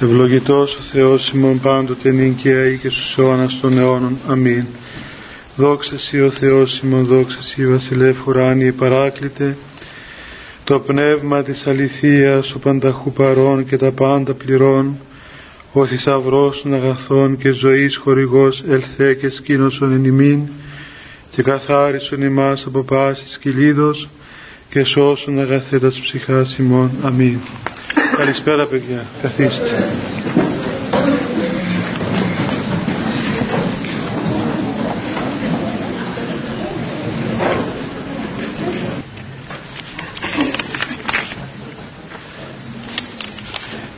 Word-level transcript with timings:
Ευλογητός 0.00 0.76
ο 0.76 0.80
Θεός 0.80 1.30
ημών 1.30 1.60
πάντοτε 1.60 2.10
νυν 2.10 2.36
και 2.36 2.78
στους 2.90 3.18
αιώνας 3.18 3.58
των 3.60 3.78
αιώνων. 3.78 4.18
Αμήν. 4.28 4.64
Δόξα 5.56 5.98
Σύ 5.98 6.20
ο 6.20 6.30
Θεός 6.30 6.78
ημών, 6.78 7.04
δόξα 7.04 7.42
Σύ 7.42 7.66
βασιλεύ 7.66 8.14
ουράνιε 8.26 8.72
παράκλητε, 8.72 9.56
το 10.64 10.80
πνεύμα 10.80 11.42
της 11.42 11.66
αληθείας, 11.66 12.54
ο 12.54 12.58
πανταχού 12.58 13.12
παρών 13.12 13.66
και 13.66 13.76
τα 13.76 13.90
πάντα 13.90 14.34
πληρών, 14.34 14.98
ο 15.72 15.86
θησαυρός 15.86 16.62
των 16.62 16.74
αγαθών 16.74 17.36
και 17.36 17.50
ζωής 17.50 17.96
χορηγός 17.96 18.62
ελθέ 18.68 19.14
και 19.14 19.28
σκήνωσον 19.28 19.92
εν 19.92 20.04
ημίν, 20.04 20.40
και 21.30 21.42
καθάρισον 21.42 22.22
ημάς 22.22 22.66
από 22.66 22.82
πάσης 22.82 23.38
κυλίδος, 23.38 24.08
και 24.70 24.84
σώσον 24.84 25.38
αγαθέτας 25.38 26.00
ψυχάς 26.00 26.56
ημών. 26.56 26.90
Αμήν. 27.02 27.38
Καλησπέρα 28.16 28.66
παιδιά. 28.66 29.06
Καθίστε. 29.22 29.88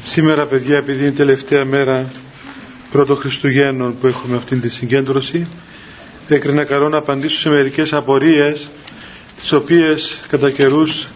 Σήμερα 0.05 0.47
παιδιά 0.47 0.77
επειδή 0.77 1.03
είναι 1.03 1.13
τελευταία 1.13 1.65
μέρα 1.65 2.07
πρώτο 2.91 3.15
Χριστουγέννων 3.17 3.99
που 4.01 4.07
έχουμε 4.07 4.37
αυτήν 4.37 4.61
τη 4.61 4.69
συγκέντρωση 4.69 5.47
έκρινα 6.29 6.65
καλό 6.65 6.89
να 6.89 6.99
απαντήσω 6.99 7.39
σε 7.39 7.49
μερικές 7.49 7.93
απορίες 7.93 8.71
τις 9.41 9.53
οποίες 9.53 10.21
κατά 10.29 10.51
καιρούς 10.51 11.07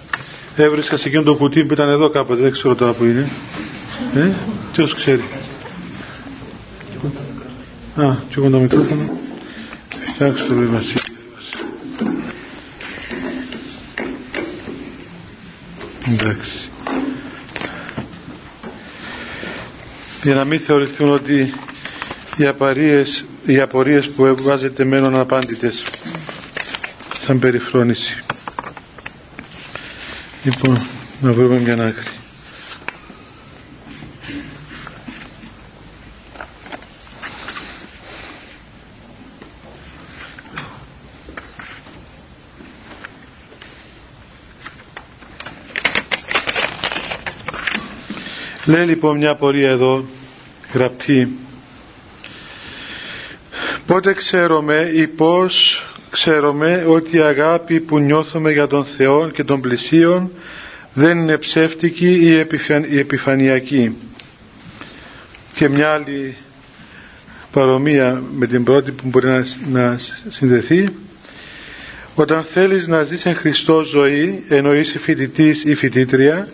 έβρισκα 0.57 0.97
σε 0.97 1.09
εκείνο 1.09 1.23
το 1.23 1.35
κουτί 1.35 1.65
που 1.65 1.73
ήταν 1.73 1.89
εδώ 1.89 2.11
κάποτε, 2.11 2.43
δεν 2.43 2.53
ξέρω 2.53 2.75
τώρα 2.75 2.93
που 2.93 3.05
είναι. 3.05 3.31
Ε, 4.15 4.31
ποιος 4.73 4.95
ξέρει. 4.95 5.23
Α, 7.97 8.15
και 8.29 8.35
εγώ 8.37 8.51
το 8.51 8.59
μικρόφωνο. 8.59 9.11
Φτιάξτε 10.15 10.49
το 10.49 10.55
βήμα 10.55 10.81
Εντάξει. 16.09 16.71
Για 20.23 20.35
να 20.35 20.45
μην 20.45 20.61
θεωρηθούν 20.61 21.11
ότι 21.11 21.55
οι 22.37 22.47
απαρίες, 22.47 23.25
οι 23.47 23.61
απορίες 23.61 24.09
που 24.09 24.35
βάζετε 24.43 24.85
μένουν 24.85 25.15
απάντητες 25.15 25.85
σαν 27.21 27.39
περιφρόνηση. 27.39 28.23
Λοιπόν, 30.45 30.87
να 31.21 31.33
βρούμε 31.33 31.59
μια 31.59 31.75
άκρη. 31.87 32.07
Λέει 48.65 48.87
λοιπόν 48.87 49.17
μια 49.17 49.35
πορεία 49.35 49.71
εδώ 49.71 50.05
γραπτή 50.73 51.39
πότε 53.87 54.13
ξέρουμε 54.13 54.91
ή 54.95 55.07
πώς 55.07 55.83
ξέρουμε 56.13 56.85
ότι 56.87 57.17
η 57.17 57.21
αγάπη 57.21 57.81
που 57.81 57.99
νιώθουμε 57.99 58.53
για 58.53 58.67
τον 58.67 58.85
Θεό 58.85 59.31
και 59.31 59.45
τον 59.45 59.61
πλησίον 59.61 60.31
δεν 60.95 61.19
είναι 61.19 61.39
ψεύτικη 61.39 62.19
ή 62.91 62.99
επιφανειακή. 62.99 63.97
Και 65.55 65.69
μια 65.69 65.91
άλλη 65.93 66.37
παρομοία 67.53 68.23
με 68.35 68.47
την 68.47 68.65
πρώτη 68.65 68.91
που 68.91 69.03
μπορεί 69.09 69.27
να, 69.27 69.45
να 69.71 69.99
συνδεθεί 70.29 70.89
όταν 72.15 72.43
θέλεις 72.43 72.87
να 72.87 73.03
ζεις 73.05 73.27
εν 73.27 73.35
Χριστώ 73.35 73.83
ζωή 73.83 74.45
ενώ 74.49 74.75
είσαι 74.75 74.99
φοιτητής 74.99 75.65
ή 75.65 75.75
φοιτήτρια 75.75 76.49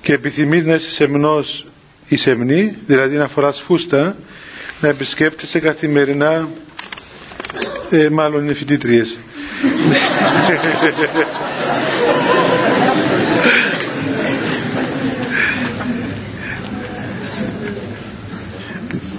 και 0.00 0.12
επιθυμείς 0.12 0.64
να 0.64 0.74
είσαι 0.74 0.90
σεμνός 0.90 1.66
ή 2.08 2.16
σεμνή 2.16 2.76
δηλαδή 2.86 3.16
να 3.16 3.28
φοράς 3.28 3.60
φούστα 3.60 4.16
να 4.80 4.88
επισκέπτεσαι 4.88 5.58
καθημερινά 5.58 6.48
ε, 7.90 8.08
μάλλον 8.10 8.42
είναι 8.44 8.52
φοιτήτριες. 8.54 9.18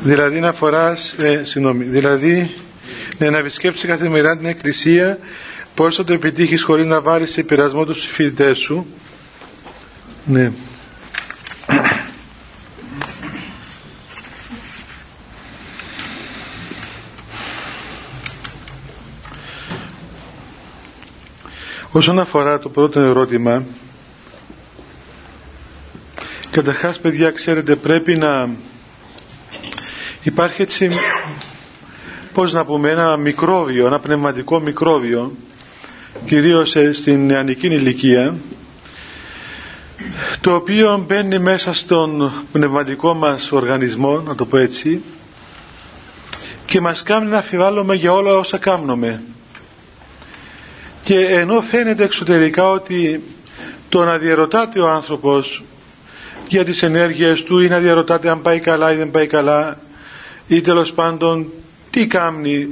δηλαδή 0.04 0.40
να 0.40 0.54
φοράς, 0.54 1.16
ε, 1.18 1.42
συγγνώμη, 1.46 1.84
δηλαδή 1.84 2.56
ναι, 3.18 3.30
να 3.30 3.38
επισκέψεις 3.38 3.86
καθημερινά 3.86 4.38
την 4.38 4.46
εκκλησία 4.46 5.18
πώς 5.76 5.96
θα 5.96 6.04
το 6.04 6.14
επιτύχεις 6.14 6.64
χωρίς 6.64 6.86
να 6.86 7.02
βάλεις 7.02 7.32
σε 7.32 7.44
πειρασμό 7.44 7.86
τους 7.86 8.06
φοιτητές 8.06 8.58
σου. 8.58 8.86
Ναι. 10.26 10.52
Όσον 21.96 22.20
αφορά 22.20 22.60
το 22.60 22.70
πρώτο 22.70 23.00
ερώτημα, 23.00 23.64
καταρχάς 26.52 27.00
παιδιά 27.00 27.32
ξέρετε 27.32 27.76
πρέπει 27.76 28.16
να 28.16 28.50
υπάρχει 30.24 30.62
έτσι 30.62 30.90
πώς 32.34 32.54
να 32.54 32.66
πούμε 32.66 32.90
ένα 32.90 33.18
μικρόβιο, 33.18 33.86
ένα 33.86 34.00
πνευματικό 34.00 34.60
μικρόβιο 34.60 35.32
κυρίως 36.26 36.76
στην 36.92 37.26
νεανική 37.26 37.68
ηλικία 37.68 38.36
το 40.42 40.56
οποίο 40.56 41.04
μπαίνει 41.08 41.40
μέσα 41.40 41.74
στον 41.74 42.32
πνευματικό 42.52 43.14
μας 43.14 43.52
οργανισμό 43.52 44.20
να 44.20 44.36
το 44.36 44.46
πω 44.46 44.58
έτσι 44.58 45.02
και 46.66 46.82
μας 46.82 47.04
κάνει 47.04 47.30
να 47.30 47.38
αφιβάλλουμε 47.38 47.96
για 47.96 48.12
όλα 48.14 48.38
όσα 48.38 48.58
κάνουμε 48.58 49.22
και 51.06 51.20
ενώ 51.20 51.62
φαίνεται 51.62 52.04
εξωτερικά 52.04 52.70
ότι 52.70 53.24
το 53.90 54.04
να 54.04 54.18
διαρωτάται 54.18 54.80
ο 54.80 54.90
άνθρωπος 54.90 55.64
για 56.48 56.66
τις 56.66 56.84
ενέργειες 56.84 57.44
του 57.44 57.60
ή 57.60 57.68
να 57.68 57.80
διαρωτάται 57.80 58.30
αν 58.30 58.42
πάει 58.42 58.60
καλά 58.60 58.92
ή 58.94 58.96
δεν 58.96 59.12
πάει 59.12 59.28
καλά 59.28 59.80
ή 60.48 60.62
τέλος 60.62 60.94
πάντων 60.94 61.52
τι 61.92 62.08
κάνει, 62.08 62.68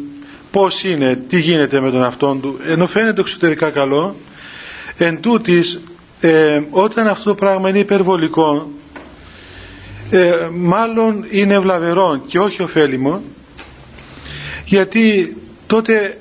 πώς 0.52 0.84
είναι, 0.84 1.24
τι 1.30 1.40
γίνεται 1.40 1.80
με 1.80 1.92
τον 1.92 2.04
αυτόν 2.04 2.42
του 2.42 2.60
ενώ 2.68 2.88
φαίνεται 2.88 3.22
εξωτερικά 3.22 3.70
καλό 3.70 4.16
εν 4.98 5.22
τούτης, 5.22 5.80
ε, 6.20 6.62
όταν 6.70 7.08
αυτό 7.08 7.30
το 7.30 7.36
πράγμα 7.36 7.70
είναι 7.70 7.80
υπερβολικό 7.80 8.72
ε, 10.12 10.34
μάλλον 10.54 11.26
είναι 11.30 11.60
βλαβερό 11.60 12.22
και 12.28 12.40
όχι 12.40 12.62
ωφέλιμο 12.62 13.22
γιατί 14.66 15.36
τότε 15.68 16.18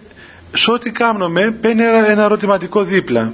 σε 0.54 0.70
ό,τι 0.70 0.90
κάνουμε 0.90 1.50
παίρνει 1.50 1.82
ένα 1.82 2.22
ερωτηματικό 2.22 2.82
δίπλα. 2.82 3.32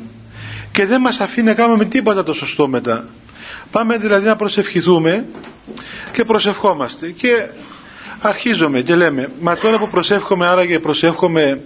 Και 0.73 0.87
δεν 0.87 1.01
μας 1.01 1.21
αφήνει 1.21 1.47
να 1.47 1.55
κάνουμε 1.55 1.85
τίποτα 1.85 2.25
το 2.25 2.33
σωστό 2.33 2.69
μετά. 2.69 3.09
Πάμε 3.71 3.97
δηλαδή 3.97 4.27
να 4.27 4.37
προσευχηθούμε 4.37 5.25
και 6.13 6.25
προσευχόμαστε. 6.25 7.11
Και 7.11 7.47
αρχίζουμε 8.21 8.81
και 8.81 8.95
λέμε 8.95 9.29
μα 9.41 9.57
τώρα 9.57 9.79
που 9.79 9.89
προσεύχομαι 9.89 10.47
άραγε 10.47 10.79
προσεύχομαι 10.79 11.61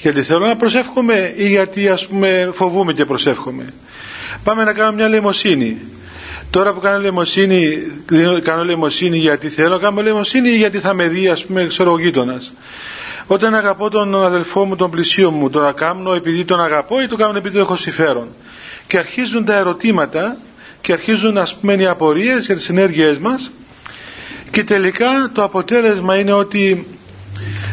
γιατί 0.00 0.22
θέλω 0.22 0.46
να 0.46 0.56
προσεύχομαι 0.56 1.32
ή 1.36 1.48
γιατί 1.48 1.88
ας 1.88 2.06
πούμε 2.06 2.50
φοβούμαι 2.52 2.92
και 2.92 3.04
προσεύχομαι 3.04 3.64
πάμε 4.44 4.64
να 4.64 4.72
κάνουμε 4.72 4.94
μια 4.96 5.08
λαιμοσύνη 5.08 5.78
τώρα 6.50 6.74
που 6.74 6.80
κάνω 6.80 7.00
λαιμοσύνη 7.00 7.78
κάνω 8.42 8.64
λαιμοσύνη 8.64 9.18
γιατί 9.18 9.48
θέλω 9.48 9.68
να 9.68 9.78
κάνω 9.78 10.02
λαιμοσύνη 10.02 10.48
ή 10.48 10.56
γιατί 10.56 10.78
θα 10.78 10.94
με 10.94 11.08
δει 11.08 11.28
ας 11.28 11.44
πούμε 11.44 11.66
ξέρω 11.66 11.92
ο 11.92 11.98
γείτονας 11.98 12.52
όταν 13.30 13.54
αγαπώ 13.54 13.90
τον 13.90 14.24
αδελφό 14.24 14.64
μου, 14.64 14.76
τον 14.76 14.90
πλησίο 14.90 15.30
μου, 15.30 15.50
τον 15.50 15.74
κάνω 15.74 16.12
επειδή 16.12 16.44
τον 16.44 16.60
αγαπώ 16.60 17.00
ή 17.02 17.06
το 17.06 17.16
κάνω 17.16 17.38
επειδή 17.38 17.58
έχω 17.58 17.76
συμφέρον. 17.76 18.28
Και 18.86 18.98
αρχίζουν 18.98 19.44
τα 19.44 19.54
ερωτήματα 19.56 20.36
και 20.80 20.92
αρχίζουν 20.92 21.38
ας 21.38 21.56
πούμε 21.56 21.74
οι 21.74 21.86
απορίες 21.86 22.46
για 22.46 22.54
τις 22.54 22.68
ενέργειές 22.68 23.18
μας 23.18 23.50
και 24.50 24.64
τελικά 24.64 25.30
το 25.32 25.42
αποτέλεσμα 25.42 26.16
είναι 26.18 26.32
ότι 26.32 26.86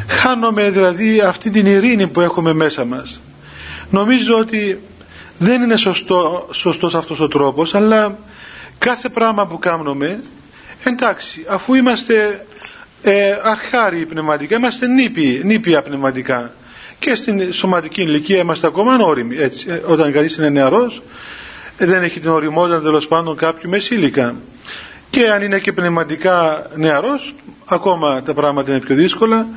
χάνουμε 0.08 0.70
δηλαδή 0.70 1.20
αυτή 1.20 1.50
την 1.50 1.66
ειρήνη 1.66 2.08
που 2.08 2.22
έχουμε 2.22 2.54
μέσα 2.54 2.86
μας. 2.86 3.20
Νομίζω 3.90 4.38
ότι 4.38 4.80
δεν 5.38 5.62
είναι 5.62 5.78
σωστό, 5.78 6.48
σωστός 6.52 6.96
αυτός 6.96 7.20
ο 7.20 7.28
τρόπος 7.28 7.76
αλλά 7.76 8.18
κάθε 8.78 9.10
πράγμα 9.10 9.48
που 9.48 9.60
κάνουμε 9.60 10.20
εντάξει 10.84 11.46
αφού 11.48 11.74
είμαστε 11.74 12.46
ε, 13.02 13.36
αρχάριοι 13.44 14.06
πνευματικά, 14.06 14.56
είμαστε 14.56 14.88
νήπιοι, 14.88 15.42
νήπια 15.44 15.82
πνευματικά. 15.82 16.52
Και 17.00 17.16
στην 17.16 17.54
σωματική 17.54 18.02
ηλικία 18.02 18.38
είμαστε 18.38 18.68
ακόμα 18.68 18.94
ανώριμοι. 18.94 19.38
Έτσι, 19.38 19.66
ε, 19.70 19.82
όταν 19.86 20.12
κανείς 20.12 20.36
είναι 20.38 20.50
νεαρός, 20.50 21.02
ε, 21.78 21.86
δεν 21.86 22.04
έχει 22.04 22.20
την 22.20 22.30
οριμότητα 22.30 22.82
τέλος 22.82 23.08
πάντων 23.08 23.36
κάποιου 23.36 23.70
μεσήλικα. 23.70 24.36
και 25.10 25.30
αν 25.30 25.42
είναι 25.42 25.60
και 25.60 25.74
πνευματικά 25.74 26.70
νεαρός 26.76 27.36
ακόμα 27.66 28.22
τα 28.22 28.34
πράγματα 28.34 28.72
είναι 28.72 28.80
πιο 28.80 28.96
δύσκολα 28.96 29.48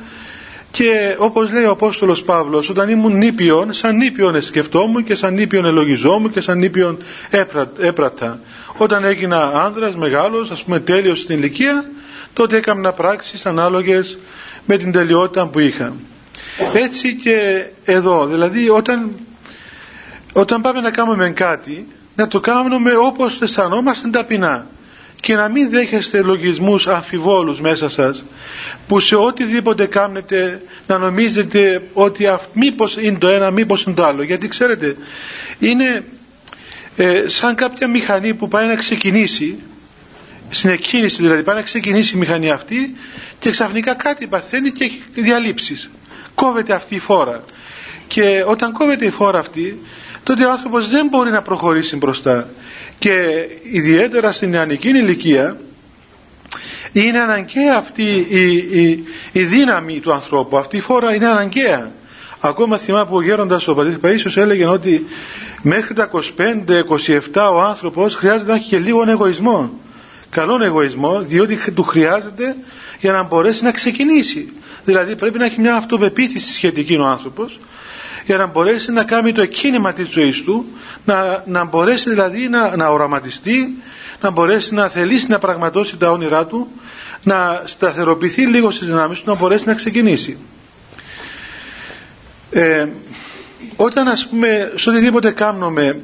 και 0.71 1.15
όπως 1.17 1.51
λέει 1.51 1.63
ο 1.63 1.71
Απόστολος 1.71 2.23
Παύλος 2.23 2.69
όταν 2.69 2.89
ήμουν 2.89 3.17
νήπιον 3.17 3.73
σαν 3.73 3.95
νήπιον 3.95 4.41
σκεφτόμουν 4.41 5.03
και 5.03 5.15
σαν 5.15 5.33
νήπιον 5.33 5.65
ελογιζόμουν 5.65 6.31
και 6.31 6.41
σαν 6.41 6.57
νήπιον 6.57 6.97
έπρατα 7.79 8.39
όταν 8.83 9.03
έγινα 9.03 9.37
άνδρας 9.41 9.95
μεγάλος 9.95 10.49
ας 10.49 10.63
πούμε 10.63 10.79
τέλειος 10.79 11.19
στην 11.19 11.37
ηλικία 11.37 11.85
τότε 12.33 12.57
έκανα 12.57 12.91
πράξεις 12.93 13.45
ανάλογες 13.45 14.17
με 14.65 14.77
την 14.77 14.91
τελειότητα 14.91 15.47
που 15.47 15.59
είχα. 15.59 15.93
Έτσι 16.73 17.15
και 17.15 17.65
εδώ 17.85 18.25
δηλαδή 18.25 18.69
όταν 18.69 19.11
όταν 20.33 20.61
πάμε 20.61 20.81
να 20.81 20.91
κάνουμε 20.91 21.29
κάτι 21.29 21.87
να 22.15 22.27
το 22.27 22.39
κάνουμε 22.39 22.95
όπως 22.95 23.41
αισθανόμαστε 23.41 24.09
ταπεινά. 24.09 24.67
Και 25.21 25.35
να 25.35 25.47
μην 25.47 25.69
δέχεστε 25.69 26.21
λογισμούς 26.21 26.87
αμφιβόλους 26.87 27.61
μέσα 27.61 27.89
σας 27.89 28.25
που 28.87 28.99
σε 28.99 29.15
οτιδήποτε 29.15 29.85
κάνετε 29.85 30.61
να 30.87 30.97
νομίζετε 30.97 31.81
ότι 31.93 32.27
αυ, 32.27 32.41
μήπως 32.53 32.97
είναι 32.97 33.17
το 33.17 33.27
ένα 33.27 33.51
μήπως 33.51 33.83
είναι 33.83 33.95
το 33.95 34.05
άλλο. 34.05 34.23
Γιατί 34.23 34.47
ξέρετε 34.47 34.95
είναι 35.59 36.03
ε, 37.01 37.23
σαν 37.29 37.55
κάποια 37.55 37.87
μηχανή 37.87 38.33
που 38.33 38.47
πάει 38.47 38.67
να 38.67 38.75
ξεκινήσει 38.75 39.59
στην 40.49 40.69
εκκίνηση 40.69 41.21
δηλαδή 41.21 41.43
πάει 41.43 41.55
να 41.55 41.61
ξεκινήσει 41.61 42.15
η 42.15 42.19
μηχανή 42.19 42.49
αυτή 42.51 42.95
και 43.39 43.49
ξαφνικά 43.49 43.93
κάτι 43.95 44.27
παθαίνει 44.27 44.71
και 44.71 44.83
έχει 44.83 45.01
διαλύσεις 45.13 45.89
κόβεται 46.35 46.73
αυτή 46.73 46.95
η 46.95 46.99
φόρα. 46.99 47.43
Και 48.07 48.43
όταν 48.47 48.71
κόβεται 48.71 49.05
η 49.05 49.09
φόρα 49.09 49.39
αυτή 49.39 49.79
τότε 50.23 50.45
ο 50.45 50.51
άνθρωπος 50.51 50.89
δεν 50.89 51.07
μπορεί 51.07 51.31
να 51.31 51.41
προχωρήσει 51.41 51.95
μπροστά. 51.95 52.49
Και 52.99 53.13
ιδιαίτερα 53.71 54.31
στην 54.31 54.49
νεανική 54.49 54.87
ηλικία 54.89 55.57
είναι 56.91 57.19
αναγκαία 57.19 57.75
αυτή 57.77 58.25
η, 58.29 58.53
η, 58.81 59.03
η, 59.31 59.43
δύναμη 59.43 59.99
του 59.99 60.13
ανθρώπου. 60.13 60.57
Αυτή 60.57 60.77
η 60.77 60.79
φόρα 60.79 61.13
είναι 61.15 61.27
αναγκαία 61.27 61.91
ακόμα 62.39 62.77
θυμάμαι 62.77 63.05
που 63.05 63.15
ο 63.15 63.21
γέροντας 63.21 63.67
ο 63.67 63.73
πατήρ 63.73 63.97
Παΐσιος 64.03 64.37
έλεγε 64.37 64.65
ότι 64.65 65.05
μέχρι 65.61 65.93
τα 65.93 66.09
25-27 66.13 67.49
ο 67.53 67.61
άνθρωπος 67.61 68.15
χρειάζεται 68.15 68.51
να 68.51 68.57
έχει 68.57 68.69
και 68.69 68.79
λίγο 68.79 69.09
εγωισμό. 69.09 69.69
Καλόν 70.29 70.61
εγωισμό 70.61 71.21
διότι 71.21 71.71
του 71.71 71.83
χρειάζεται 71.83 72.55
για 72.99 73.11
να 73.11 73.23
μπορέσει 73.23 73.63
να 73.63 73.71
ξεκινήσει. 73.71 74.53
Δηλαδή 74.85 75.15
πρέπει 75.15 75.37
να 75.37 75.45
έχει 75.45 75.61
μια 75.61 75.75
αυτοπεποίθηση 75.75 76.51
σχετική 76.51 76.95
ο 76.95 77.05
άνθρωπος 77.05 77.59
για 78.25 78.37
να 78.37 78.47
μπορέσει 78.47 78.91
να 78.91 79.03
κάνει 79.03 79.31
το 79.31 79.41
εκκίνημα 79.41 79.93
της 79.93 80.09
ζωής 80.09 80.43
του 80.43 80.65
να, 81.05 81.43
να 81.45 81.65
μπορέσει 81.65 82.09
δηλαδή 82.09 82.49
να, 82.49 82.75
να 82.75 82.87
οραματιστεί 82.87 83.77
να 84.21 84.29
μπορέσει 84.29 84.73
να 84.73 84.87
θελήσει 84.87 85.27
να 85.29 85.39
πραγματώσει 85.39 85.97
τα 85.97 86.11
όνειρά 86.11 86.45
του 86.45 86.67
να 87.23 87.61
σταθεροποιηθεί 87.65 88.45
λίγο 88.45 88.71
στις 88.71 88.87
δυνάμεις 88.87 89.19
του 89.19 89.29
να 89.29 89.35
μπορέσει 89.35 89.67
να 89.67 89.73
ξεκινήσει 89.73 90.37
ε, 92.51 92.85
όταν 93.75 94.07
ας 94.07 94.27
πούμε 94.27 94.71
σε 94.75 94.89
οτιδήποτε 94.89 95.31
κάνουμε 95.31 96.01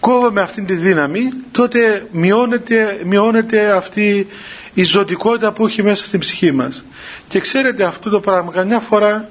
κόβουμε 0.00 0.40
αυτή 0.40 0.62
τη 0.62 0.74
δύναμη 0.74 1.28
τότε 1.52 2.06
μειώνεται, 2.12 3.00
μειώνεται 3.04 3.70
αυτή 3.76 4.26
η 4.74 4.84
ζωτικότητα 4.84 5.52
που 5.52 5.66
έχει 5.66 5.82
μέσα 5.82 6.06
στην 6.06 6.20
ψυχή 6.20 6.52
μας. 6.52 6.84
Και 7.28 7.40
ξέρετε 7.40 7.84
αυτό 7.84 8.10
το 8.10 8.20
πράγμα 8.20 8.52
καμιά 8.52 8.80
φορά 8.80 9.28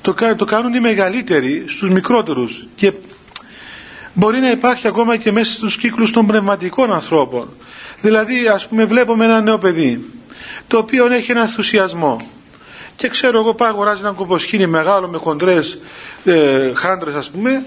το, 0.00 0.14
το 0.36 0.44
κάνουν 0.44 0.74
οι 0.74 0.80
μεγαλύτεροι 0.80 1.64
στους 1.68 1.90
μικρότερους. 1.90 2.66
Και 2.76 2.92
μπορεί 4.14 4.40
να 4.40 4.50
υπάρχει 4.50 4.86
ακόμα 4.86 5.16
και 5.16 5.32
μέσα 5.32 5.52
στους 5.52 5.76
κύκλους 5.76 6.10
των 6.10 6.26
πνευματικών 6.26 6.92
ανθρώπων. 6.92 7.48
Δηλαδή 8.00 8.46
ας 8.46 8.66
πούμε 8.66 8.84
βλέπουμε 8.84 9.24
ένα 9.24 9.40
νέο 9.40 9.58
παιδί 9.58 10.04
το 10.66 10.78
οποίο 10.78 11.12
έχει 11.12 11.30
ένα 11.30 11.40
ενθουσιασμό 11.40 12.16
και 12.98 13.08
ξέρω 13.08 13.38
εγώ 13.38 13.54
πάει 13.54 13.68
αγοράζει 13.68 14.00
ένα 14.00 14.12
κομποσκίνη 14.12 14.66
μεγάλο 14.66 15.08
με 15.08 15.18
χοντρές 15.18 15.78
ε, 16.24 16.72
χάντρες 16.74 17.14
ας 17.14 17.30
πούμε 17.30 17.64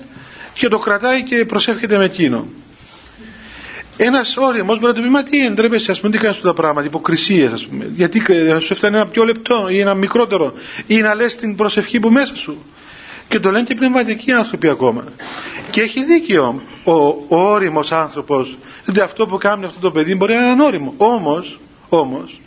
και 0.54 0.68
το 0.68 0.80
κρατάει 0.80 1.24
και 1.24 1.46
προσεύχεται 1.46 1.98
με 1.98 2.06
εκείνο 2.06 2.48
ένας 4.04 4.36
όριμος 4.38 4.80
μπορεί 4.80 4.94
να 4.94 5.00
του 5.00 5.02
πει: 5.02 5.10
Μα 5.10 5.24
τι 5.24 5.46
εντρέπεσαι, 5.46 5.92
ας 5.92 6.00
πούμε, 6.00 6.12
τι 6.12 6.18
κάνεις 6.18 6.36
αυτά 6.36 6.48
τα 6.48 6.54
πράγματα, 6.54 6.88
υποκρισίες, 6.88 7.52
ας 7.52 7.66
πούμε. 7.66 7.92
Γιατί 7.96 8.24
να 8.48 8.60
σου 8.60 8.74
έφτανε 8.74 8.98
ένα 8.98 9.08
πιο 9.08 9.24
λεπτό 9.24 9.68
ή 9.70 9.80
ένα 9.80 9.94
μικρότερο, 9.94 10.54
ή 10.88 10.98
να 10.98 11.16
λες 11.16 11.36
την 11.36 11.56
προσευχή 11.56 12.00
που 12.00 12.10
μέσα 12.10 12.36
σου. 12.36 12.58
Και 13.28 13.40
το 13.40 13.52
λένε 13.52 13.64
και 13.66 13.76
πνευματικοί 13.76 14.32
άνθρωποι 14.32 14.70
ακόμα. 14.70 15.04
Και 15.72 15.82
έχει 15.82 16.06
δίκιο 16.06 16.62
ο, 16.84 16.92
ο 16.94 17.26
όριμος 17.28 17.92
άνθρωπος, 17.92 18.58
ότι 18.90 19.00
αυτό 19.00 19.28
που 19.28 19.38
κάνει 19.38 19.66
αυτό 19.66 19.80
το 19.80 19.92
παιδί 19.92 20.16
μπορεί 20.16 20.34
να 20.34 20.48
είναι 20.48 20.64
όριμο. 20.64 20.94
Όμως, 20.98 21.60
όμως, 21.90 22.40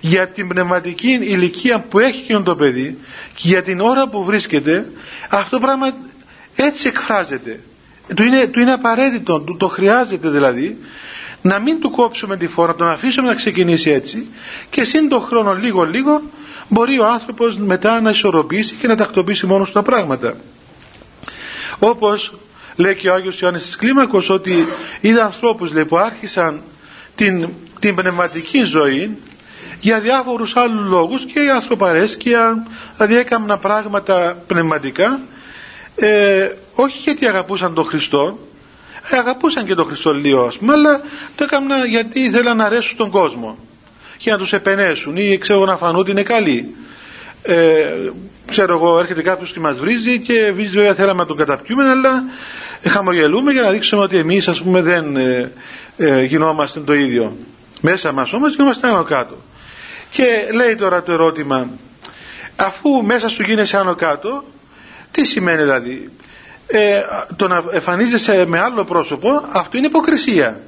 για 0.00 0.28
την 0.28 0.48
πνευματική 0.48 1.10
ηλικία 1.10 1.80
που 1.80 1.98
έχει 1.98 2.20
εκείνο 2.20 2.42
το 2.42 2.56
παιδί 2.56 2.98
και 3.34 3.48
για 3.48 3.62
την 3.62 3.80
ώρα 3.80 4.08
που 4.08 4.24
βρίσκεται, 4.24 4.86
αυτό 5.28 5.56
το 5.58 5.62
πράγμα 5.66 5.94
έτσι 6.56 6.88
εκφράζεται 6.88 7.60
του 8.14 8.22
είναι, 8.22 8.46
του 8.46 8.60
είναι 8.60 8.72
απαραίτητο, 8.72 9.40
του 9.40 9.56
το 9.56 9.68
χρειάζεται 9.68 10.28
δηλαδή 10.28 10.78
να 11.42 11.58
μην 11.58 11.80
του 11.80 11.90
κόψουμε 11.90 12.36
τη 12.36 12.46
φόρα, 12.46 12.72
να 12.72 12.78
τον 12.78 12.88
αφήσουμε 12.88 13.28
να 13.28 13.34
ξεκινήσει 13.34 13.90
έτσι 13.90 14.26
και 14.70 14.84
σύν 14.84 15.08
τον 15.08 15.20
χρόνο 15.20 15.54
λίγο 15.54 15.84
λίγο 15.84 16.22
μπορεί 16.68 16.98
ο 16.98 17.06
άνθρωπος 17.06 17.56
μετά 17.56 18.00
να 18.00 18.10
ισορροπήσει 18.10 18.74
και 18.74 18.86
να 18.86 18.96
τακτοποιήσει 18.96 19.46
μόνος 19.46 19.72
τα 19.72 19.82
πράγματα. 19.82 20.34
Όπως 21.78 22.32
λέει 22.76 22.94
και 22.94 23.08
ο 23.08 23.14
Άγιος 23.14 23.40
Ιωάννης 23.40 23.62
της 23.62 23.76
Κλίμακος 23.76 24.30
ότι 24.30 24.66
είδα 25.00 25.24
ανθρώπους 25.24 25.72
λέει, 25.72 25.84
που 25.84 25.96
άρχισαν 25.96 26.60
την, 27.14 27.48
την 27.80 27.94
πνευματική 27.94 28.64
ζωή 28.64 29.16
για 29.82 30.00
διάφορους 30.00 30.56
άλλους 30.56 30.86
λόγους 30.86 31.24
και 31.24 31.40
η 31.40 31.50
ανθρωπαρέσκεια, 31.50 32.66
δηλαδή 32.96 33.16
έκαναν 33.16 33.60
πράγματα 33.60 34.42
πνευματικά. 34.46 35.20
Ε, 35.96 36.48
όχι 36.74 36.98
γιατί 36.98 37.26
αγαπούσαν 37.26 37.74
τον 37.74 37.84
Χριστό 37.84 38.38
ε, 39.10 39.16
αγαπούσαν 39.16 39.66
και 39.66 39.74
τον 39.74 39.86
Χριστό 39.86 40.12
λίγο 40.12 40.44
ας 40.44 40.56
πούμε 40.56 40.72
αλλά 40.72 41.00
το 41.36 41.44
έκαναν 41.44 41.84
γιατί 41.84 42.20
ήθελαν 42.20 42.56
να 42.56 42.64
αρέσουν 42.64 42.96
τον 42.96 43.10
κόσμο 43.10 43.58
και 44.16 44.30
να 44.30 44.38
τους 44.38 44.52
επενέσουν. 44.52 45.16
Ή 45.16 45.38
ξέρω 45.38 45.64
να 45.64 45.76
φανούν 45.76 46.00
ότι 46.00 46.10
είναι 46.10 46.22
καλοί. 46.22 46.74
Ε, 47.42 47.84
ξέρω 48.46 48.74
εγώ 48.74 48.98
έρχεται 48.98 49.22
κάποιος 49.22 49.52
και 49.52 49.60
μας 49.60 49.78
βρίζει 49.78 50.20
και 50.20 50.38
εμείς 50.38 50.74
βέβαια 50.74 50.94
θέλαμε 50.94 51.20
να 51.20 51.26
τον 51.26 51.36
καταπιούμε 51.36 51.88
αλλά 51.88 52.24
χαμογελούμε 52.88 53.52
για 53.52 53.62
να 53.62 53.70
δείξουμε 53.70 54.02
ότι 54.02 54.16
εμείς 54.16 54.48
ας 54.48 54.62
πούμε 54.62 54.82
δεν 54.82 55.16
ε, 55.16 55.52
ε, 55.96 56.22
γινόμαστε 56.22 56.80
το 56.80 56.94
ίδιο. 56.94 57.36
Μέσα 57.80 58.12
μας 58.12 58.32
όμως 58.32 58.50
γινόμαστε 58.54 58.86
άνω 58.88 59.02
κάτω 59.02 59.36
και 60.12 60.48
λέει 60.52 60.74
τώρα 60.74 61.02
το 61.02 61.12
ερώτημα 61.12 61.68
αφού 62.56 63.02
μέσα 63.04 63.28
σου 63.28 63.42
γίνεσαι 63.42 63.76
άνω 63.76 63.94
κάτω 63.94 64.44
τι 65.10 65.24
σημαίνει 65.24 65.62
δηλαδή; 65.62 66.10
Ε, 66.66 67.02
το 67.36 67.48
να 67.48 67.62
εμφανίζεσαι 67.72 68.44
με 68.46 68.58
άλλο 68.58 68.84
πρόσωπο 68.84 69.48
αυτό 69.52 69.76
είναι 69.78 69.86
υποκρισία. 69.86 70.60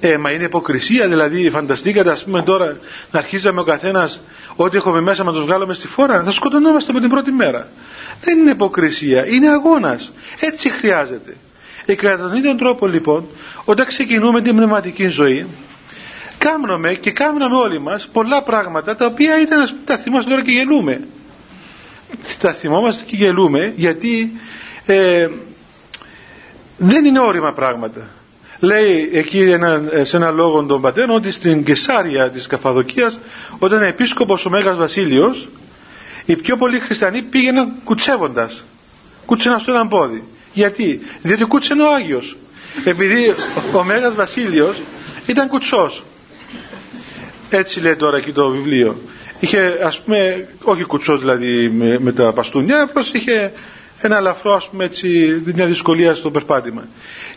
Ε, 0.00 0.16
μα 0.16 0.30
είναι 0.30 0.44
υποκρισία 0.44 1.08
δηλαδή 1.08 1.50
φανταστήκατε 1.50 2.10
ας 2.10 2.24
πούμε 2.24 2.42
τώρα 2.42 2.76
να 3.10 3.18
αρχίζαμε 3.18 3.60
ο 3.60 3.64
καθένας 3.64 4.20
ό,τι 4.56 4.76
έχουμε 4.76 5.00
μέσα 5.00 5.24
να 5.24 5.32
το 5.32 5.40
βγάλουμε 5.44 5.74
στη 5.74 5.86
φόρα 5.86 6.22
θα 6.22 6.32
σκοτωνόμαστε 6.32 6.92
με 6.92 7.00
την 7.00 7.08
πρώτη 7.08 7.30
μέρα. 7.30 7.68
Δεν 8.20 8.38
είναι 8.38 8.50
υποκρισία, 8.50 9.26
είναι 9.26 9.48
αγώνας. 9.48 10.12
Έτσι 10.40 10.70
χρειάζεται. 10.70 11.36
Ε, 11.86 11.94
κατά 11.94 12.16
τον 12.22 12.36
ίδιο 12.36 12.54
τρόπο 12.56 12.86
λοιπόν 12.86 13.26
όταν 13.64 13.86
ξεκινούμε 13.86 14.42
την 14.42 14.56
πνευματική 14.56 15.08
ζωή 15.08 15.46
κάνουμε 16.44 16.94
και 16.94 17.10
κάνουμε 17.10 17.54
όλοι 17.56 17.80
μας 17.80 18.08
πολλά 18.12 18.42
πράγματα 18.42 18.96
τα 18.96 19.06
οποία 19.06 19.40
ήταν 19.40 19.68
τα 19.84 19.96
θυμάστε 19.98 20.30
τώρα 20.30 20.42
και 20.42 20.50
γελούμε 20.50 21.00
τα 22.38 22.52
θυμόμαστε 22.52 23.04
και 23.06 23.16
γελούμε 23.16 23.72
γιατί 23.76 24.32
ε, 24.86 25.28
δεν 26.76 27.04
είναι 27.04 27.20
όρημα 27.20 27.52
πράγματα. 27.52 28.00
Λέει 28.58 29.10
εκεί 29.12 29.40
ένα, 29.40 29.82
σε 30.02 30.16
ένα 30.16 30.30
λόγο 30.30 30.64
των 30.64 30.80
πατέρων 30.80 31.16
ότι 31.16 31.30
στην 31.30 31.64
Κεσάρια 31.64 32.30
της 32.30 32.46
Καφαδοκίας 32.46 33.18
όταν 33.58 33.82
επίσκοπος 33.82 34.44
ο 34.44 34.50
Μέγας 34.50 34.76
Βασίλειος 34.76 35.48
οι 36.24 36.36
πιο 36.36 36.56
πολλοί 36.56 36.80
χριστιανοί 36.80 37.22
πήγαιναν 37.22 37.72
κουτσεύοντας. 37.84 38.62
Κούτσεναν 39.26 39.60
στο 39.60 39.72
έναν 39.72 39.88
πόδι. 39.88 40.22
Γιατί, 40.52 41.00
διότι 41.22 41.44
κούτσενε 41.44 41.82
ο 41.82 41.92
Άγιος. 41.94 42.36
Επειδή 42.84 43.34
ο 43.74 43.84
Μέγας 43.84 44.14
Βασίλειος 44.14 44.80
ήταν 45.26 45.48
κουτσός. 45.48 46.02
Έτσι 47.54 47.80
λέει 47.80 47.96
τώρα 47.96 48.16
εκεί 48.16 48.32
το 48.32 48.48
βιβλίο. 48.48 48.96
Είχε 49.40 49.78
ας 49.84 50.00
πούμε 50.00 50.48
όχι 50.62 50.84
κουτσό 50.84 51.18
δηλαδή 51.18 51.68
με, 51.68 51.98
με 51.98 52.12
τα 52.12 52.32
παστούνια 52.32 52.82
απλώς 52.82 53.10
είχε 53.12 53.52
ένα 54.00 54.16
ελαφρό 54.16 54.54
ας 54.54 54.68
πούμε 54.68 54.84
έτσι 54.84 55.42
μια 55.54 55.66
δυσκολία 55.66 56.14
στο 56.14 56.30
περπάτημα. 56.30 56.84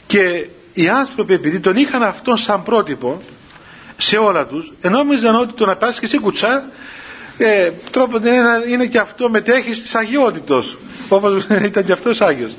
Και 0.08 0.48
οι 0.74 0.90
άνθρωποι 0.90 1.34
επειδή 1.34 1.60
τον 1.60 1.76
είχαν 1.76 2.04
αυτόν 2.04 2.38
σαν 2.38 2.64
πρότυπο 2.64 3.22
σε 3.98 4.18
όλα 4.18 4.46
τους 4.46 4.72
ενόμιζαν 4.82 5.36
ότι 5.36 5.54
το 5.54 5.66
να 5.66 5.76
πας 5.76 6.00
και 6.00 6.06
εσύ 6.06 6.20
κουτσά 6.20 6.70
ε, 7.38 7.72
τρόπο 7.92 8.18
είναι, 8.18 8.40
είναι 8.68 8.86
και 8.86 9.00
αυτό 9.00 9.30
μετέχεις 9.30 9.82
της 9.82 9.96
αγιότητος 9.96 10.78
όπως 11.10 11.48
ήταν 11.70 11.86
και 11.86 11.92
αυτός 11.92 12.22
Άγιος. 12.22 12.56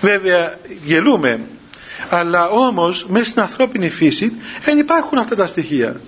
Βέβαια 0.00 0.58
γελούμε 0.84 1.40
αλλά 2.10 2.48
όμως 2.48 3.06
μέσα 3.08 3.24
στην 3.24 3.42
ανθρώπινη 3.42 3.90
φύση 3.90 4.32
δεν 4.64 4.78
υπάρχουν 4.78 5.18
αυτά 5.18 5.36
τα 5.36 5.46
στοιχεία 5.46 6.00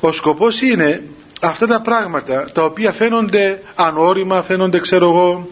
ο 0.00 0.12
σκοπός 0.12 0.62
είναι 0.62 1.02
αυτά 1.40 1.66
τα 1.66 1.80
πράγματα 1.80 2.50
τα 2.52 2.64
οποία 2.64 2.92
φαίνονται 2.92 3.62
ανώριμα 3.74 4.42
φαίνονται 4.42 4.80
ξέρω 4.80 5.08
εγώ 5.08 5.48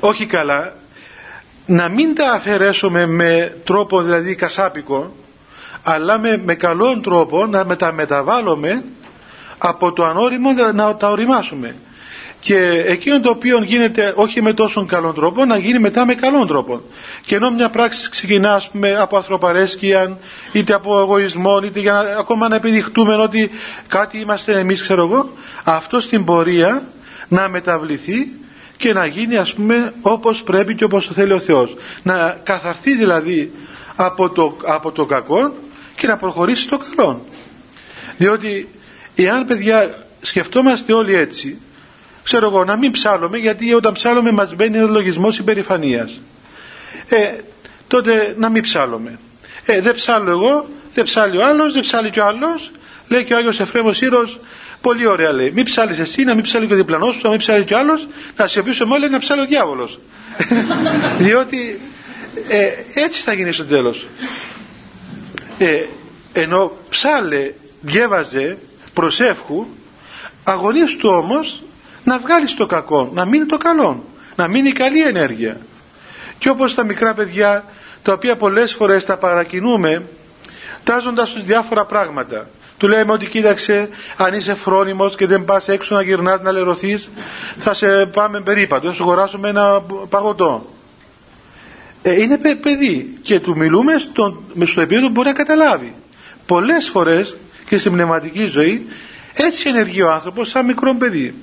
όχι 0.00 0.26
καλά 0.26 0.76
να 1.66 1.88
μην 1.88 2.14
τα 2.14 2.32
αφαιρέσουμε 2.32 3.06
με 3.06 3.56
τρόπο 3.64 4.02
δηλαδή 4.02 4.34
κασάπικο 4.34 5.12
αλλά 5.82 6.18
με, 6.18 6.42
με 6.44 6.54
καλόν 6.54 7.02
τρόπο 7.02 7.46
να 7.46 7.92
μεταβάλουμε 7.92 8.84
από 9.58 9.92
το 9.92 10.04
ανώριμο 10.04 10.52
να 10.74 10.96
τα 10.96 11.08
οριμάσουμε 11.08 11.74
και 12.40 12.84
εκείνο 12.86 13.20
το 13.20 13.30
οποίο 13.30 13.62
γίνεται 13.62 14.12
όχι 14.16 14.42
με 14.42 14.52
τόσο 14.52 14.86
καλόν 14.86 15.14
τρόπο 15.14 15.44
να 15.44 15.58
γίνει 15.58 15.78
μετά 15.78 16.06
με 16.06 16.14
καλόν 16.14 16.46
τρόπο. 16.46 16.82
Και 17.26 17.34
ενώ 17.34 17.50
μια 17.50 17.68
πράξη 17.68 18.10
ξεκινά 18.10 18.54
ας 18.54 18.68
πούμε, 18.70 18.96
από 18.96 19.16
ανθρωπαρέσκεια 19.16 20.18
είτε 20.52 20.74
από 20.74 20.98
εγωισμό 20.98 21.60
είτε 21.64 21.80
για 21.80 21.92
να, 21.92 21.98
ακόμα 21.98 22.48
να 22.48 22.56
επιδειχτούμε 22.56 23.16
ότι 23.16 23.50
κάτι 23.88 24.18
είμαστε 24.18 24.58
εμείς 24.58 24.82
ξέρω 24.82 25.04
εγώ 25.04 25.30
αυτό 25.64 26.00
στην 26.00 26.24
πορεία 26.24 26.82
να 27.28 27.48
μεταβληθεί 27.48 28.32
και 28.76 28.92
να 28.92 29.06
γίνει 29.06 29.36
ας 29.36 29.52
πούμε 29.52 29.92
όπως 30.00 30.42
πρέπει 30.42 30.74
και 30.74 30.84
όπως 30.84 31.06
το 31.06 31.12
θέλει 31.12 31.32
ο 31.32 31.40
Θεός. 31.40 31.74
Να 32.02 32.40
καθαρθεί 32.42 32.96
δηλαδή 32.96 33.52
από 33.96 34.30
το, 34.30 34.56
από 34.64 34.92
το 34.92 35.06
κακό 35.06 35.54
και 35.96 36.06
να 36.06 36.16
προχωρήσει 36.16 36.62
στο 36.62 36.78
καλό 36.78 37.24
διότι 38.16 38.68
εάν 39.14 39.46
παιδιά 39.46 40.06
σκεφτόμαστε 40.20 40.92
όλοι 40.92 41.14
έτσι 41.14 41.58
ξέρω 42.28 42.46
εγώ 42.46 42.64
να 42.64 42.76
μην 42.76 42.90
ψάλλουμε 42.90 43.38
γιατί 43.38 43.74
όταν 43.74 43.92
ψάλλουμε 43.92 44.32
μας 44.32 44.54
μπαίνει 44.54 44.78
ο 44.78 44.86
λογισμός 44.86 45.38
υπερηφανίας. 45.38 46.20
Ε, 47.08 47.32
τότε 47.88 48.34
να 48.38 48.48
μην 48.48 48.62
ψάλλουμε 48.62 49.18
ε, 49.64 49.80
δεν 49.80 49.94
ψάλλω 49.94 50.30
εγώ 50.30 50.68
δεν 50.94 51.04
ψάλλει 51.04 51.36
ο 51.36 51.46
άλλος 51.46 51.72
δεν 51.72 51.82
ψάλλει 51.82 52.10
και 52.10 52.20
ο 52.20 52.26
άλλος. 52.26 52.70
Λέει 53.08 53.24
και 53.24 53.34
ο 53.34 53.36
Άγιος 53.36 53.60
Εφραίμος 53.60 54.00
Ήρος 54.00 54.40
πολύ 54.80 55.06
ωραία 55.06 55.32
λέει 55.32 55.50
μην 55.50 55.64
ψάλλεις 55.64 55.98
εσύ 55.98 56.24
να 56.24 56.34
μην 56.34 56.42
ψάλλει 56.42 56.66
και 56.66 56.72
ο 56.72 56.76
διπλανός 56.76 57.14
σου 57.14 57.20
να 57.22 57.30
μην 57.30 57.38
ψάλλει 57.38 57.64
και 57.64 57.74
ο 57.74 57.78
άλλος 57.78 58.06
να 58.36 58.46
σιωπήσουμε 58.46 58.94
όλοι 58.94 59.10
να 59.10 59.18
ψάλλει 59.18 59.40
ο 59.40 59.46
διάβολος 59.46 59.98
διότι 61.26 61.80
ε, 62.48 62.68
έτσι 62.94 63.22
θα 63.22 63.32
γίνει 63.32 63.52
στο 63.52 63.64
τέλος. 63.64 64.06
Ε, 65.58 65.84
ενώ 66.32 66.72
ψάλε 66.90 67.52
διέβαζε 67.80 68.58
προσεύχου 68.94 69.66
αγωνίστου 70.44 71.08
όμως 71.08 71.62
να 72.08 72.18
βγάλεις 72.18 72.54
το 72.54 72.66
κακό, 72.66 73.10
να 73.14 73.24
μείνει 73.24 73.46
το 73.46 73.56
καλό, 73.56 74.04
να 74.36 74.48
μείνει 74.48 74.68
η 74.68 74.72
καλή 74.72 75.02
ενέργεια. 75.02 75.56
Και 76.38 76.48
όπως 76.48 76.74
τα 76.74 76.84
μικρά 76.84 77.14
παιδιά, 77.14 77.64
τα 78.02 78.12
οποία 78.12 78.36
πολλές 78.36 78.72
φορές 78.74 79.04
τα 79.04 79.16
παρακινούμε, 79.16 80.02
τάζοντας 80.84 81.30
τους 81.30 81.44
διάφορα 81.44 81.84
πράγματα. 81.84 82.48
Του 82.78 82.88
λέμε 82.88 83.12
ότι 83.12 83.26
κοίταξε, 83.26 83.88
αν 84.16 84.34
είσαι 84.34 84.54
φρόνιμος 84.54 85.16
και 85.16 85.26
δεν 85.26 85.44
πας 85.44 85.68
έξω 85.68 85.94
να 85.94 86.02
γυρνάς 86.02 86.40
να 86.40 86.52
λερωθείς, 86.52 87.10
θα 87.58 87.74
σε 87.74 87.86
πάμε 88.12 88.40
περίπατο, 88.40 88.88
θα 88.88 88.94
σου 88.94 89.02
αγοράσουμε 89.02 89.48
ένα 89.48 89.82
παγωτό. 90.08 90.66
Ε, 92.02 92.22
είναι 92.22 92.38
παιδί 92.38 93.18
και 93.22 93.40
του 93.40 93.56
μιλούμε 93.56 93.92
στο, 93.98 94.42
στο 94.66 94.80
επίπεδο 94.80 95.06
που 95.06 95.12
μπορεί 95.12 95.28
να 95.28 95.34
καταλάβει. 95.34 95.94
Πολλές 96.46 96.88
φορές 96.92 97.36
και 97.68 97.78
στην 97.78 97.92
πνευματική 97.92 98.44
ζωή 98.44 98.86
έτσι 99.34 99.68
ενεργεί 99.68 100.02
ο 100.02 100.10
άνθρωπος 100.12 100.48
σαν 100.48 100.64
μικρό 100.64 100.94
παιδί 100.94 101.34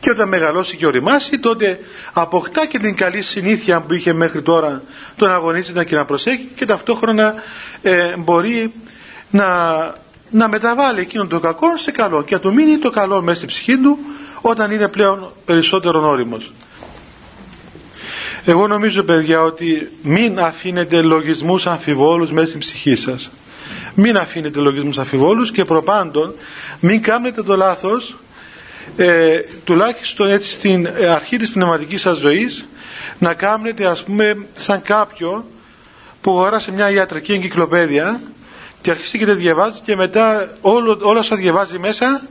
και 0.00 0.10
όταν 0.10 0.28
μεγαλώσει 0.28 0.76
και 0.76 0.86
οριμάσει 0.86 1.38
τότε 1.38 1.78
αποκτά 2.12 2.66
και 2.66 2.78
την 2.78 2.94
καλή 2.96 3.22
συνήθεια 3.22 3.80
που 3.80 3.92
είχε 3.94 4.12
μέχρι 4.12 4.42
τώρα 4.42 4.82
το 5.16 5.26
να 5.26 5.34
αγωνίζεται 5.34 5.84
και 5.84 5.96
να 5.96 6.04
προσέχει 6.04 6.48
και 6.56 6.66
ταυτόχρονα 6.66 7.34
ε, 7.82 8.16
μπορεί 8.16 8.72
να, 9.30 9.46
να 10.30 10.48
μεταβάλει 10.48 11.00
εκείνο 11.00 11.26
το 11.26 11.40
κακό 11.40 11.78
σε 11.78 11.90
καλό 11.90 12.22
και 12.22 12.34
να 12.34 12.40
του 12.40 12.52
μείνει 12.52 12.78
το 12.78 12.90
καλό 12.90 13.22
μέσα 13.22 13.36
στην 13.36 13.48
ψυχή 13.48 13.76
του 13.78 13.98
όταν 14.40 14.70
είναι 14.70 14.88
πλέον 14.88 15.32
περισσότερο 15.44 16.08
όριμος. 16.08 16.52
Εγώ 18.44 18.66
νομίζω 18.66 19.02
παιδιά 19.02 19.42
ότι 19.42 19.90
μην 20.02 20.40
αφήνετε 20.40 21.02
λογισμούς 21.02 21.66
αμφιβόλους 21.66 22.30
μέσα 22.32 22.46
στην 22.48 22.60
ψυχή 22.60 22.96
σας. 22.96 23.30
Μην 23.94 24.16
αφήνετε 24.16 24.60
λογισμούς 24.60 24.98
αμφιβόλους 24.98 25.50
και 25.50 25.64
προπάντων 25.64 26.34
μην 26.80 27.02
κάνετε 27.02 27.42
το 27.42 27.56
λάθος 27.56 28.16
ε, 28.96 29.38
τουλάχιστον 29.64 30.30
έτσι 30.30 30.50
στην 30.50 30.88
αρχή 31.10 31.36
της 31.36 31.50
πνευματικής 31.50 32.00
σας 32.00 32.18
ζωής 32.18 32.66
να 33.18 33.34
κάνετε 33.34 33.86
ας 33.86 34.02
πούμε 34.02 34.36
σαν 34.56 34.82
κάποιο 34.82 35.44
που 36.20 36.30
αγοράσει 36.30 36.70
μια 36.70 36.90
ιατρική 36.90 37.32
εγκυκλοπαίδεια 37.32 38.20
και 38.80 38.90
αρχίσει 38.90 39.18
και 39.18 39.26
τα 39.26 39.34
διαβάζει 39.34 39.78
και 39.84 39.96
μετά 39.96 40.48
όλο, 40.60 40.98
όλα 41.02 41.18
όσα 41.20 41.36
διαβάζει 41.36 41.78
μέσα 41.78 42.22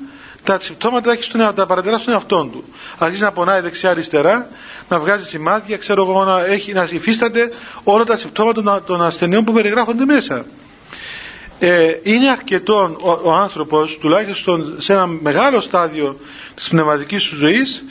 τα 0.44 0.60
συμπτώματα 0.60 1.12
έχει 1.12 1.24
στον, 1.24 1.56
τα 1.56 1.66
παρατηρά 1.66 1.98
στον 1.98 2.14
εαυτό 2.14 2.50
του. 2.52 2.64
Αρχίζει 2.98 3.22
να 3.24 3.32
πονάει 3.32 3.62
δεξιά-αριστερά, 3.62 4.48
να 4.90 5.00
βγάζει 5.00 5.26
σημάδια, 5.26 5.78
ξέρω 5.78 6.04
εγώ, 6.10 6.24
να, 6.24 6.46
έχει, 6.46 6.74
να 6.74 6.88
υφίσταται 6.92 7.50
όλα 7.84 8.04
τα 8.04 8.18
συμπτώματα 8.18 8.84
των 8.84 9.04
ασθενειών 9.04 9.44
που 9.44 9.54
περιγράφονται 9.54 10.06
μέσα 10.06 10.46
ε, 11.60 12.00
είναι 12.04 12.30
αρκετό 12.30 12.98
ο, 13.02 13.30
ο 13.30 13.32
άνθρωπος 13.34 13.98
τουλάχιστον 13.98 14.76
σε 14.78 14.94
ένα 14.94 15.08
μεγάλο 15.08 15.62
στάδιο 15.62 16.20
της 16.56 16.68
πνευματικής 16.68 17.24
του 17.24 17.36
ζωής 17.36 17.84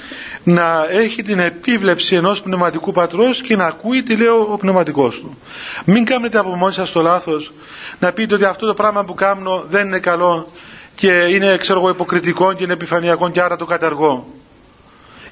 να 0.45 0.87
έχει 0.91 1.23
την 1.23 1.39
επίβλεψη 1.39 2.15
ενός 2.15 2.43
πνευματικού 2.43 2.93
πατρός 2.93 3.41
και 3.41 3.57
να 3.57 3.67
ακούει 3.67 4.03
τι 4.03 4.17
λέει 4.17 4.27
ο, 4.27 4.57
πνευματικός 4.61 5.21
του. 5.21 5.39
Μην 5.85 6.05
κάνετε 6.05 6.39
από 6.39 6.57
μόνοι 6.57 6.73
σας 6.73 6.93
το 6.93 7.01
λάθος 7.01 7.53
να 7.99 8.13
πείτε 8.13 8.35
ότι 8.35 8.45
αυτό 8.45 8.67
το 8.67 8.75
πράγμα 8.75 9.05
που 9.05 9.15
κάνω 9.15 9.65
δεν 9.71 9.87
είναι 9.87 9.99
καλό 9.99 10.53
και 10.95 11.11
είναι 11.11 11.57
ξέρω 11.57 11.79
εγώ 11.79 11.89
υποκριτικό 11.89 12.53
και 12.53 12.65
είναι 12.65 12.73
επιφανειακό 12.73 13.31
και 13.31 13.41
άρα 13.41 13.57
το 13.57 13.65
καταργώ. 13.65 14.27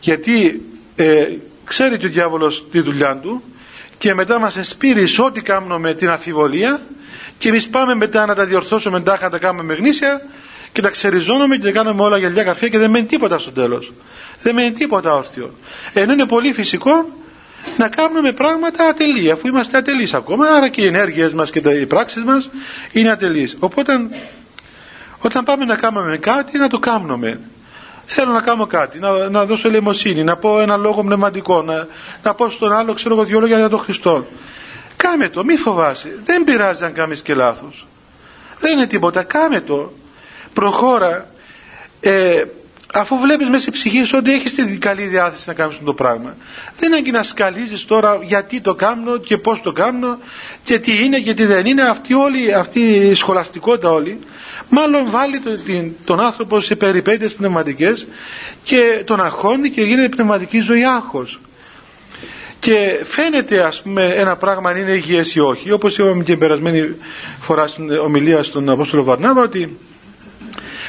Γιατί 0.00 0.62
ε, 0.96 1.26
ξέρει 1.64 1.98
και 1.98 2.06
ο 2.06 2.08
διάβολος 2.08 2.64
τη 2.70 2.80
δουλειά 2.80 3.16
του 3.16 3.42
και 3.98 4.14
μετά 4.14 4.38
μας 4.38 4.56
εσπείρεις 4.56 5.12
σε 5.12 5.22
ό,τι 5.22 5.40
κάνουμε 5.42 5.94
την 5.94 6.08
αφιβολία 6.10 6.80
και 7.38 7.48
εμείς 7.48 7.68
πάμε 7.68 7.94
μετά 7.94 8.26
να 8.26 8.34
τα 8.34 8.46
διορθώσουμε 8.46 9.00
τάχα 9.00 9.24
να 9.24 9.30
τα 9.30 9.38
κάνουμε 9.38 9.62
με 9.62 9.74
γνήσια 9.74 10.20
και 10.72 10.80
τα 10.82 10.90
ξεριζώνουμε 10.90 11.56
και 11.56 11.62
τα 11.64 11.70
κάνουμε 11.72 12.02
όλα 12.02 12.18
γυαλιά 12.18 12.42
καφέ 12.44 12.68
και 12.68 12.78
δεν 12.78 12.90
μένει 12.90 13.06
τίποτα 13.06 13.38
στο 13.38 13.50
τέλος. 13.52 13.92
Δεν 14.42 14.54
μένει 14.54 14.72
τίποτα 14.72 15.14
όρθιο. 15.14 15.54
Ενώ 15.92 16.12
είναι 16.12 16.26
πολύ 16.26 16.52
φυσικό 16.52 17.06
να 17.76 17.88
κάνουμε 17.88 18.32
πράγματα 18.32 18.84
ατελεί, 18.88 19.30
αφού 19.30 19.46
είμαστε 19.48 19.76
ατελείς 19.78 20.14
ακόμα, 20.14 20.46
άρα 20.46 20.68
και 20.68 20.82
οι 20.82 20.86
ενέργειες 20.86 21.32
μας 21.32 21.50
και 21.50 21.62
οι 21.80 21.86
πράξεις 21.86 22.24
μας 22.24 22.50
είναι 22.92 23.10
ατελείς. 23.10 23.56
Οπότε 23.58 23.92
όταν 25.18 25.44
πάμε 25.44 25.64
να 25.64 25.76
κάνουμε 25.76 26.16
κάτι, 26.16 26.58
να 26.58 26.68
το 26.68 26.78
κάνουμε. 26.78 27.40
Θέλω 28.06 28.32
να 28.32 28.40
κάνω 28.40 28.66
κάτι, 28.66 28.98
να, 28.98 29.28
να 29.28 29.44
δώσω 29.44 29.68
ελεημοσύνη, 29.68 30.24
να 30.24 30.36
πω 30.36 30.60
ένα 30.60 30.76
λόγο 30.76 31.02
πνευματικό, 31.02 31.62
να, 31.62 31.86
να 32.22 32.34
πω 32.34 32.50
στον 32.50 32.72
άλλο, 32.72 32.94
ξέρω 32.94 33.14
εγώ, 33.14 33.24
δυο 33.24 33.40
λόγια 33.40 33.58
για 33.58 33.68
τον 33.68 33.78
Χριστό. 33.78 34.26
Κάμε 34.96 35.28
το, 35.28 35.44
μη 35.44 35.56
φοβάσαι. 35.56 36.18
Δεν 36.24 36.44
πειράζει 36.44 36.84
αν 36.84 36.92
κάνεις 36.92 37.20
και 37.20 37.34
λάθος. 37.34 37.86
Δεν 38.60 38.72
είναι 38.72 38.86
τίποτα, 38.86 39.22
κάμε 39.22 39.60
το. 39.60 39.92
Προχώρα. 40.52 41.26
Ε, 42.00 42.44
αφού 42.94 43.18
βλέπεις 43.18 43.48
μέσα 43.48 43.60
στη 43.60 43.70
ψυχή 43.70 44.04
σου 44.04 44.16
ότι 44.18 44.32
έχεις 44.32 44.54
την 44.54 44.80
καλή 44.80 45.02
διάθεση 45.06 45.44
να 45.46 45.54
κάνεις 45.54 45.76
το 45.84 45.94
πράγμα. 45.94 46.36
Δεν 46.78 46.92
είναι 46.92 47.10
να 47.10 47.22
σκαλίζεις 47.22 47.84
τώρα 47.84 48.18
γιατί 48.22 48.60
το 48.60 48.74
κάνω 48.74 49.18
και 49.18 49.36
πώς 49.38 49.60
το 49.62 49.72
κάνω 49.72 50.18
και 50.64 50.78
τι 50.78 51.04
είναι 51.04 51.18
και 51.20 51.34
τι 51.34 51.44
δεν 51.44 51.66
είναι. 51.66 51.82
Αυτή, 51.82 52.14
όλη, 52.14 52.54
αυτή 52.54 52.80
η 52.80 53.14
σχολαστικότητα 53.14 53.90
όλη 53.90 54.18
μάλλον 54.68 55.10
βάλει 55.10 55.40
τον, 55.40 55.58
τον 56.04 56.20
άνθρωπο 56.20 56.60
σε 56.60 56.76
περιπέτειες 56.76 57.34
πνευματικές 57.34 58.06
και 58.62 59.02
τον 59.06 59.20
αγχώνει 59.20 59.70
και 59.70 59.82
γίνεται 59.82 60.08
πνευματική 60.08 60.58
ζωή 60.60 60.84
άγχος 60.84 61.38
και 62.58 63.04
φαίνεται 63.06 63.60
ας 63.62 63.82
πούμε 63.82 64.04
ένα 64.04 64.36
πράγμα 64.36 64.70
αν 64.70 64.76
είναι 64.76 64.92
υγιές 64.92 65.34
ή 65.34 65.40
όχι 65.40 65.70
όπως 65.70 65.98
είπαμε 65.98 66.22
και 66.22 66.30
την 66.30 66.38
περασμένη 66.38 66.94
φορά 67.40 67.66
στην 67.66 67.90
ομιλία 67.90 68.42
στον 68.42 68.68
Απόστολο 68.68 69.04
Βαρνάβα 69.04 69.42
ότι 69.42 69.78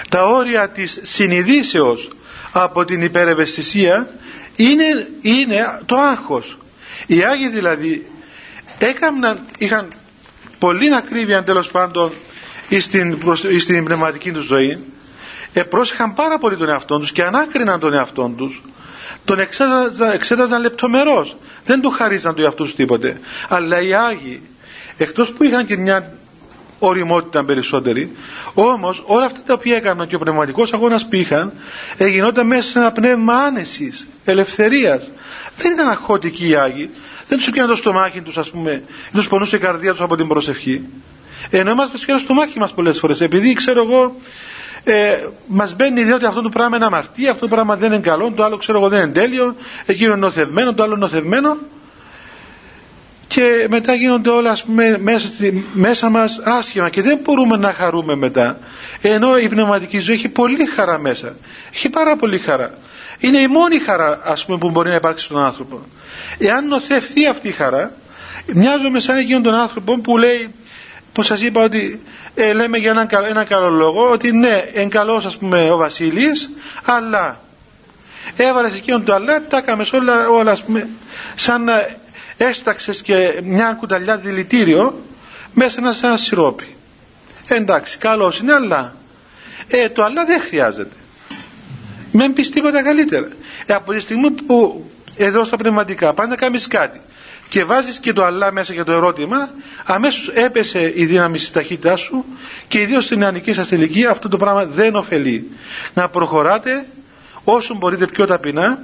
τα 0.10 0.26
όρια 0.26 0.70
της 0.70 1.00
συνειδήσεως 1.04 2.10
από 2.52 2.86
την 2.86 3.02
υπερευαισθησία 3.02 4.10
είναι, 4.56 5.08
είναι 5.22 5.82
το 5.86 5.96
άγχος. 5.98 6.58
Οι 7.08 7.24
Άγιοι 7.24 7.50
δηλαδή 7.50 8.06
έκαναν, 8.78 9.40
είχαν 9.58 9.94
πολύ 10.60 10.96
ακρίβεια 10.96 11.44
τέλος 11.44 11.72
πάντων 11.72 12.12
στην, 12.80 13.18
στην 13.60 13.84
πνευματική 13.84 14.32
τους 14.32 14.46
ζωή 14.46 14.84
πρόσεχαν 15.64 16.14
πάρα 16.14 16.38
πολύ 16.38 16.58
τον 16.58 16.70
εαυτό 16.70 17.00
τους 17.00 17.12
και 17.12 17.24
ανάκριναν 17.24 17.80
τον 17.80 17.94
εαυτό 17.94 18.34
τους 18.38 18.62
τον 19.26 19.40
εξέταζαν, 19.40 20.12
εξέταζαν 20.12 20.62
λεπτομερώς. 20.62 21.36
Δεν 21.66 21.82
του 21.82 21.90
χαρίζαν 21.90 22.36
τους 22.36 22.44
εαυτού 22.44 22.76
τίποτε. 22.76 23.20
Αλλά 23.50 23.82
οι 23.82 23.94
Άγιοι 23.94 24.42
εκτός 24.98 25.32
που 25.32 25.44
είχαν 25.44 25.66
και 25.66 25.78
μια 25.78 26.14
οριμότητα 26.80 27.44
περισσότερη. 27.46 28.12
Όμως 28.54 29.04
όλα 29.06 29.26
αυτά 29.26 29.40
τα 29.46 29.54
οποία 29.54 29.76
έκαναν 29.76 30.08
και 30.08 30.16
ο 30.16 30.20
πνευματικός 30.20 30.74
αγώνας 30.74 31.08
που 31.08 31.16
είχαν 31.16 31.54
γινόταν 31.98 32.48
μέσα 32.48 32.70
σε 32.70 32.80
ένα 32.80 32.92
πνεύμα 32.92 33.34
άνεσης, 33.34 34.08
ελευθερίας. 34.26 35.12
Δεν 35.58 35.72
ήταν 35.72 35.88
αχώτικοι 35.88 36.50
οι 36.50 36.56
Άγιοι. 36.56 36.90
Δεν 37.28 37.38
τους 37.38 37.48
έπιανε 37.48 37.70
το 37.70 37.76
στομάχι 37.76 38.22
τους, 38.22 38.38
ας 38.38 38.50
πούμε, 38.50 38.84
τους 39.14 39.28
πονούσε 39.28 39.56
η 39.56 39.60
καρδιά 39.60 39.92
τους 39.92 40.02
από 40.02 40.16
την 40.16 40.28
προσευχή. 40.28 40.82
Ενώ 41.50 41.72
είμαστε 41.72 41.98
στο 41.98 42.18
στομάχι 42.18 42.60
μας 42.60 42.72
πολλές 42.72 43.00
φορές, 43.00 43.22
επειδή 43.22 43.54
ξέρω 43.54 43.84
εγώ, 43.84 44.16
ε, 44.84 45.18
μας 45.48 45.76
μπαίνει 45.76 46.00
η 46.00 46.04
ιδέα 46.04 46.16
ότι 46.16 46.26
αυτό 46.26 46.42
το 46.42 46.50
πράγμα 46.50 46.76
είναι 46.76 46.86
αμαρτία, 46.86 47.32
αυτό 47.32 47.48
το 47.48 47.56
πράγμα 47.56 47.76
δεν 47.76 47.92
είναι 47.92 48.02
καλό, 48.02 48.32
το 48.36 48.44
άλλο 48.44 48.58
ξέρω 48.58 48.78
εγώ 48.78 48.90
δεν 48.90 49.02
είναι 49.02 49.12
τέλειο, 49.12 49.56
εκείνο 49.86 50.12
είναι 50.12 50.20
νοθευμένο, 50.20 50.74
το 50.74 50.84
άλλο 50.84 50.96
νοθευμένο. 50.96 51.58
Και 53.28 53.68
μετά 53.70 53.94
γίνονται 53.94 54.30
όλα 54.30 54.52
ας 54.52 54.64
πούμε, 54.64 54.98
μέσα, 54.98 55.28
στη, 55.28 55.66
μέσα 55.74 56.10
μας 56.10 56.40
άσχημα 56.44 56.90
και 56.90 57.02
δεν 57.02 57.20
μπορούμε 57.24 57.58
να 57.58 57.74
χαρούμε 57.74 58.16
μετά. 58.16 58.58
Ενώ 59.02 59.38
η 59.38 59.50
πνευματική 59.50 60.00
ζωή 60.00 60.16
έχει 60.16 60.30
πολύ 60.30 60.66
χαρά 60.66 60.98
μέσα. 61.00 61.36
Έχει 61.74 61.90
πάρα 61.90 62.16
πολύ 62.16 62.38
χαρά. 62.38 62.74
Είναι 63.20 63.40
η 63.40 63.48
μόνη 63.48 63.80
χαρά 63.80 64.20
ας 64.24 64.46
πούμε, 64.46 64.58
που 64.58 64.70
μπορεί 64.70 64.90
να 64.90 64.96
υπάρξει 64.96 65.26
στον 65.26 65.40
άνθρωπο. 65.40 65.82
Εάν 66.38 66.68
νοθευθεί 66.68 67.28
αυτή 67.28 67.48
η 67.48 67.52
χαρά, 67.52 67.92
μοιάζομαι 68.54 69.00
σαν 69.00 69.18
εκείνον 69.18 69.44
τον 69.44 69.54
άνθρωπο 69.54 70.00
που 70.00 70.18
λέει, 70.18 70.54
που 71.14 71.22
σας 71.22 71.42
είπα 71.42 71.64
ότι 71.64 72.02
ε, 72.36 72.54
λέμε 72.54 72.78
για 72.78 72.92
έναν, 72.92 73.10
ένα 73.30 73.44
καλό 73.44 73.70
λόγο, 73.70 74.10
ότι 74.10 74.32
ναι, 74.32 74.64
εν 74.74 74.90
καλός 74.90 75.26
ας 75.26 75.38
πούμε 75.38 75.72
ο 75.72 75.78
Βασίλης, 75.78 76.50
αλλά 76.86 77.40
έβαλες 78.36 78.74
εκείνον 78.74 79.04
το 79.06 79.14
αλλά, 79.14 79.48
τα 79.48 79.58
έκαμε 79.58 79.86
όλα, 79.94 80.30
όλα 80.30 80.52
ας 80.52 80.64
πούμε, 80.64 80.88
σαν 81.36 81.64
να 81.64 81.88
έσταξες 82.38 83.02
και 83.02 83.40
μια 83.44 83.74
κουταλιά 83.80 84.18
δηλητήριο 84.18 85.02
μέσα 85.54 85.82
να 85.82 85.94
σαν 85.94 86.18
σιρόπι. 86.18 86.76
Εντάξει, 87.48 87.98
καλός 87.98 88.40
είναι, 88.40 88.54
αλλά 88.54 88.96
ε, 89.68 89.90
το 89.90 90.04
αλλά 90.04 90.26
δεν 90.26 90.42
χρειάζεται. 90.42 90.96
Μην 92.12 92.34
πεις 92.34 92.50
τίποτα 92.50 92.84
καλύτερα. 92.84 93.28
Ε, 93.66 93.74
από 93.74 93.94
τη 93.94 94.00
στιγμή 94.00 94.32
που 94.32 94.86
εδώ 95.18 95.46
στα 95.46 95.58
πνευματικά 95.58 96.14
πάντα 96.14 96.30
να 96.30 96.36
κάνεις 96.36 96.68
κάτι 96.68 97.02
και 97.50 97.64
βάζεις 97.64 97.98
και 98.00 98.14
το 98.14 98.24
αλλά 98.24 98.52
μέσα 98.52 98.74
για 98.74 98.84
το 98.84 98.92
ερώτημα 98.92 99.50
αμέσως 99.86 100.30
έπεσε 100.34 100.92
η 100.96 101.06
δύναμη 101.06 101.38
στη 101.38 101.54
ταχύτητά 101.54 101.96
σου 101.98 102.26
και 102.68 102.80
ιδίως 102.80 103.06
στην 103.06 103.20
νεανική 103.20 103.54
σας 103.54 103.72
ηλικία 103.72 104.10
αυτό 104.10 104.30
το 104.30 104.38
πράγμα 104.38 104.66
δεν 104.66 104.96
ωφελεί 104.96 105.52
να 105.94 106.10
προχωράτε 106.10 106.86
όσο 107.44 107.76
μπορείτε 107.76 108.08
πιο 108.08 108.26
ταπεινά 108.26 108.80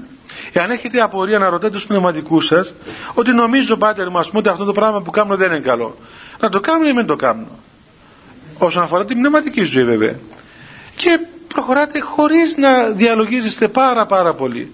εάν 0.51 0.71
έχετε 0.71 1.01
απορία 1.01 1.39
να 1.39 1.49
ρωτάτε 1.49 1.73
τους 1.73 1.85
πνευματικούς 1.85 2.45
σας 2.45 2.73
ότι 3.13 3.31
νομίζω 3.31 3.77
πάτερ 3.77 4.09
μου 4.09 4.21
ότι 4.33 4.49
αυτό 4.49 4.63
το 4.63 4.71
πράγμα 4.71 5.01
που 5.01 5.11
κάνω 5.11 5.35
δεν 5.35 5.51
είναι 5.51 5.59
καλό. 5.59 5.97
Να 6.39 6.49
το 6.49 6.59
κάνω 6.59 6.87
ή 6.87 6.93
μην 6.93 7.05
το 7.05 7.15
κάνω. 7.15 7.47
Όσον 8.57 8.83
αφορά 8.83 9.05
την 9.05 9.17
πνευματική 9.17 9.63
ζωή 9.63 9.83
βέβαια. 9.83 10.15
Και 10.95 11.19
προχωράτε 11.47 11.99
χωρίς 11.99 12.57
να 12.57 12.83
διαλογίζεστε 12.83 13.67
πάρα 13.67 14.05
πάρα 14.05 14.33
πολύ. 14.33 14.73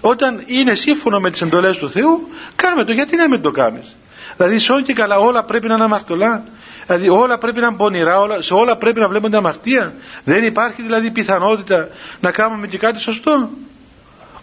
Όταν 0.00 0.42
είναι 0.46 0.74
σύμφωνο 0.74 1.20
με 1.20 1.30
τις 1.30 1.40
εντολές 1.40 1.76
του 1.78 1.90
Θεού 1.90 2.28
κάμε 2.56 2.84
το 2.84 2.92
γιατί 2.92 3.16
να 3.16 3.28
μην 3.28 3.40
το 3.42 3.50
κάνεις. 3.50 3.94
Δηλαδή 4.36 4.58
σε 4.58 4.82
και 4.82 4.92
καλά 4.92 5.18
όλα 5.18 5.42
πρέπει 5.42 5.68
να 5.68 5.74
είναι 5.74 5.84
αμαρτωλά. 5.84 6.44
Δηλαδή 6.86 7.08
όλα 7.08 7.38
πρέπει 7.38 7.60
να 7.60 7.66
είναι 7.66 7.76
πονηρά 7.76 8.20
όλα, 8.20 8.42
σε 8.42 8.54
όλα 8.54 8.76
πρέπει 8.76 9.00
να 9.00 9.08
βλέπονται 9.08 9.36
αμαρτία. 9.36 9.94
Δεν 10.24 10.44
υπάρχει 10.44 10.82
δηλαδή 10.82 11.10
πιθανότητα 11.10 11.88
να 12.20 12.30
κάνουμε 12.30 12.66
και 12.66 12.78
κάτι 12.78 13.00
σωστό 13.00 13.50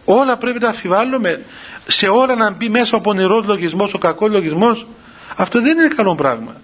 όλα 0.05 0.37
πρέπει 0.37 0.59
να 0.59 0.69
αφιβάλλουμε 0.69 1.41
σε 1.87 2.07
όλα 2.07 2.35
να 2.35 2.51
μπει 2.51 2.69
μέσα 2.69 2.97
ο 2.97 2.99
πονηρός 2.99 3.45
λογισμός 3.45 3.93
ο 3.93 3.97
κακός 3.97 4.29
λογισμός. 4.29 4.87
Αυτό 5.35 5.61
δεν 5.61 5.77
είναι 5.77 5.87
καλό 5.87 6.15
πράγμα. 6.15 6.55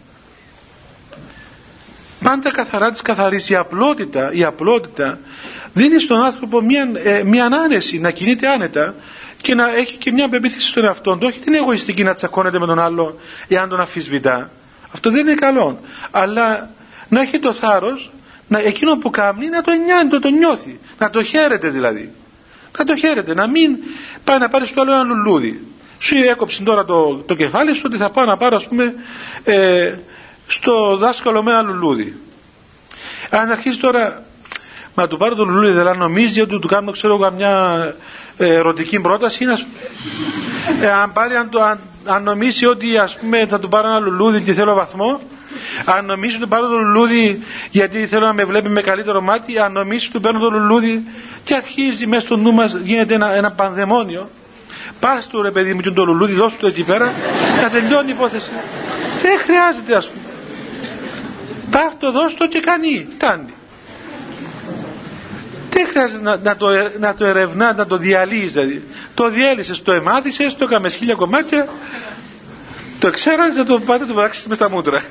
Πάντα 2.24 2.52
καθαρά 2.52 2.92
της 2.92 3.02
καθαρής. 3.02 3.50
Η 3.50 3.56
απλότητα, 3.56 4.32
η 4.34 4.44
απλότητα 4.44 5.20
δίνει 5.74 6.00
στον 6.00 6.24
άνθρωπο 6.26 6.62
μια, 6.62 6.90
ε, 7.04 7.24
μια 7.24 7.46
άνεση 7.46 8.00
να 8.00 8.12
κινείται 8.12 8.48
άνετα 8.48 8.96
και 9.42 9.56
να 9.56 9.76
έχει 9.76 9.98
και 9.98 10.12
μια 10.12 10.30
πεποίθηση 10.30 10.68
στον 10.68 10.86
εαυτό 10.86 11.18
του. 11.18 11.28
Όχι 11.28 11.40
την 11.40 11.54
εγωιστική 11.54 12.04
να 12.04 12.14
τσακώνεται 12.14 12.60
με 12.60 12.66
τον 12.66 12.80
άλλο 12.80 13.20
εάν 13.48 13.70
τον 13.70 13.80
αφισβητά. 13.80 14.50
Αυτό 14.94 15.12
δεν 15.12 15.20
είναι 15.20 15.36
καλό. 15.36 15.80
Αλλά 16.12 16.70
να 17.10 17.22
έχει 17.22 17.40
το 17.40 17.54
θάρρος 17.54 18.12
να, 18.48 18.60
εκείνο 18.60 18.98
που 18.98 19.10
κάνει 19.10 19.50
να 19.50 19.62
το 19.62 19.72
νιάνει, 19.72 20.10
το, 20.10 20.20
το 20.20 20.30
νιώθει. 20.30 20.80
Να 20.98 21.10
το 21.10 21.24
χαίρεται 21.24 21.70
δηλαδή 21.70 22.14
να 22.78 22.86
το 22.86 22.96
χαίρεται, 22.96 23.34
να 23.34 23.48
μην 23.48 23.78
πάει 24.24 24.40
να 24.40 24.50
πάρει 24.50 24.66
στο 24.66 24.82
άλλο 24.82 24.94
ένα 24.94 25.04
λουλούδι 25.04 25.70
σου 26.00 26.16
έκοψε 26.16 26.64
τώρα 26.64 26.86
το, 26.86 27.16
το 27.26 27.36
κεφάλι 27.36 27.74
σου 27.74 27.82
ότι 27.86 27.98
θα 27.98 28.10
πάω 28.10 28.26
να 28.26 28.38
πάρω 28.38 28.56
ας 28.56 28.68
πούμε 28.68 28.94
ε, 29.44 29.94
στο 30.48 30.98
δάσκαλο 30.98 31.44
με 31.44 31.52
ένα 31.52 31.62
λουλούδι. 31.62 32.20
Αν 33.30 33.52
αρχίσει 33.52 33.78
τώρα 33.78 34.24
να 34.96 35.08
του 35.08 35.18
πάρω 35.18 35.36
το 35.36 35.44
λουλούδι, 35.44 35.72
δηλαδή 35.72 35.98
νομίζει 35.98 36.42
ότι 36.42 36.60
του 36.60 36.68
κάνω 36.68 36.92
ξέρω 36.92 37.20
καμιά 37.20 37.84
ε, 38.38 38.54
ερωτική 38.54 39.00
πρόταση, 39.00 39.44
είναι, 39.44 39.58
ε, 40.82 40.92
αν, 40.92 41.12
πάρει, 41.12 41.36
αν, 41.36 41.50
το, 41.50 41.62
αν, 41.62 41.80
αν, 42.06 42.24
νομίσει 42.24 42.66
ότι 42.66 42.98
ας 42.98 43.18
πούμε 43.18 43.46
θα 43.46 43.60
του 43.60 43.70
πάρω 43.70 43.88
ένα 43.88 44.00
λουλούδι 44.00 44.42
και 44.42 44.54
θέλω 44.54 44.74
βαθμό, 44.74 45.22
αν 45.86 46.06
νομίσει 46.06 46.36
ότι 46.36 46.48
πάρω 46.48 46.68
το 46.68 46.78
λουλούδι 46.78 47.44
γιατί 47.72 48.08
θέλω 48.08 48.26
να 48.26 48.34
με 48.34 48.44
βλέπει 48.46 48.70
με 48.70 48.82
καλύτερο 48.82 49.22
μάτι, 49.22 49.60
αν 49.60 49.72
νομίσει 49.72 50.08
ότι 50.10 50.20
παίρνω 50.20 50.40
το 50.40 50.50
λουλούδι 50.50 51.04
και 51.44 51.56
αρχίζει 51.56 52.08
μέσα 52.08 52.26
στο 52.26 52.38
νου 52.38 52.54
μας 52.54 52.76
γίνεται 52.84 53.14
ένα, 53.14 53.34
ένα 53.34 53.52
πανδαιμόνιο. 53.52 54.30
Πας 55.00 55.28
του 55.28 55.42
ρε 55.42 55.52
παιδί 55.52 55.74
μου 55.74 55.82
και 55.82 55.92
το 55.92 56.06
λουλούδι, 56.06 56.34
δώσ' 56.34 56.58
το 56.60 56.68
εκεί 56.68 56.84
πέρα, 56.84 57.14
να 57.62 57.70
τελειώνει 57.70 58.10
η 58.10 58.12
υπόθεση. 58.12 58.52
Δεν 59.22 59.40
χρειάζεται 59.40 59.96
ας 59.96 60.08
πούμε. 60.10 60.24
Πάρ' 61.72 61.94
το 62.00 62.12
δώσ' 62.12 62.34
το 62.34 62.48
και 62.48 62.60
κάνει. 62.60 63.08
Κάνει. 63.18 63.54
Δεν 65.70 65.88
χρειάζεται 65.88 66.24
να, 66.24 66.38
να, 66.38 66.56
το, 66.58 66.68
να 67.00 67.14
το 67.14 67.26
ερευνάς, 67.26 67.76
να 67.76 67.86
το 67.86 67.98
διαλύεις. 67.98 68.54
Δηλαδή. 68.54 68.84
Το 69.14 69.30
διέλυσες, 69.30 69.82
το 69.82 69.92
εμάθησες, 69.92 70.56
το 70.56 70.64
έκαμες 70.64 70.96
χίλια 70.96 71.14
κομμάτια. 71.16 71.68
Το 73.00 73.10
ξέρεις 73.12 73.56
να 73.56 73.66
το 73.66 73.80
πάτε 73.80 74.06
το 74.06 74.14
πράξεις 74.14 74.48
μες 74.48 74.58
στα 74.58 74.70
μούτρα. 74.70 75.02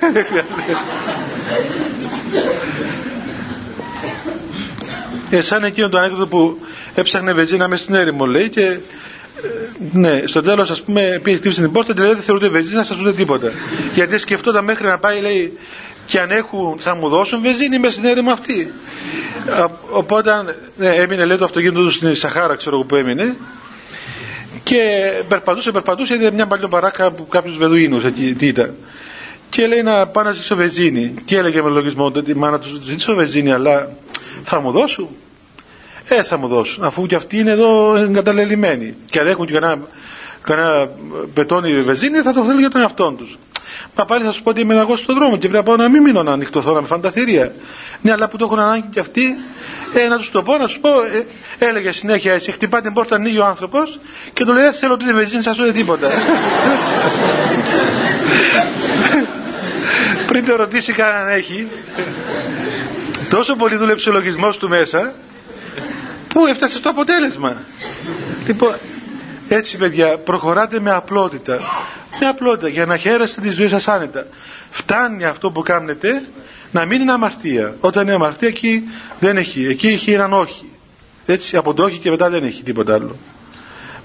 ε, 5.31 5.40
σαν 5.40 5.64
εκείνο 5.64 5.88
το 5.88 5.98
ανέκδοτο 5.98 6.27
που 6.27 6.59
έψαχνε 6.94 7.33
βεζίνα 7.33 7.68
μέσα 7.68 7.83
στην 7.83 7.94
έρημο 7.94 8.27
λέει 8.27 8.48
και 8.48 8.62
ε, 8.62 8.79
ναι, 9.92 10.22
στο 10.27 10.42
τέλος, 10.42 10.70
ας 10.70 10.83
πούμε, 10.83 11.20
πήγε 11.22 11.37
χτύπησε 11.37 11.61
την 11.61 11.72
πόρτα, 11.72 11.92
δηλαδή 11.92 12.12
δεν 12.14 12.22
θεωρούνται 12.22 12.48
βεζίνα, 12.48 12.85
σας 12.85 12.98
ούτε 12.98 13.12
τίποτα. 13.12 13.51
Γιατί 13.94 14.18
σκεφτόταν 14.18 14.64
μέχρι 14.64 14.87
να 14.87 14.98
πάει, 14.98 15.20
λέει, 15.20 15.59
και 16.07 16.20
αν 16.20 16.31
έχουν, 16.31 16.77
θα 16.79 16.94
μου 16.94 17.09
δώσουν 17.09 17.40
βεζίνη 17.40 17.79
με 17.79 17.90
στην 17.90 18.05
έρημο 18.05 18.31
αυτή. 18.31 18.72
Οπότε 19.90 20.44
ναι, 20.77 20.88
έμεινε 20.88 21.24
λέει 21.24 21.37
το 21.37 21.44
αυτοκίνητο 21.44 21.81
του 21.81 21.90
στην 21.90 22.16
Σαχάρα 22.16 22.57
ξέρω 22.57 22.77
εγώ 22.77 22.85
που 22.85 22.94
έμεινε 22.96 23.37
και 24.62 25.11
περπατούσε, 25.29 25.71
περπατούσε, 25.71 26.14
είδε 26.14 26.31
μια 26.31 26.47
παλιό 26.47 26.68
παράκα 26.68 27.11
που 27.11 27.27
κάποιους 27.29 27.57
Βεδουίνους 27.57 28.05
εκεί 28.05 28.35
τι 28.35 28.47
ήταν. 28.47 28.75
Και 29.51 29.66
λέει 29.66 29.83
να 29.83 30.07
πάω 30.07 30.25
να 30.25 30.33
ζήσω 30.33 30.57
βεζίνη. 30.57 31.14
Και 31.25 31.37
έλεγε 31.37 31.62
με 31.62 31.68
λογισμό 31.68 32.05
ότι 32.05 32.31
η 32.31 32.35
μάνα 32.35 32.59
τους 32.59 32.81
ζήσω 32.85 33.14
βεζίνη, 33.14 33.53
αλλά 33.53 33.90
θα 34.44 34.61
μου 34.61 34.71
δώσουν. 34.71 35.09
Ε, 36.09 36.23
θα 36.23 36.37
μου 36.37 36.49
δώσουν, 36.49 36.85
αφού 36.85 37.07
και 37.07 37.14
αυτοί 37.14 37.38
είναι 37.38 37.51
εδώ 37.51 37.97
εγκαταλελειμμένοι. 37.97 38.94
Και 39.11 39.18
αν 39.21 39.27
έχουν 39.27 39.47
και 39.47 39.53
κανένα, 39.53 39.79
κανένα 40.42 40.88
πετόνι 41.35 41.83
βεζίνη, 41.83 42.18
θα 42.18 42.33
το 42.33 42.44
θέλουν 42.44 42.59
για 42.59 42.71
τον 42.71 42.81
εαυτό 42.81 43.14
τους. 43.18 43.38
Μα 43.97 44.05
πάλι 44.05 44.25
θα 44.25 44.33
σου 44.33 44.43
πω 44.43 44.51
ότι 44.51 44.61
είμαι 44.61 44.79
εγώ 44.79 44.97
στον 44.97 45.14
δρόμο 45.14 45.37
και 45.37 45.49
πρέπει 45.49 45.55
να 45.55 45.62
πάω 45.62 45.77
να 45.77 45.88
μην 45.88 46.03
μείνω 46.03 46.23
να 46.23 46.33
ανοιχτωθώ, 46.33 46.73
να 46.73 46.81
με 46.81 46.87
φανταθυρία. 46.87 47.53
Ναι, 48.03 48.12
αλλά 48.12 48.29
που 48.29 48.37
το 48.37 48.45
έχουν 48.45 48.59
ανάγκη 48.59 48.88
και 48.91 49.01
αυτοί, 49.01 49.37
ε, 49.95 50.09
να 50.09 50.19
τους 50.19 50.31
το 50.31 50.43
πω, 50.43 50.57
να 50.57 50.67
σου 50.67 50.81
πω, 50.81 50.88
ε, 50.88 51.27
έλεγε 51.59 51.93
συνέχεια 51.93 52.33
έτσι, 52.33 52.53
χτυπά 52.53 52.81
την 52.81 52.93
πόρτα, 52.93 53.14
ανοίγει 53.14 53.41
ο 53.41 53.45
άνθρωπος 53.45 53.99
και 54.33 54.45
του 54.45 54.53
λέει: 54.53 54.62
Δεν 54.62 54.73
θέλω 54.73 54.93
ούτε 54.93 55.12
βεζίνη, 55.12 55.43
σας 55.43 55.59
ούτε 55.59 55.73
τίποτα. 55.73 56.09
Πριν 60.27 60.45
το 60.47 60.57
ρωτήσει 60.57 60.93
κανέναν 60.93 61.29
έχει, 61.29 61.69
τόσο 63.31 63.57
πολύ 63.57 63.77
δούλεψε 63.77 64.09
ο 64.09 64.12
λογισμός 64.12 64.57
του 64.57 64.69
μέσα, 64.69 65.12
που 66.29 66.47
έφτασε 66.47 66.77
στο 66.77 66.88
αποτέλεσμα. 66.91 67.57
Λοιπόν, 68.47 68.75
έτσι 69.49 69.77
παιδιά, 69.77 70.19
προχωράτε 70.19 70.81
με 70.81 70.91
απλότητα. 70.91 71.59
Με 72.21 72.27
απλότητα, 72.27 72.69
για 72.69 72.87
να 72.87 72.97
χαίρεστε 72.97 73.41
τη 73.41 73.51
ζωή 73.51 73.69
σας 73.69 73.89
άνετα. 73.89 74.27
Φτάνει 74.71 75.25
αυτό 75.25 75.51
που 75.51 75.63
κάνετε 75.63 76.23
να 76.73 76.85
μην 76.85 77.01
είναι 77.01 77.13
αμαρτία. 77.13 77.75
Όταν 77.81 78.03
είναι 78.03 78.15
αμαρτία 78.15 78.49
εκεί 78.49 78.83
δεν 79.19 79.37
έχει. 79.37 79.65
Εκεί 79.65 79.87
έχει 79.87 80.13
έναν 80.13 80.33
όχι. 80.33 80.65
Έτσι, 81.27 81.57
από 81.57 81.75
το 81.75 81.83
όχι 81.83 81.99
και 81.99 82.11
μετά 82.11 82.31
δεν 82.31 82.45
έχει 82.45 82.63
τίποτα 82.63 82.95
άλλο. 82.95 83.17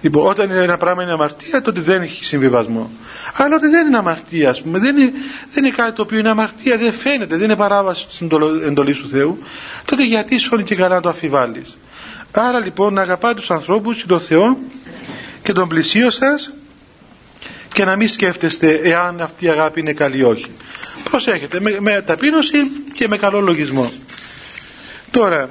Λοιπόν, 0.02 0.28
όταν 0.28 0.52
ένα 0.52 0.78
πράγμα 0.78 1.04
είναι 1.04 1.12
αμαρτία, 1.12 1.62
τότε 1.62 1.82
δεν 1.82 2.02
έχει 2.02 2.24
συμβιβασμό. 2.24 2.90
Αλλά 3.38 3.56
όταν 3.56 3.72
δεν 3.72 3.88
είναι 3.88 3.98
αμαρτία, 3.98 4.50
ας 4.50 4.62
πούμε, 4.62 4.80
δεν 4.80 4.98
είναι, 4.98 5.12
δεν 5.54 5.66
είναι 5.66 5.76
κάτι 5.76 5.92
το 5.92 6.02
οποίο 6.02 6.18
είναι 6.18 6.30
αμαρτία, 6.30 6.78
δεν 6.78 6.94
φαίνεται, 6.94 7.36
δεν 7.36 7.44
είναι 7.44 7.56
παράβαση 7.56 8.06
τη 8.08 8.26
εντολή 8.66 8.96
του 8.96 9.10
Θεού, 9.10 9.38
τότε 9.86 10.06
γιατί 10.06 10.38
σου 10.38 10.64
και 10.64 10.76
καλά 10.76 10.96
να 10.96 11.02
το 11.02 11.10
αφιβάλλεις. 11.10 11.78
Άρα 12.32 12.60
λοιπόν 12.60 12.94
να 12.94 13.02
αγαπάτε 13.02 13.34
τους 13.34 13.52
ανθρώπους 13.52 14.02
και 14.02 14.08
τον 14.08 14.20
Θεό 14.20 14.58
και 15.44 15.52
τον 15.54 15.68
πλησίο 15.68 16.12
σας 16.12 16.50
και 17.74 17.86
να 17.86 17.96
μην 17.96 18.10
σκέφτεστε 18.10 18.72
εάν 18.84 19.22
αυτή 19.22 19.46
η 19.46 19.50
αγάπη 19.50 19.80
είναι 19.80 19.94
καλή 19.94 20.18
ή 20.18 20.24
όχι. 20.24 20.46
Προσέχετε 21.04 21.60
με, 21.60 21.78
με 21.80 22.02
ταπείνωση 22.02 22.58
και 22.94 23.08
με 23.08 23.18
καλό 23.18 23.40
λογισμό. 23.40 23.92
Τώρα, 25.12 25.50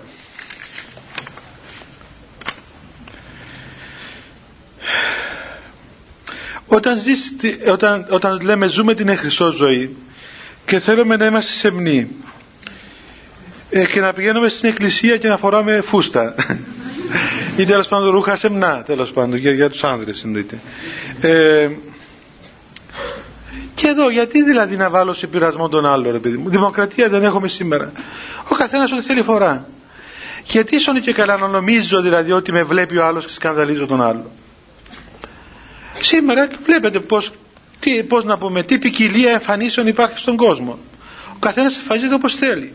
όταν, 6.67 6.99
ζεις, 6.99 7.37
όταν, 7.69 8.07
όταν 8.11 8.41
λέμε 8.41 8.67
ζούμε 8.69 8.95
την 8.95 9.17
χρυσό 9.17 9.51
ζωή 9.53 9.97
και 10.65 10.79
θέλουμε 10.79 11.17
να 11.17 11.27
είμαστε 11.27 11.53
σεμνοί 11.53 12.09
ε, 13.75 13.87
και 13.87 14.01
να 14.01 14.13
πηγαίνουμε 14.13 14.49
στην 14.49 14.69
εκκλησία 14.69 15.17
και 15.17 15.29
να 15.29 15.37
φοράμε 15.37 15.81
φούστα. 15.81 16.35
Ή 17.57 17.65
τέλος 17.65 17.89
πάντων 17.89 18.11
ρούχα 18.11 18.37
σεμνά 18.37 18.83
τέλος 18.87 19.13
πάντων 19.13 19.37
για, 19.39 19.53
για 19.53 19.71
τους 19.71 19.85
άνδρες 19.85 20.25
εννοείται. 20.25 20.59
Ε, 21.21 21.69
και 23.75 23.87
εδώ 23.89 24.11
γιατί 24.11 24.43
δηλαδή 24.43 24.77
να 24.77 24.91
βάλω 24.91 25.13
σε 25.13 25.27
πειρασμό 25.27 25.69
τον 25.69 25.87
άλλο 25.87 26.11
ρε 26.11 26.19
παιδί 26.19 26.37
μου; 26.37 26.49
Δημοκρατία 26.49 27.09
δεν 27.09 27.23
έχουμε 27.23 27.49
σήμερα. 27.49 27.93
Ο 28.49 28.55
καθένας 28.55 28.93
ό,τι 28.93 29.03
θέλει 29.03 29.23
φορά. 29.23 29.69
Γιατί 30.45 30.77
ίσον 30.77 31.01
και 31.01 31.13
καλά 31.13 31.37
να 31.37 31.49
νομίζω 31.49 32.01
δηλαδή 32.03 32.33
ότι 32.33 32.53
με 32.53 32.63
βλέπει 32.63 32.97
ο 32.99 33.07
άλλος 33.07 33.27
και 33.27 33.33
σκανδαλίζω 33.33 33.87
τον 33.87 34.03
άλλο; 34.03 34.31
Σήμερα 36.01 36.49
βλέπετε 36.65 37.01
πως, 37.01 37.33
τι, 37.81 38.03
πώς 38.03 38.25
να 38.25 38.39
πούμε 38.39 38.63
τι 38.63 38.79
ποικιλία 38.79 39.31
εμφανίσεων 39.31 39.87
υπάρχει 39.87 40.19
στον 40.19 40.37
κόσμο. 40.37 40.79
Ο 41.35 41.39
καθένας 41.39 41.77
εμφανίζεται 41.77 42.15
όπως 42.15 42.35
θέλει 42.35 42.73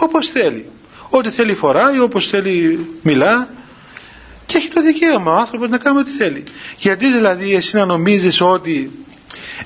όπως 0.00 0.28
θέλει. 0.28 0.68
Ό,τι 1.10 1.30
θέλει 1.30 1.54
φοράει 1.54 1.98
όπως 2.00 2.28
θέλει 2.28 2.86
μιλά. 3.02 3.48
Και 4.46 4.56
έχει 4.56 4.68
το 4.68 4.82
δικαίωμα 4.82 5.32
ο 5.32 5.36
άνθρωπος 5.36 5.68
να 5.68 5.78
κάνει 5.78 5.98
ό,τι 5.98 6.10
θέλει. 6.10 6.44
Γιατί 6.78 7.12
δηλαδή 7.12 7.54
εσύ 7.54 7.76
να 7.76 7.84
νομίζεις 7.84 8.40
ότι 8.40 9.04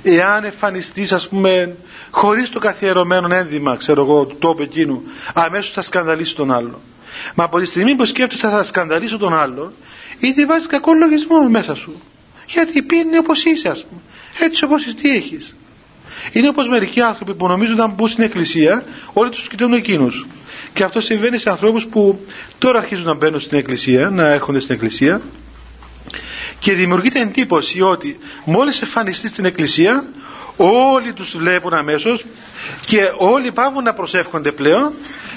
εάν 0.03 0.45
εμφανιστείς 0.45 1.13
ας 1.13 1.29
πούμε 1.29 1.77
χωρίς 2.11 2.51
το 2.51 2.59
καθιερωμένο 2.59 3.35
ένδυμα 3.35 3.77
ξέρω 3.77 4.03
εγώ 4.03 4.25
του 4.25 4.37
τόπου 4.39 4.63
εκείνου 4.63 5.03
αμέσως 5.35 5.71
θα 5.73 5.83
σκανδαλίσεις 5.83 6.35
τον 6.35 6.53
άλλο 6.53 6.81
μα 7.35 7.45
από 7.45 7.59
τη 7.59 7.67
στιγμή 7.67 7.95
που 7.95 8.05
σκέφτεσαι 8.05 8.49
θα 8.49 8.65
σκανδαλίσω 8.65 9.19
τον 9.19 9.39
άλλο 9.39 9.73
ήδη 10.19 10.45
βάζεις 10.45 10.67
κακό 10.67 10.95
λογισμό 10.95 11.49
μέσα 11.49 11.75
σου. 11.75 12.03
Γιατί 12.47 12.83
πίνει 12.83 13.19
όπως 13.19 13.45
είσαι 13.45 13.69
ας 13.69 13.85
πούμε. 13.85 14.01
Έτσι 14.41 14.65
όπως 14.65 14.87
εσύ 14.87 14.95
τι 14.95 15.09
έχεις 15.09 15.55
είναι 16.33 16.49
όπως 16.49 16.69
μερικοί 16.69 17.01
άνθρωποι 17.01 17.35
που 17.35 17.47
νομίζουν 17.47 17.77
να 17.77 17.87
μπουν 17.87 18.09
στην 18.09 18.25
εκκλησία 18.25 18.85
όλοι 19.13 19.31
τους 19.31 19.49
κοιτούν 19.49 19.73
εκείνους. 19.73 20.27
Και 20.73 20.83
αυτό 20.83 21.01
συμβαίνει 21.01 21.39
σε 21.39 21.51
ανθρώπους 21.51 21.85
που 21.87 22.21
τώρα 22.59 22.79
αρχίζουν 22.79 23.05
να 23.05 23.15
μπαίνουν 23.15 23.41
στην 23.41 23.59
εκκλησία 23.59 24.11
να 24.11 24.27
έρχονται 24.27 24.61
στην 24.61 24.75
εκκλησία. 24.75 25.21
Και 26.59 26.73
δημιουργείται 26.73 27.21
εντύπωση 27.21 27.81
ότι 27.81 28.19
μόλις 28.45 28.81
εμφανιστεί 28.83 29.29
στην 29.29 29.45
εκκλησία 29.45 30.05
όλοι 30.57 31.13
τους 31.13 31.37
βλέπουν 31.37 31.75
αμέσως 31.75 32.25
και 32.87 32.99
όλοι 33.17 33.53
πάβουν 33.53 33.83
να 33.83 33.93
προσεύχονται 33.93 34.53
πλέον 34.53 34.93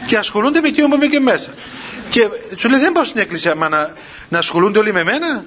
και 0.07 0.17
ασχολούνται 0.17 0.61
με 0.61 0.67
εκείνο 0.67 0.87
που 0.87 0.95
είμαι 0.95 1.07
και 1.07 1.19
μέσα. 1.19 1.51
Και 2.09 2.27
σου 2.57 2.69
λέει 2.69 2.79
δεν 2.79 2.91
πάω 2.91 3.03
στην 3.05 3.21
εκκλησία 3.21 3.55
μα 3.55 3.69
να, 3.69 3.93
να 4.29 4.37
ασχολούνται 4.37 4.79
όλοι 4.79 4.93
με 4.93 5.03
μένα 5.03 5.45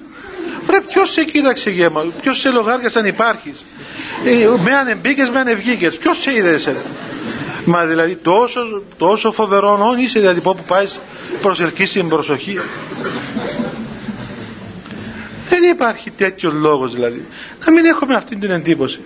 Βρε 0.65 0.81
ποιος 0.81 1.11
σε 1.11 1.23
κοίταξε 1.23 1.69
γέμα, 1.69 2.05
ποιος 2.21 2.39
σε 2.39 2.49
λογάριασε 2.49 2.99
αν 2.99 3.05
υπάρχεις. 3.05 3.63
Ε, 4.25 4.47
με 4.63 4.75
ανεμπίκες, 4.75 5.29
με 5.29 5.39
ανευγίκες, 5.39 5.97
ποιος 5.97 6.21
σε 6.21 6.35
είδε 6.35 6.53
εσένα. 6.53 6.81
Μα 7.65 7.85
δηλαδή 7.85 8.15
τόσο, 8.15 8.83
τόσο 8.97 9.31
φοβερό 9.31 9.95
είσαι 9.97 10.19
δηλαδή 10.19 10.41
που 10.41 10.57
πάεις 10.67 10.99
προσελκύσει 11.41 11.93
την 11.99 12.07
προσοχή. 12.07 12.59
Δεν 15.49 15.63
υπάρχει 15.63 16.11
τέτοιος 16.11 16.53
λόγος 16.53 16.93
δηλαδή. 16.93 17.25
Να 17.65 17.71
μην 17.71 17.85
έχουμε 17.85 18.15
αυτή 18.15 18.35
την 18.35 18.51
εντύπωση. 18.51 18.99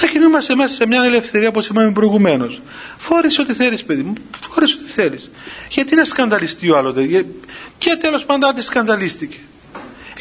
Να 0.00 0.08
κινούμαστε 0.08 0.54
μέσα 0.54 0.74
σε 0.74 0.86
μια 0.86 1.02
ελευθερία 1.02 1.48
όπως 1.48 1.66
είπαμε 1.66 1.90
προηγουμένως. 1.90 2.60
Φόρησε 2.96 3.40
ό,τι 3.40 3.52
θέλεις 3.52 3.84
παιδί 3.84 4.02
μου. 4.02 4.12
Φόρησε 4.48 4.76
ό,τι 4.82 4.90
θέλεις. 4.90 5.30
Γιατί 5.70 5.94
να 5.94 6.04
σκανδαλιστεί 6.04 6.70
ο 6.70 6.76
άλλος. 6.76 6.94
Και 7.78 7.96
τέλος 8.00 8.24
πάντων 8.24 8.54
τι 8.54 8.62
σκανδαλίστηκε. 8.62 9.38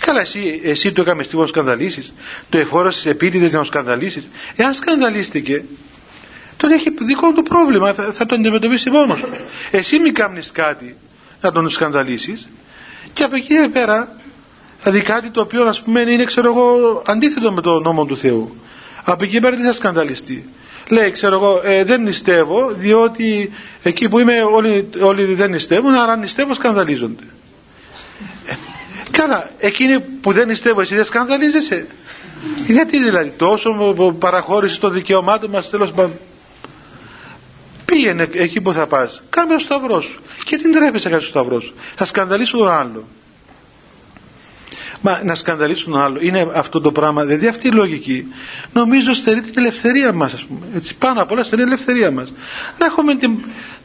Ε, 0.08 0.10
καλά, 0.10 0.22
εσύ, 0.22 0.62
εσύ 0.63 0.91
το 0.91 1.02
έκαμε 1.02 1.24
στιγμή 1.24 1.43
να 1.43 1.50
σκανδαλίσεις, 1.50 2.13
το 2.50 2.58
εφόρασες 2.58 3.06
επίτηδες 3.06 3.52
να 3.52 3.63
σκανδαλίσεις. 3.63 4.30
Εάν 4.56 4.74
σκανδαλίστηκε, 4.74 5.63
τότε 6.58 6.74
έχει 6.74 6.93
δικό 7.06 7.34
του 7.34 7.43
πρόβλημα, 7.43 7.93
θα, 7.93 8.12
θα 8.12 8.26
το 8.26 8.36
αντιμετωπίσει 8.36 8.89
μόνος 8.89 9.24
Εσύ 9.72 10.00
μην 10.00 10.13
κάνει 10.13 10.39
κάτι 10.52 10.96
να 11.41 11.52
τον 11.52 11.70
σκανδαλίσεις 11.70 12.50
και 13.13 13.24
από 13.24 13.36
εκεί 13.36 13.70
πέρα 13.74 14.15
δηλαδή 14.82 15.02
κάτι 15.02 15.30
το 15.30 15.41
οποίο 15.41 15.65
ας 15.65 15.82
πούμε 15.82 16.00
είναι 16.00 16.24
ξέρω 16.24 16.48
εγώ 16.48 17.02
αντίθετο 17.06 17.52
με 17.52 17.62
το 17.62 17.80
νόμο 17.80 18.06
του 18.06 18.17
Θεού. 18.17 18.56
Από 19.04 19.24
εκεί 19.24 19.39
πέρα 19.39 19.56
τι 19.56 19.63
θα 19.63 19.74
σκανδαλιστεί; 19.74 20.50
Λέει, 20.89 21.12
ξέρω 21.12 21.36
εγώ, 21.36 21.62
ε, 21.63 21.84
δεν 21.84 22.02
νηστεύω, 22.02 22.72
διότι 22.72 23.52
εκεί 23.84 24.10
που 24.10 24.20
είμαι 24.20 24.41
όλοι, 24.41 24.89
όλοι 25.02 25.34
δεν 25.34 25.50
νηστεύουν, 25.50 25.93
άρα 25.93 26.15
νηστεύω 26.15 26.54
σκανδαλίζονται. 26.54 27.24
Ε, 29.08 29.17
Καλά, 29.17 29.50
εκείνοι 29.58 30.00
που 30.00 30.32
δεν 30.32 30.48
νηστεύω 30.48 30.82
εσύ 30.82 30.96
δεν 30.96 31.04
σκανδαλίζεσαι. 31.04 31.88
Γιατί 32.67 33.04
δηλαδή 33.04 33.34
τόσο 33.38 33.70
παραχώρηση 34.20 34.80
των 34.80 34.93
δικαιωμάτων 34.93 35.50
μας 35.50 35.70
τέλος 35.70 35.91
πάντων. 35.91 36.20
Πήγαινε 37.86 38.28
εκεί 38.34 38.62
που 38.62 38.74
θα 38.74 38.88
πας. 38.88 39.22
Κάμε 39.30 39.54
το 39.54 39.60
σταυρός 39.60 40.06
σου. 40.06 40.22
Και 40.43 40.58
τι 40.58 40.72
τρέπεσαι 40.72 41.10
κάτι 41.10 41.22
στο 41.22 41.32
σταυρός 41.32 41.63
σου. 41.63 41.74
Θα 41.96 42.06
σκανδαλίσω 42.06 42.58
τον 42.58 42.70
άλλο. 42.70 43.04
Μα 45.02 45.22
να 45.24 45.36
σκανδαλίσουν 45.36 45.91
τον 45.91 46.02
άλλο 46.02 46.17
είναι 46.22 46.48
αυτό 46.54 46.82
το 46.82 46.91
πράγμα, 46.91 47.24
δηλαδή 47.24 47.48
αυτή 47.48 47.67
η 47.67 47.72
λογική 47.72 48.26
νομίζω 48.74 49.13
στερεί 49.13 49.41
την 49.41 49.54
ελευθερία 49.56 50.13
μας 50.13 50.34
ας 50.34 50.43
πούμε, 50.43 50.60
έτσι, 50.76 50.96
πάνω 50.96 51.22
απ' 51.22 51.32
όλα 51.32 51.43
στερεί 51.43 51.63
την 51.63 51.72
ελευθερία 51.72 52.12
μας 52.12 52.34
να 52.80 52.86
έχουμε 52.86 53.15
την, 53.15 53.32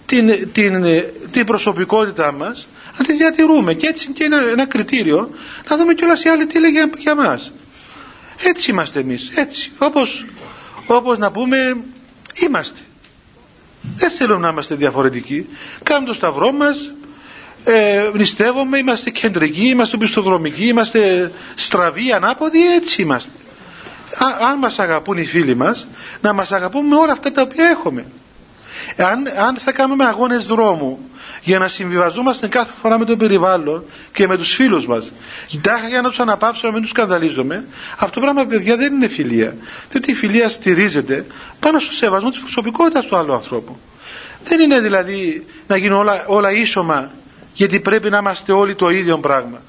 την, 0.06 0.52
την, 0.52 0.84
την 1.32 1.46
προσωπικότητά 1.46 2.32
μας 2.32 2.68
να 2.98 3.04
τη 3.04 3.12
διατηρούμε. 3.12 3.74
Και 3.74 3.86
έτσι 3.86 4.08
και 4.12 4.24
ένα, 4.24 4.36
ένα 4.36 4.66
κριτήριο 4.66 5.30
να 5.68 5.76
δούμε 5.76 5.94
κιόλας 5.94 6.22
οι 6.22 6.28
άλλοι 6.28 6.46
τι 6.46 6.60
λέγει 6.60 6.78
για 6.98 7.14
μας. 7.14 7.52
Έτσι 8.44 8.70
είμαστε 8.70 9.00
εμείς. 9.00 9.28
Έτσι. 9.34 9.72
Όπως, 9.78 10.24
όπως 10.86 11.18
να 11.18 11.30
πούμε 11.30 11.76
είμαστε. 12.34 12.78
Δεν 13.96 14.10
θέλουμε 14.10 14.40
να 14.40 14.48
είμαστε 14.48 14.74
διαφορετικοί. 14.74 15.48
Κάνουμε 15.82 16.06
το 16.06 16.14
σταυρό 16.14 16.52
μας 16.52 16.92
ε, 17.64 18.10
νηστεύουμε, 18.14 18.78
είμαστε 18.78 19.10
κεντρικοί, 19.10 19.68
είμαστε 19.68 19.96
πιστοδρομικοί, 19.96 20.66
είμαστε 20.66 21.32
στραβοί, 21.54 22.12
ανάποδοι, 22.12 22.74
έτσι 22.74 23.02
είμαστε. 23.02 23.30
Α, 24.18 24.48
αν 24.48 24.58
μας 24.58 24.78
αγαπούν 24.78 25.16
οι 25.16 25.24
φίλοι 25.24 25.54
μας, 25.56 25.86
να 26.20 26.32
μας 26.32 26.52
αγαπούν 26.52 26.86
με 26.86 26.96
όλα 26.96 27.12
αυτά 27.12 27.32
τα 27.32 27.42
οποία 27.42 27.68
έχουμε. 27.68 28.04
Αν, 28.96 29.28
αν 29.46 29.56
θα 29.56 29.72
κάνουμε 29.72 30.04
αγώνες 30.04 30.44
δρόμου 30.44 30.98
για 31.42 31.58
να 31.58 31.68
συμβιβαζόμαστε 31.68 32.48
κάθε 32.48 32.72
φορά 32.82 32.98
με 32.98 33.04
το 33.04 33.16
περιβάλλον 33.16 33.84
και 34.12 34.26
με 34.26 34.36
τους 34.36 34.54
φίλους 34.54 34.86
μας 34.86 35.12
κοιτάχα 35.46 35.88
για 35.88 36.00
να 36.00 36.08
τους 36.08 36.20
αναπαύσουμε, 36.20 36.66
να 36.66 36.72
μην 36.72 36.82
τους 36.82 36.90
σκανδαλίζουμε 36.90 37.64
αυτό 37.92 38.10
το 38.14 38.20
πράγμα 38.20 38.44
παιδιά 38.44 38.76
δεν 38.76 38.94
είναι 38.94 39.08
φιλία. 39.08 39.56
Διότι 39.90 40.10
η 40.10 40.14
φιλία 40.14 40.48
στηρίζεται 40.48 41.26
πάνω 41.60 41.78
στο 41.78 41.92
σεβασμό 41.92 42.30
της 42.30 42.38
προσωπικότητας 42.38 43.06
του 43.06 43.16
άλλου 43.16 43.34
ανθρώπου. 43.34 43.78
Δεν 44.44 44.60
είναι 44.60 44.80
δηλαδή 44.80 45.46
να 45.66 45.76
γίνουν 45.76 45.98
όλα, 45.98 46.24
όλα 46.26 46.52
ίσωμα 46.52 47.10
γιατί 47.54 47.80
πρέπει 47.80 48.10
να 48.10 48.18
είμαστε 48.18 48.52
όλοι 48.52 48.74
το 48.74 48.90
ίδιο 48.90 49.18
πράγμα. 49.18 49.60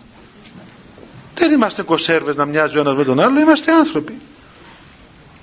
Δεν 1.35 1.51
είμαστε 1.51 1.81
κοσέρβες 1.83 2.35
να 2.35 2.45
μοιάζει 2.45 2.77
ο 2.77 2.79
ένας 2.79 2.95
με 2.95 3.03
τον 3.03 3.19
άλλο 3.19 3.39
είμαστε 3.39 3.71
άνθρωποι 3.71 4.13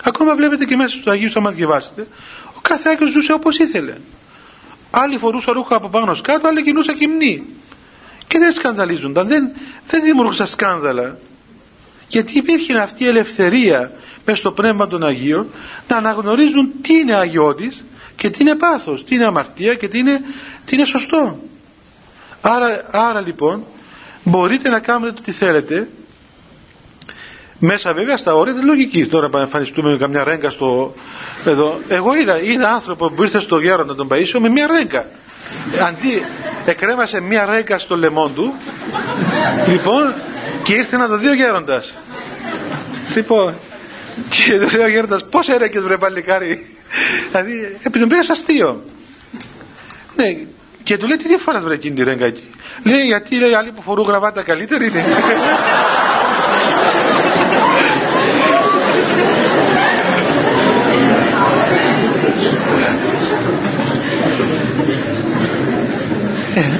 ακόμα 0.04 0.34
βλέπετε 0.34 0.64
και 0.64 0.76
μέσα 0.76 0.88
στους 0.88 1.06
Αγίους 1.06 1.36
άμα 1.36 1.50
διαβάσετε 1.50 2.06
ο 2.56 2.60
κάθε 2.62 2.88
Άγιος 2.88 3.10
ζούσε 3.10 3.32
όπως 3.32 3.58
ήθελε. 3.58 3.94
Άλλοι 4.90 5.18
φορούσαν 5.18 5.54
ρούχα 5.54 5.76
από 5.76 5.88
πάνω 5.88 6.16
κάτω 6.22 6.48
άλλοι 6.48 6.62
κινούσαν 6.62 6.98
κυμνή. 6.98 7.46
Και 8.26 8.38
δεν 8.38 8.52
σκανδαλίζονταν 8.52 9.28
δεν, 9.28 9.50
δεν 9.86 10.02
δημιουργούσαν 10.02 10.46
σκάνδαλα. 10.46 11.18
Γιατί 12.08 12.38
υπήρχε 12.38 12.78
αυτή 12.78 13.04
η 13.04 13.06
ελευθερία 13.06 13.92
μέσα 14.24 14.38
στο 14.38 14.52
πνεύμα 14.52 14.86
των 14.86 15.04
Αγίων 15.04 15.46
να 15.88 15.96
αναγνωρίζουν 15.96 16.72
τι 16.82 16.94
είναι 16.94 17.14
αγιώτης 17.14 17.84
και 18.16 18.30
τι 18.30 18.38
είναι 18.40 18.54
πάθος, 18.54 19.04
τι 19.04 19.14
είναι 19.14 19.24
αμαρτία 19.24 19.74
και 19.74 19.88
τι 19.88 19.98
είναι, 19.98 20.20
τι 20.64 20.76
είναι 20.76 20.84
σωστό. 20.84 21.38
Άρα, 22.40 22.84
άρα 22.90 23.20
λοιπόν 23.20 23.64
μπορείτε 24.24 24.68
να 24.68 24.80
κάνετε 24.80 25.12
το 25.12 25.22
τι 25.22 25.32
θέλετε 25.32 25.88
μέσα 27.60 27.92
βέβαια 27.92 28.16
στα 28.16 28.34
όρια 28.34 28.54
της 28.54 28.64
λογικής. 28.64 29.08
Τώρα 29.08 29.28
να 29.28 29.40
εμφανιστούμε 29.40 29.90
με 29.90 29.96
καμιά 29.96 30.24
ρέγγα 30.24 30.50
στο 30.50 30.94
εδώ. 31.44 31.78
Εγώ 31.88 32.14
είδα, 32.14 32.42
είδα 32.42 32.68
άνθρωπο 32.70 33.10
που 33.10 33.22
ήρθε 33.22 33.40
στο 33.40 33.58
γέροντα 33.58 33.94
τον 33.94 34.08
Παΐσιο 34.10 34.38
με 34.38 34.48
μια 34.48 34.66
ρέγγα 34.66 35.04
αντί 35.88 36.22
εκρέμασε 36.64 37.20
μια 37.20 37.46
ρέγγα 37.46 37.78
στο 37.78 37.96
λαιμό 37.96 38.28
του 38.28 38.54
λοιπόν 39.68 40.14
και 40.62 40.74
ήρθε 40.74 40.96
να 40.96 41.08
το 41.08 41.16
δει 41.16 41.28
ο 41.28 41.34
γέροντας. 41.34 41.94
Λοιπόν 43.14 43.54
και 44.28 44.58
το 44.58 44.68
λέει 44.76 44.86
ο 44.86 44.88
γέροντας 44.88 45.24
πως 45.24 45.48
έρεκες 45.48 45.82
βρε 45.82 45.96
παλικάρι 45.96 46.76
δηλαδή 47.28 47.78
επειδή 47.82 48.06
τον 48.06 48.18
αστείο. 48.30 48.82
Ναι 50.16 50.36
και 50.82 50.96
του 50.96 51.06
λέει 51.06 51.16
τι 51.16 51.28
διαφορά 51.28 51.60
βρε 51.60 51.74
εκείνη 51.74 51.94
τη 51.94 52.02
ρέγγα 52.02 52.26
εκεί. 52.26 52.44
Λέει 52.84 53.02
γιατί 53.02 53.38
λέει 53.38 53.54
άλλοι 53.54 53.70
που 53.70 53.82
φορούν 53.82 54.06
γραβάτα 54.06 54.42
καλύτερη 54.42 54.86
είναι. 54.86 55.04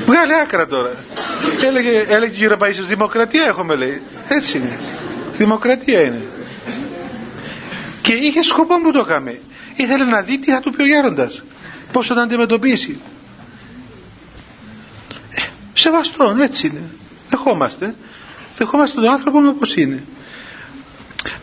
Βγάλε 0.06 0.40
άκρα 0.42 0.66
τώρα. 0.66 0.94
Έλεγε, 1.64 2.04
έλεγε 2.08 2.36
γύρω 2.36 2.56
πάει 2.56 2.72
δημοκρατία 2.72 3.44
έχουμε 3.44 3.74
λέει. 3.74 4.00
Έτσι 4.28 4.56
είναι. 4.58 4.78
Δημοκρατία 5.36 6.00
είναι. 6.00 6.22
και 8.02 8.12
είχε 8.12 8.42
σκοπό 8.42 8.80
που 8.80 8.92
το 8.92 8.98
έκαμε 8.98 9.38
ήθελε 9.76 10.04
να 10.04 10.20
δει 10.20 10.38
τι 10.38 10.50
θα 10.50 10.60
του 10.60 10.70
πει 10.70 10.82
ο 10.82 10.86
γέροντας 10.86 11.42
πώς 11.92 12.06
θα 12.06 12.14
τον 12.14 12.22
αντιμετωπίσει 12.22 13.00
ε, 15.30 15.42
σεβαστόν 15.72 16.40
έτσι 16.40 16.66
είναι 16.66 16.82
δεχόμαστε 17.30 17.94
δεχόμαστε 18.56 19.00
τον 19.00 19.10
άνθρωπο 19.10 19.38
όπως 19.48 19.76
είναι 19.76 20.02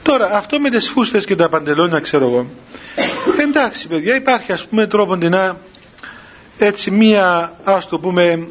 τώρα 0.04 0.38
αυτό 0.38 0.60
με 0.60 0.69
τις 0.69 0.89
φούστες 0.89 1.26
και 1.26 1.36
τα 1.36 1.50
παντελόνια 1.50 2.00
ξέρω 2.00 2.26
εγώ 2.26 2.47
εντάξει 3.38 3.88
παιδιά 3.88 4.15
υπάρχει 4.15 4.52
ας 4.52 4.67
πούμε 4.67 4.88
τρόπο 4.88 5.15
να 5.15 5.58
έτσι 6.58 6.91
μία 6.91 7.54
ας 7.63 7.88
το 7.88 8.00
πούμε 8.00 8.48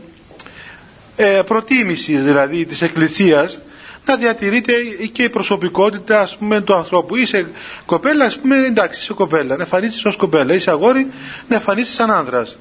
ε, 1.16 1.42
προτίμηση 1.46 2.16
δηλαδή 2.16 2.64
της 2.64 2.82
εκκλησίας 2.82 3.58
να 4.06 4.16
διατηρείται 4.16 4.72
και 5.12 5.22
η 5.22 5.28
προσωπικότητα 5.28 6.20
ας 6.20 6.36
πούμε 6.36 6.60
του 6.60 6.74
ανθρώπου. 6.74 7.16
Είσαι 7.16 7.46
κοπέλα 7.86 8.24
ας 8.24 8.36
πούμε 8.38 8.56
εντάξει 8.66 9.00
είσαι 9.02 9.12
κοπέλα. 9.12 9.56
Να 9.56 9.62
εμφανίσεις 9.62 10.04
ως 10.04 10.16
κοπέλα. 10.16 10.54
Είσαι 10.54 10.70
αγόρι 10.70 11.10
να 11.48 11.54
εμφανίσεις 11.56 11.94
σαν 11.94 12.10
άνδρας. 12.10 12.58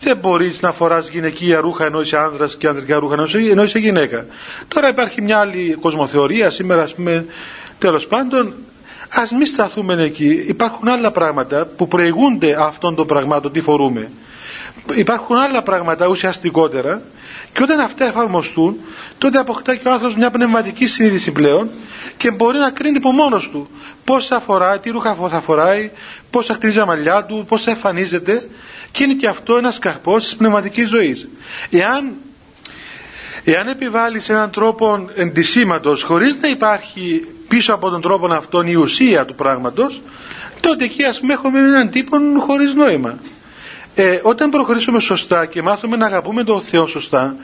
Δεν 0.00 0.16
μπορείς 0.16 0.60
να 0.60 0.72
φοράς 0.72 1.08
γυναικεία 1.08 1.60
ρούχα 1.60 1.84
ενώ 1.84 2.00
είσαι 2.00 2.16
άνδρας 2.16 2.56
και 2.56 2.68
ανδρικά 2.68 2.98
ρούχα 2.98 3.14
ενώ 3.50 3.62
είσαι 3.62 3.78
γυναίκα. 3.78 4.26
Τώρα 4.68 4.88
υπάρχει 4.88 5.22
μια 5.22 5.38
άλλη 5.38 5.76
κοσμοθεωρία 5.80 6.50
σήμερα 6.50 6.82
ας 6.82 6.94
πούμε 6.94 7.26
τέλος 7.78 8.06
πάντων. 8.06 8.54
Ας 9.14 9.30
μην 9.30 9.46
σταθούμε 9.46 10.02
εκεί. 10.02 10.44
Υπάρχουν 10.46 10.88
άλλα 10.88 11.10
πράγματα 11.10 11.66
που 11.76 11.88
προηγούνται 11.88 12.56
αυτών 12.62 12.94
των 12.94 13.06
πραγμάτων 13.06 13.52
τι 13.52 13.60
φορούμε 13.60 14.10
υπάρχουν 14.94 15.36
άλλα 15.36 15.62
πράγματα 15.62 16.06
ουσιαστικότερα 16.06 17.02
και 17.52 17.62
όταν 17.62 17.80
αυτά 17.80 18.04
εφαρμοστούν 18.04 18.76
τότε 19.18 19.38
αποκτά 19.38 19.74
και 19.76 19.88
ο 19.88 19.92
άνθρωπος 19.92 20.16
μια 20.16 20.30
πνευματική 20.30 20.86
συνείδηση 20.86 21.30
πλέον 21.32 21.70
και 22.16 22.30
μπορεί 22.30 22.58
να 22.58 22.70
κρίνει 22.70 22.96
από 22.96 23.10
μόνος 23.12 23.48
του 23.52 23.68
πώς 24.04 24.26
θα 24.26 24.40
φοράει, 24.40 24.78
τι 24.78 24.90
ρούχα 24.90 25.14
θα 25.30 25.40
φοράει 25.40 25.90
πώς 26.30 26.46
θα 26.46 26.54
χτίζει 26.54 26.78
τα 26.78 26.86
μαλλιά 26.86 27.24
του, 27.24 27.44
πώς 27.48 27.62
θα 27.62 27.70
εμφανίζεται 27.70 28.48
και 28.90 29.04
είναι 29.04 29.14
και 29.14 29.26
αυτό 29.26 29.56
ένας 29.56 29.78
καρπός 29.78 30.24
της 30.24 30.36
πνευματικής 30.36 30.88
ζωής. 30.88 31.28
Εάν 31.70 32.12
Εάν 33.44 33.68
επιβάλλεις 33.68 34.28
έναν 34.28 34.50
τρόπο 34.50 35.08
εντυσίματος 35.14 36.02
χωρίς 36.02 36.36
να 36.40 36.48
υπάρχει 36.48 37.26
πίσω 37.48 37.74
από 37.74 37.90
τον 37.90 38.00
τρόπο 38.00 38.26
αυτόν 38.26 38.66
η 38.66 38.74
ουσία 38.74 39.24
του 39.24 39.34
πράγματος 39.34 40.00
τότε 40.60 40.84
εκεί 40.84 41.04
ας 41.04 41.20
πούμε 41.20 41.32
έχουμε 41.32 41.58
έναν 41.58 41.90
τύπο 41.90 42.16
χωρίς 42.46 42.74
νόημα 42.74 43.18
ε, 43.94 44.20
όταν 44.22 44.50
προχωρήσουμε 44.50 45.00
σωστά 45.00 45.46
και 45.46 45.62
μάθουμε 45.62 45.96
να 45.96 46.06
αγαπούμε 46.06 46.44
τον 46.44 46.60
Θεό 46.60 46.86
σωστά 46.86 47.36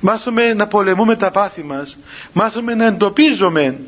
μάθουμε 0.00 0.54
να 0.54 0.66
πολεμούμε 0.66 1.16
τα 1.16 1.30
πάθη 1.30 1.62
μας 1.62 1.96
μάθουμε 2.32 2.74
να 2.74 2.84
εντοπίζουμε 2.86 3.78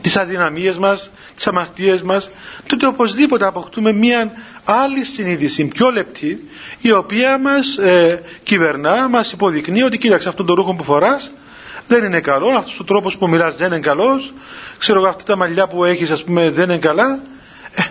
τις 0.00 0.16
αδυναμίες 0.16 0.78
μας 0.78 1.10
τις 1.34 1.46
αμαρτίες 1.46 2.02
μας 2.02 2.30
τότε 2.66 2.86
οπωσδήποτε 2.86 3.46
αποκτούμε 3.46 3.92
μια 3.92 4.32
άλλη 4.64 5.04
συνείδηση 5.04 5.64
πιο 5.64 5.90
λεπτή 5.90 6.48
η 6.80 6.92
οποία 6.92 7.38
μας 7.38 7.76
ε, 7.76 8.22
κυβερνά 8.42 9.08
μας 9.08 9.32
υποδεικνύει 9.32 9.82
ότι 9.82 9.98
κοίταξε 9.98 10.28
αυτόν 10.28 10.46
τον 10.46 10.54
ρούχο 10.54 10.74
που 10.74 10.84
φοράς 10.84 11.30
δεν 11.88 12.04
είναι 12.04 12.20
καλός 12.20 12.56
αυτός 12.56 12.80
ο 12.80 12.84
τρόπος 12.84 13.16
που 13.16 13.28
μιλάς 13.28 13.56
δεν 13.56 13.66
είναι 13.66 13.80
καλός 13.80 14.32
ξέρω 14.78 14.98
εγώ 14.98 15.08
αυτά 15.08 15.22
τα 15.24 15.36
μαλλιά 15.36 15.66
που 15.66 15.84
έχεις 15.84 16.10
ας 16.10 16.24
πούμε 16.24 16.50
δεν 16.50 16.64
είναι 16.64 16.78
καλά. 16.78 17.22
Ε, 17.74 17.82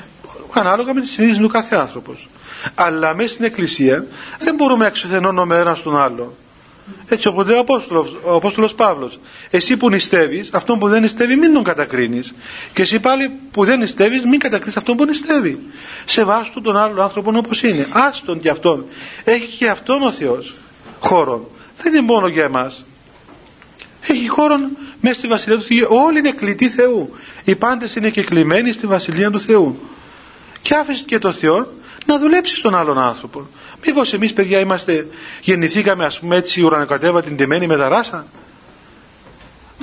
ανάλογα 0.53 0.93
με 0.93 1.01
τη 1.01 1.07
συνείδηση 1.07 1.39
του 1.39 1.47
κάθε 1.47 1.75
άνθρωπος 1.75 2.27
αλλά 2.75 3.15
μέσα 3.15 3.33
στην 3.33 3.45
εκκλησία 3.45 4.05
δεν 4.39 4.55
μπορούμε 4.55 4.81
να 4.81 4.87
εξουθενώνουμε 4.87 5.57
ένας 5.57 5.77
στον 5.77 5.97
άλλο. 6.01 6.35
Έτσι 7.07 7.27
οπότε 7.27 7.53
ο 7.53 7.59
Απόστολος, 7.59 8.17
ο 8.23 8.35
Απόστολος 8.35 8.73
Παύλος 8.73 9.19
εσύ 9.49 9.77
που 9.77 9.89
νηστεύεις 9.89 10.49
αυτόν 10.51 10.79
που 10.79 10.89
δεν 10.89 11.01
νηστεύει 11.01 11.35
μην 11.35 11.53
τον 11.53 11.63
κατακρίνεις. 11.63 12.33
Και 12.73 12.81
εσύ 12.81 12.99
πάλι 12.99 13.31
που 13.51 13.65
δεν 13.65 13.79
νηστεύεις 13.79 14.25
μην 14.25 14.39
κατακρίνεις 14.39 14.77
αυτόν 14.77 14.95
που 14.95 15.05
νηστεύει. 15.05 15.59
Σεβάστου 16.05 16.61
τον 16.61 16.77
άλλον 16.77 17.01
άνθρωπο 17.01 17.31
όπως 17.35 17.63
είναι. 17.63 17.87
Άστον 17.91 18.39
και 18.39 18.49
αυτόν. 18.49 18.85
Έχει 19.23 19.57
και 19.57 19.69
αυτόν 19.69 20.03
ο 20.03 20.11
Θεός 20.11 20.53
χώρο 20.99 21.51
δεν 21.81 21.93
είναι 21.93 22.01
μόνο 22.01 22.27
για 22.27 22.43
εμάς. 22.43 22.85
Έχει 24.07 24.27
χώρο 24.27 24.55
μέσα 25.01 25.15
στη 25.15 25.27
Βασιλεία 25.27 25.57
του 25.57 25.63
Θεού. 25.63 25.87
Όλοι 25.89 26.19
είναι 26.19 26.31
κλητοί 26.31 26.69
Θεού. 26.69 27.15
Οι 27.43 27.55
πάντες 27.55 27.95
είναι 27.95 28.09
και 28.09 28.23
κλειμένοι 28.23 28.71
στη 28.71 28.87
Βασιλεία 28.87 29.31
του 29.31 29.41
Θεού. 29.41 29.79
Και 30.61 30.75
άφησε 30.75 31.03
και 31.03 31.17
το 31.17 31.31
Θεό 31.31 31.67
να 32.05 32.19
δουλέψεις 32.19 32.57
στον 32.57 32.75
άλλον 32.75 32.99
άνθρωπο. 32.99 33.47
Μήπως 33.85 34.13
εμείς 34.13 34.33
παιδιά 34.33 34.59
είμαστε, 34.59 35.07
γεννηθήκαμε 35.41 36.05
ας 36.05 36.19
πούμε 36.19 36.35
έτσι 36.35 36.61
ουρανοκατέβα 36.61 37.23
την 37.23 37.37
με 37.67 37.77
τα 37.77 37.87
ράσα; 37.87 38.25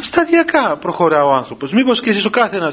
Σταδιακά 0.02 0.76
προχωρά 0.76 1.24
ο 1.24 1.33
άνθρωπος. 1.33 1.72
Μήπως 1.72 2.00
και 2.00 2.11
εσείς 2.11 2.24
ο 2.24 2.31
κάθε 2.31 2.57
ένα 2.57 2.72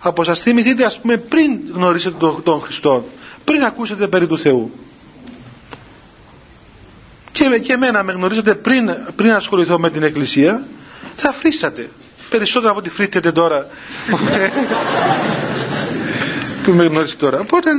από 0.00 0.24
σας 0.24 0.40
θυμηθείτε 0.40 0.84
ας 0.84 1.00
πούμε 1.00 1.16
πριν 1.16 1.58
γνωρίσετε 1.74 2.16
τον, 2.18 2.42
τον 2.42 2.60
Χριστό, 2.60 3.04
πριν 3.44 3.64
ακούσετε 3.64 4.06
περί 4.06 4.26
του 4.26 4.38
Θεού. 4.38 4.72
Και, 7.32 7.58
και 7.58 7.72
εμένα 7.72 8.02
με 8.02 8.12
γνωρίζετε 8.12 8.54
πριν, 8.54 8.90
πριν 9.16 9.32
ασχοληθώ 9.32 9.78
με 9.78 9.90
την 9.90 10.02
Εκκλησία, 10.02 10.66
θα 11.14 11.32
φρύσατε. 11.32 11.90
Περισσότερο 12.30 12.70
από 12.70 12.80
ό,τι 12.80 12.90
φρύτετε 12.90 13.32
τώρα 13.32 13.66
που 16.64 16.72
με 16.72 16.84
γνωρίζει 16.84 17.16
τώρα. 17.16 17.40
Οπότε 17.40 17.70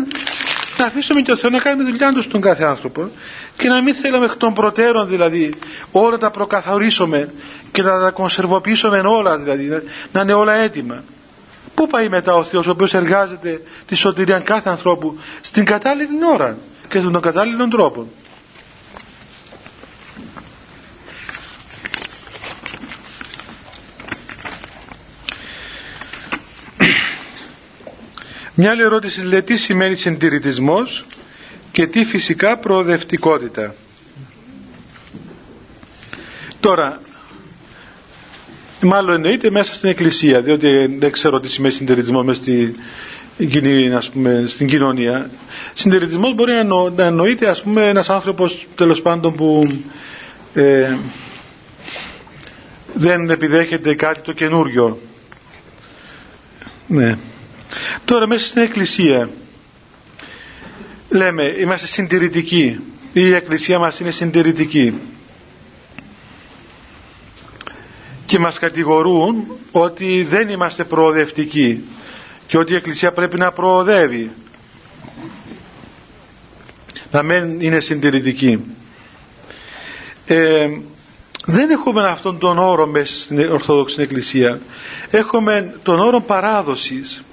να 0.78 0.86
αφήσουμε 0.86 1.22
και 1.22 1.32
ο 1.32 1.36
Θεός 1.36 1.54
να 1.54 1.60
κάνει 1.60 1.84
τη 1.84 1.92
δουλειά 1.92 2.12
του 2.12 2.22
στον 2.22 2.42
κάθε 2.42 2.64
άνθρωπο 2.64 3.10
και 3.58 3.68
να 3.68 3.82
μην 3.82 3.94
θέλουμε 3.94 4.26
εκ 4.26 4.36
των 4.36 4.54
προτέρων 4.54 5.08
δηλαδή 5.08 5.54
όλα 5.92 6.18
τα 6.18 6.32
προκαθορίσουμε 6.32 7.30
και 7.72 7.82
να 7.82 8.00
τα 8.00 8.12
κονσερβοποιήσουμε 8.12 9.00
όλα 9.00 9.38
δηλαδή 9.38 9.84
να 10.12 10.22
είναι 10.22 10.34
όλα 10.34 10.54
έτοιμα. 10.54 11.04
Πού 11.74 11.88
πάει 11.88 12.10
μετά 12.10 12.34
ο 12.36 12.44
Θεός 12.44 12.68
ο 12.68 12.70
οποίος 12.72 12.94
εργάζεται 12.94 13.62
τη 13.86 13.96
σωτηρία 13.96 14.40
κάθε 14.40 14.70
ανθρώπου 14.70 15.20
στην 15.42 15.66
κατάλληλη 15.66 16.10
ώρα 16.34 16.58
και 16.88 17.00
στον 17.00 17.22
κατάλληλο 17.22 17.68
τρόπο. 17.68 18.08
Μια 28.56 28.72
άλλη 28.72 28.82
ερώτηση 28.82 29.22
λέει 29.22 29.42
τι 29.44 29.58
σημαίνει 29.58 29.96
συντηρητισμός 29.96 31.06
και 31.72 31.88
τι 31.88 32.06
φυσικά 32.06 32.58
προοδευτικότητα; 32.58 33.76
Τώρα, 36.66 37.02
μάλλον 38.82 39.16
εννοείται 39.16 39.52
μέσα 39.52 39.74
στην 39.74 39.90
εκκλησία, 39.90 40.42
διότι 40.42 40.96
δεν 41.00 41.12
ξέρω 41.12 41.40
τι 41.40 41.50
σημαίνει 41.50 41.74
συντηρητισμό 41.74 42.24
μέσα 42.24 42.42
στη, 42.42 42.76
πούμε, 44.14 44.46
στην 44.48 44.68
κοινωνία. 44.68 45.30
Συντηρητισμός 45.74 46.36
μπορεί 46.36 46.52
να 46.96 47.04
εννοείται 47.06 47.50
ας 47.50 47.62
πούμε 47.62 47.90
ένας 47.90 48.10
άνθρωπος 48.10 48.68
τέλος 48.76 49.02
πάντων 49.02 49.36
που 49.36 49.80
ε, 50.54 50.98
δεν 52.94 53.30
επιδέχεται 53.30 53.96
κάτι 53.96 54.22
το 54.22 54.32
καινούριο. 54.32 55.00
Ναι. 56.88 57.18
Τώρα 58.06 58.28
μέσα 58.28 58.46
στην 58.48 58.62
εκκλησία 58.62 59.30
λέμε 61.10 61.44
είμαστε 61.60 61.88
συντηρητικοί. 61.88 62.80
Η 63.14 63.34
εκκλησία 63.34 63.80
μας 63.80 64.00
είναι 64.00 64.12
συντηρητική. 64.12 64.94
Και 68.26 68.40
μας 68.40 68.60
κατηγορούν 68.60 69.48
ότι 69.72 70.24
δεν 70.24 70.50
είμαστε 70.50 70.84
προοδευτικοί 70.84 71.84
και 72.48 72.58
ότι 72.58 72.74
η 72.74 72.76
εκκλησία 72.76 73.12
πρέπει 73.12 73.38
να 73.38 73.52
προοδεύει. 73.52 74.32
Να 77.12 77.24
μην 77.24 77.60
είναι 77.62 77.80
συντηρητική 77.80 78.76
ε, 80.28 80.68
δεν 81.46 81.70
έχουμε 81.70 82.08
αυτόν 82.08 82.38
τον 82.40 82.58
όρο 82.58 82.88
μέσα 82.88 83.20
στην 83.20 83.52
Ορθόδοξη 83.52 84.02
Εκκλησία. 84.02 84.60
Έχουμε 85.12 85.76
τον 85.84 86.00
όρο 86.00 86.22
παράδοσης 86.22 87.24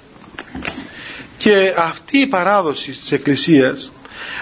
και 1.43 1.73
αυτή 1.77 2.17
η 2.17 2.27
παράδοση 2.27 2.91
της 2.91 3.11
Εκκλησίας 3.11 3.91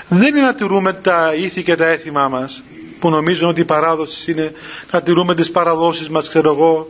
δεν 0.09 0.27
είναι 0.35 0.45
να 0.45 0.53
τηρούμε 0.55 0.93
τα 0.93 1.33
ήθη 1.35 1.63
και 1.63 1.75
τα 1.75 1.85
έθιμά 1.87 2.27
μας 2.27 2.63
που 2.99 3.09
νομίζουν 3.09 3.47
ότι 3.49 3.61
η 3.61 3.65
παράδοση 3.65 4.31
είναι 4.31 4.51
να 4.91 5.01
τηρούμε 5.01 5.35
τις 5.35 5.51
παραδόσεις 5.51 6.09
μας 6.09 6.29
ξέρω 6.29 6.51
εγώ 6.51 6.87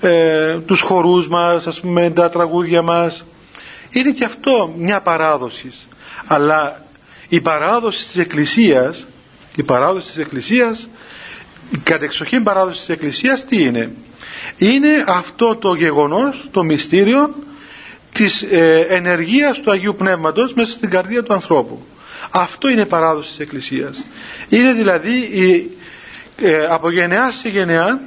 ε, 0.00 0.58
τους 0.60 0.80
χορούς 0.80 1.28
μας 1.28 1.66
ας 1.66 1.80
πούμε 1.80 2.10
τα 2.10 2.30
τραγούδια 2.30 2.82
μας. 2.82 3.24
Είναι 3.90 4.10
και 4.10 4.24
αυτό 4.24 4.74
μια 4.78 5.00
παράδοση. 5.00 5.72
Αλλά 6.26 6.82
η 7.28 7.40
παράδοση 7.40 8.06
της 8.06 8.16
Εκκλησίας 8.16 9.06
η 9.56 9.62
παράδοση 9.62 10.06
της 10.06 10.16
Εκκλησίας 10.18 10.88
η 11.74 11.78
κατεξοχήν 11.82 12.42
παράδοση 12.42 12.78
της 12.78 12.88
Εκκλησίας 12.88 13.44
τι 13.44 13.62
είναι; 13.62 13.90
Είναι 14.58 15.04
αυτό 15.06 15.56
το 15.56 15.74
γεγονός 15.74 16.48
το 16.50 16.62
μυστήριο 16.64 17.34
της 18.12 18.42
ε, 18.42 18.86
ενεργείας 18.88 19.60
του 19.60 19.70
Αγίου 19.70 19.94
Πνεύματος 19.98 20.52
μέσα 20.54 20.70
στην 20.70 20.90
καρδία 20.90 21.22
του 21.22 21.34
ανθρώπου. 21.34 21.82
Αυτό 22.30 22.68
είναι 22.68 22.84
παράδοση 22.84 23.28
της 23.28 23.38
Εκκλησίας. 23.38 24.04
Είναι 24.48 24.72
δηλαδή 24.72 25.16
η, 25.16 25.70
ε, 26.42 26.64
από 26.64 26.90
γενεά 26.90 27.30
σε 27.30 27.48
γενεά 27.48 28.00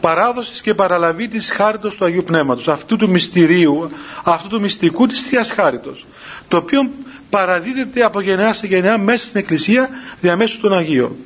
παράδοσης 0.00 0.60
και 0.60 0.74
παραλαβή 0.74 1.28
της 1.28 1.50
χάριτος 1.50 1.94
του 1.94 2.04
Αγίου 2.04 2.22
Πνεύματος 2.22 2.68
αυτού 2.68 2.96
του 2.96 3.08
μυστηρίου 3.08 3.90
αυτού 4.24 4.48
του 4.48 4.60
μυστικού 4.60 5.06
της 5.06 5.20
Θείας 5.20 5.50
Χάριτος 5.50 6.06
το 6.48 6.56
οποίο 6.56 6.90
παραδίδεται 7.30 8.02
από 8.02 8.20
γενιά 8.20 8.52
σε 8.52 8.66
γενιά 8.66 8.98
μέσα 8.98 9.24
στην 9.24 9.40
Εκκλησία 9.40 9.88
διαμέσου 10.20 10.60
των 10.60 10.72
Αγίων 10.72 11.16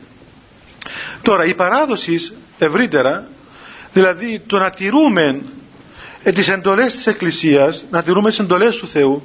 τώρα 1.22 1.44
η 1.44 1.54
παράδοση 1.54 2.32
ευρύτερα 2.58 3.24
δηλαδή 3.92 4.42
το 4.46 4.58
να 4.58 4.70
τηρούμε 4.70 5.40
ε, 6.22 6.32
τις 6.32 6.48
εντολές 6.48 6.94
της 6.96 7.06
Εκκλησίας 7.06 7.84
να 7.90 8.02
τηρούμε 8.02 8.28
τις 8.28 8.38
εντολές 8.38 8.76
του 8.76 8.88
Θεού 8.88 9.22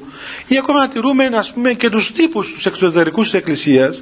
ή 0.48 0.58
ακόμα 0.58 0.80
να 0.80 0.88
τηρούμε 0.90 1.26
ας 1.26 1.52
πούμε 1.52 1.74
και 1.74 1.90
τους 1.90 2.12
τύπους 2.12 2.52
τους 2.54 2.66
εξωτερικούς 2.66 3.30
της 3.30 3.40
Εκκλησίας 3.40 4.02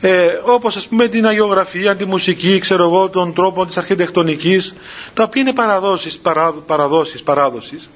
ε, 0.00 0.40
όπως 0.42 0.76
ας 0.76 0.86
πούμε 0.86 1.08
την 1.08 1.26
αγιογραφία, 1.26 1.96
τη 1.96 2.04
μουσική, 2.04 2.58
ξέρω 2.58 2.84
εγώ, 2.84 3.08
τον 3.08 3.34
τρόπο 3.34 3.66
της 3.66 3.76
αρχιτεκτονικής, 3.76 4.74
τα 5.14 5.22
οποία 5.22 5.42
είναι 5.42 5.52
παραδόσεις, 5.52 6.18
παρά, 6.18 6.52
παραδόσεις, 6.52 7.22
παράδοσεις, 7.22 7.88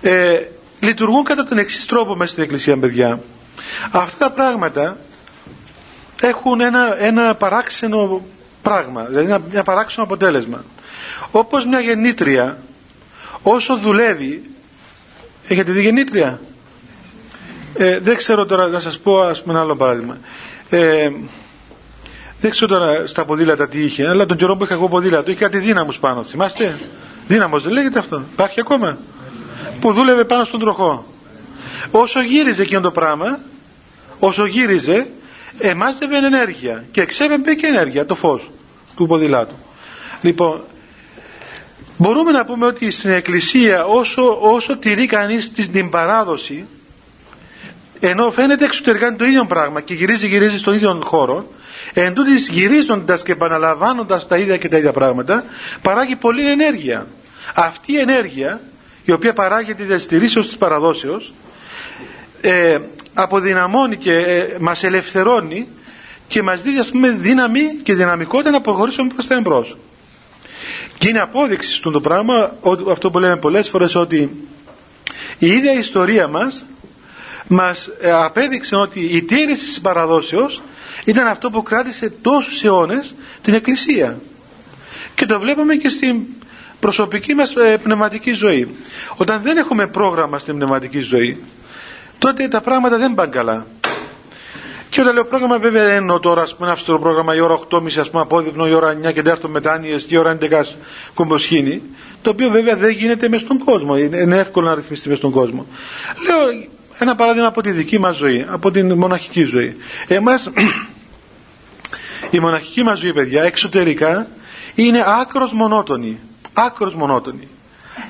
ε, 0.00 0.40
λειτουργούν 0.80 1.24
κατά 1.24 1.44
τον 1.44 1.58
εξής 1.58 1.86
τρόπο 1.86 2.16
μέσα 2.16 2.30
στην 2.32 2.42
Εκκλησία, 2.42 2.78
παιδιά. 2.78 3.20
Αυτά 3.90 4.18
τα 4.18 4.30
πράγματα 4.30 4.96
έχουν 6.22 6.60
ένα, 6.60 6.96
ένα 7.02 7.34
παράξενο 7.34 8.22
πράγμα, 8.62 9.04
δηλαδή 9.04 9.26
ένα, 9.26 9.40
ένα 9.52 9.62
παράξενο 9.62 10.04
αποτέλεσμα. 10.04 10.64
Όπως 11.30 11.64
μια 11.64 11.80
γεννήτρια, 11.80 12.58
όσο 13.44 13.78
δουλεύει, 13.78 14.50
έχετε 15.48 15.72
δει 15.72 15.82
γεννήτρια, 15.82 16.40
ε, 17.76 17.98
δεν 17.98 18.16
ξέρω 18.16 18.46
τώρα 18.46 18.68
να 18.68 18.80
σας 18.80 18.98
πω 18.98 19.20
ας 19.20 19.42
πούμε 19.42 19.52
ένα 19.52 19.62
άλλο 19.62 19.76
παράδειγμα 19.76 20.18
ε, 20.70 21.10
δεν 22.40 22.50
ξέρω 22.50 22.78
τώρα 22.78 23.06
στα 23.06 23.24
ποδήλατα 23.24 23.68
τι 23.68 23.82
είχε, 23.82 24.08
αλλά 24.08 24.26
τον 24.26 24.36
καιρό 24.36 24.56
που 24.56 24.64
είχα 24.64 24.74
εγώ 24.74 24.88
ποδήλατο 24.88 25.30
είχε 25.30 25.40
κάτι 25.40 25.58
δύναμο 25.58 25.92
πάνω. 26.00 26.22
Θυμάστε, 26.22 26.78
δύναμος 27.26 27.62
δεν 27.62 27.72
λέγεται 27.72 27.98
αυτό; 27.98 28.22
Υπάρχει 28.32 28.60
ακόμα; 28.60 28.98
Που 29.80 29.92
δούλευε 29.92 30.24
πάνω 30.24 30.44
στον 30.44 30.60
τροχό. 30.60 31.06
Όσο 31.90 32.20
γύριζε 32.20 32.62
εκείνο 32.62 32.80
το 32.80 32.90
πράγμα, 32.90 33.38
όσο 34.18 34.46
γύριζε, 34.46 35.06
εμάζευε 35.58 36.16
ενέργεια 36.16 36.84
και 36.90 37.00
εξέπεμπε 37.00 37.54
και 37.54 37.66
ενέργεια, 37.66 38.06
το 38.06 38.14
φως 38.14 38.50
του 38.96 39.06
ποδηλάτου. 39.06 39.54
Λοιπόν, 40.22 40.60
μπορούμε 41.96 42.30
να 42.32 42.44
πούμε 42.44 42.66
ότι 42.66 42.90
στην 42.90 43.10
Εκκλησία 43.10 43.84
όσο, 43.84 44.38
όσο 44.40 44.76
τηρεί 44.76 45.06
κανείς 45.06 45.52
την 45.72 45.90
παράδοση 45.90 46.66
ενώ 48.00 48.30
φαίνεται 48.30 48.64
εξωτερικά 48.64 49.06
είναι 49.06 49.16
το 49.16 49.24
ίδιο 49.24 49.44
πράγμα 49.44 49.80
και 49.80 49.94
γυρίζει 49.94 50.26
γυρίζει 50.26 50.58
στον 50.58 50.74
ίδιο 50.74 51.00
χώρο 51.04 51.46
εν 51.92 52.14
τούτης 52.14 52.48
γυρίζοντας 52.50 53.22
και 53.22 53.32
επαναλαμβάνοντας 53.32 54.26
τα 54.26 54.36
ίδια 54.36 54.56
και 54.56 54.68
τα 54.68 54.76
ίδια 54.76 54.92
πράγματα 54.92 55.44
παράγει 55.82 56.16
πολλή 56.16 56.50
ενέργεια. 56.50 57.06
Αυτή 57.54 57.92
η 57.92 57.98
ενέργεια 57.98 58.60
η 59.04 59.12
οποία 59.12 59.32
παράγει 59.32 59.74
τη 59.74 59.82
διαστηρήσεως 59.82 60.46
της 60.46 60.56
παραδόσεως 60.56 61.32
ε, 62.40 62.78
αποδυναμώνει 63.14 63.96
και 63.96 64.12
ε, 64.12 64.56
μας 64.60 64.82
ελευθερώνει 64.82 65.68
και 66.28 66.42
μας 66.42 66.62
δίνει 66.62 66.78
ας 66.78 66.90
πούμε 66.90 67.10
δύναμη 67.10 67.62
και 67.82 67.94
δυναμικότητα 67.94 68.50
να 68.50 68.60
προχωρήσουμε 68.60 69.08
προς 69.14 69.26
τα 69.26 69.34
εμπρός 69.34 69.76
και 70.98 71.08
είναι 71.08 71.20
απόδειξη 71.20 71.70
στον 71.70 71.92
το 71.92 72.00
πράγμα 72.00 72.54
αυτό 72.90 73.10
που 73.10 73.18
λέμε 73.18 73.36
πολλές 73.36 73.68
φορές 73.68 73.94
ότι 73.94 74.18
η 75.38 75.46
ίδια 75.46 75.72
ιστορία 75.72 76.28
μας 76.28 76.64
μας 77.46 77.90
ε, 78.00 78.10
απέδειξε 78.12 78.74
ότι 78.76 79.00
η 79.00 79.22
τήρηση 79.22 79.66
της 79.66 79.80
παραδόσεως 79.80 80.62
ήταν 81.04 81.26
αυτό 81.26 81.50
που 81.50 81.62
κράτησε 81.62 82.12
τόσους 82.22 82.62
αιώνες 82.64 83.14
την 83.42 83.54
Εκκλησία. 83.54 84.18
Και 85.14 85.26
το 85.26 85.40
βλέπουμε 85.40 85.74
και 85.74 85.88
στην 85.88 86.16
προσωπική 86.80 87.34
μας 87.34 87.54
ε, 87.56 87.76
πνευματική 87.82 88.32
ζωή. 88.32 88.68
Όταν 89.16 89.42
δεν 89.42 89.56
έχουμε 89.56 89.86
πρόγραμμα 89.86 90.38
στην 90.38 90.56
πνευματική 90.56 91.00
ζωή 91.00 91.42
τότε 92.18 92.48
τα 92.48 92.60
πράγματα 92.60 92.96
δεν 92.98 93.14
πάνε 93.14 93.30
καλά 93.30 93.66
και 94.94 95.00
όταν 95.00 95.14
λέω 95.14 95.24
πρόγραμμα 95.24 95.58
βέβαια 95.58 95.84
δεν 95.84 95.96
εννοώ 95.96 96.20
τώρα 96.20 96.42
ας 96.42 96.54
πούμε, 96.54 96.66
ένα 96.66 96.76
αυστηρό 96.76 96.98
πρόγραμμα 96.98 97.34
η 97.34 97.40
ώρα 97.40 97.58
8.30 97.70 97.98
ας 97.98 98.10
πούμε 98.10 98.22
απόδειπνο, 98.22 98.66
η 98.66 98.72
ώρα 98.72 98.92
9 98.92 99.00
και 99.02 99.22
τέταρτο 99.22 99.48
μετάνοιες 99.48 100.02
και 100.02 100.14
η 100.14 100.18
ώρα 100.18 100.38
11 100.40 100.62
κομποσχήνη 101.14 101.82
το 102.22 102.30
οποίο 102.30 102.50
βέβαια 102.50 102.76
δεν 102.76 102.90
γίνεται 102.90 103.28
μέσα 103.28 103.44
στον 103.44 103.58
κόσμο 103.58 103.96
είναι 103.96 104.38
εύκολο 104.38 104.66
να 104.66 104.74
ρυθμιστεί 104.74 105.08
μέσα 105.08 105.20
στον 105.20 105.30
κόσμο 105.30 105.66
λέω 106.26 106.68
ένα 106.98 107.14
παράδειγμα 107.14 107.48
από 107.48 107.62
τη 107.62 107.70
δική 107.70 107.98
μας 107.98 108.16
ζωή, 108.16 108.46
από 108.48 108.70
την 108.70 108.92
μοναχική 108.92 109.44
ζωή. 109.44 109.76
Εμάς, 110.08 110.50
η 112.30 112.38
μοναχική 112.40 112.82
μας 112.82 112.98
ζωή, 112.98 113.12
παιδιά, 113.12 113.42
εξωτερικά 113.42 114.26
είναι 114.74 115.04
άκρος 115.20 115.52
μονότονη. 115.52 116.18
Άκρος 116.52 116.94
μονότονη. 116.94 117.48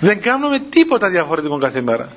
Δεν 0.00 0.20
κάνουμε 0.20 0.58
τίποτα 0.70 1.08
διαφορετικό 1.08 1.58
κάθε 1.58 1.80
μέρα. 1.80 2.08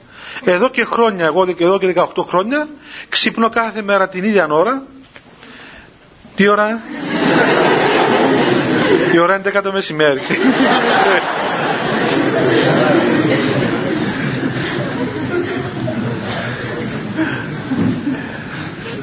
Εδώ 0.43 0.69
και 0.69 0.83
χρόνια, 0.83 1.25
εγώ 1.25 1.45
και 1.45 1.63
εδώ 1.63 1.79
και 1.79 1.93
18 1.95 2.05
χρόνια, 2.27 2.67
ξυπνώ 3.09 3.49
κάθε 3.49 3.81
μέρα 3.81 4.07
την 4.09 4.23
ίδια 4.23 4.47
ώρα. 4.49 4.83
Τι 6.35 6.47
ώρα; 6.47 6.81
Η 9.13 9.17
ώρα 9.17 9.35
είναι 9.35 9.51
10 9.59 9.61
το 9.63 9.71
μεσημέρι. 9.71 10.21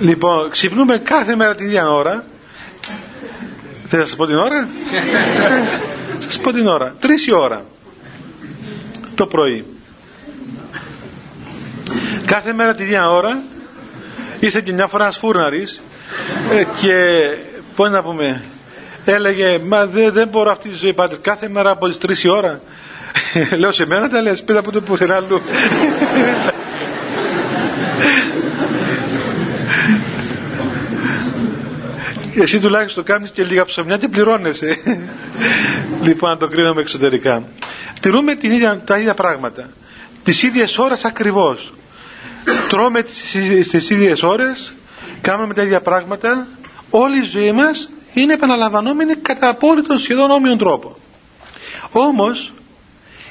Λοιπόν, 0.01 0.51
ξυπνούμε 0.51 0.99
κάθε 0.99 1.37
μέρα 1.37 1.55
την 1.55 1.67
ίδια 1.67 1.89
ώρα. 1.91 2.25
Θέλω 3.87 4.03
να 4.03 4.09
σας 4.09 4.17
πω 4.17 4.27
την 4.27 4.37
ώρα; 4.37 4.69
Θα 6.21 6.29
σας 6.29 6.41
πω 6.41 6.53
την 6.53 6.67
ώρα. 6.67 6.95
Τρεις 7.01 7.27
η 7.27 7.33
ώρα. 7.33 7.65
Το 9.15 9.27
πρωί. 9.27 9.74
Κάθε 12.27 12.53
μέρα 12.53 12.75
την 12.75 12.85
ίδια 12.85 13.11
ώρα 13.11 13.43
είσαι 14.41 14.61
και 14.61 14.73
μια 14.73 14.87
φορά 14.87 15.11
φούρναρης 15.11 15.83
ε, 16.53 16.65
και 16.81 17.27
πώς 17.77 17.91
να 17.91 18.03
πούμε 18.03 18.43
έλεγε 19.05 19.59
μα 19.59 19.87
δεν, 19.87 20.13
δεν 20.13 20.29
μπορώ 20.29 20.51
αυτή 20.51 20.69
τη 20.69 20.75
ζωή 20.75 20.95
πάτε 20.95 21.17
κάθε 21.23 21.49
μέρα 21.49 21.71
από 21.71 21.87
τις 21.89 21.99
τρεις 21.99 22.23
η 22.25 22.29
ώρα 22.31 22.61
λέω 23.59 23.73
σε 23.73 23.87
μένα 23.87 24.09
τα 24.09 24.23
λες 24.23 24.43
πήρα 24.43 24.59
από 24.59 24.73
το 24.73 24.81
πουθενά 24.81 25.15
αλλού 25.15 25.41
εσύ 32.43 32.61
τουλάχιστον 32.61 33.05
κάνεις 33.05 33.31
και 33.31 33.45
λίγα 33.45 33.65
ψωμιά 33.65 33.97
και 33.97 34.09
πληρώνεσαι. 34.09 34.79
Λοιπόν 36.03 36.31
να 36.31 36.37
το 36.37 36.49
κρίνουμε 36.49 36.81
εξωτερικά. 36.81 37.43
Τηρούμε 38.01 38.35
την 38.35 38.51
ίδια, 38.53 38.83
τα 38.85 38.99
ίδια 38.99 39.15
πράγματα. 39.15 39.69
Τις 40.25 40.43
ίδιες 40.43 40.79
ώρες 40.79 41.05
ακριβώς 41.05 41.73
τρώμε 42.69 43.03
τις, 43.03 43.69
τις 43.71 43.91
ίδιες 43.91 44.23
ώρες 44.23 44.73
κάνουμε 45.21 45.55
τα 45.55 45.63
ίδια 45.63 45.81
πράγματα 45.81 46.47
όλη 46.91 47.19
η 47.19 47.29
ζωή 47.33 47.53
μας 47.53 47.91
είναι 48.15 48.33
επαναλαμβανόμενη 48.33 49.15
κατά 49.15 49.49
απόλυτον 49.49 49.99
σχεδόν 49.99 50.31
όμοιον 50.31 50.59
τρόπο 50.59 50.97
όμως 51.93 52.53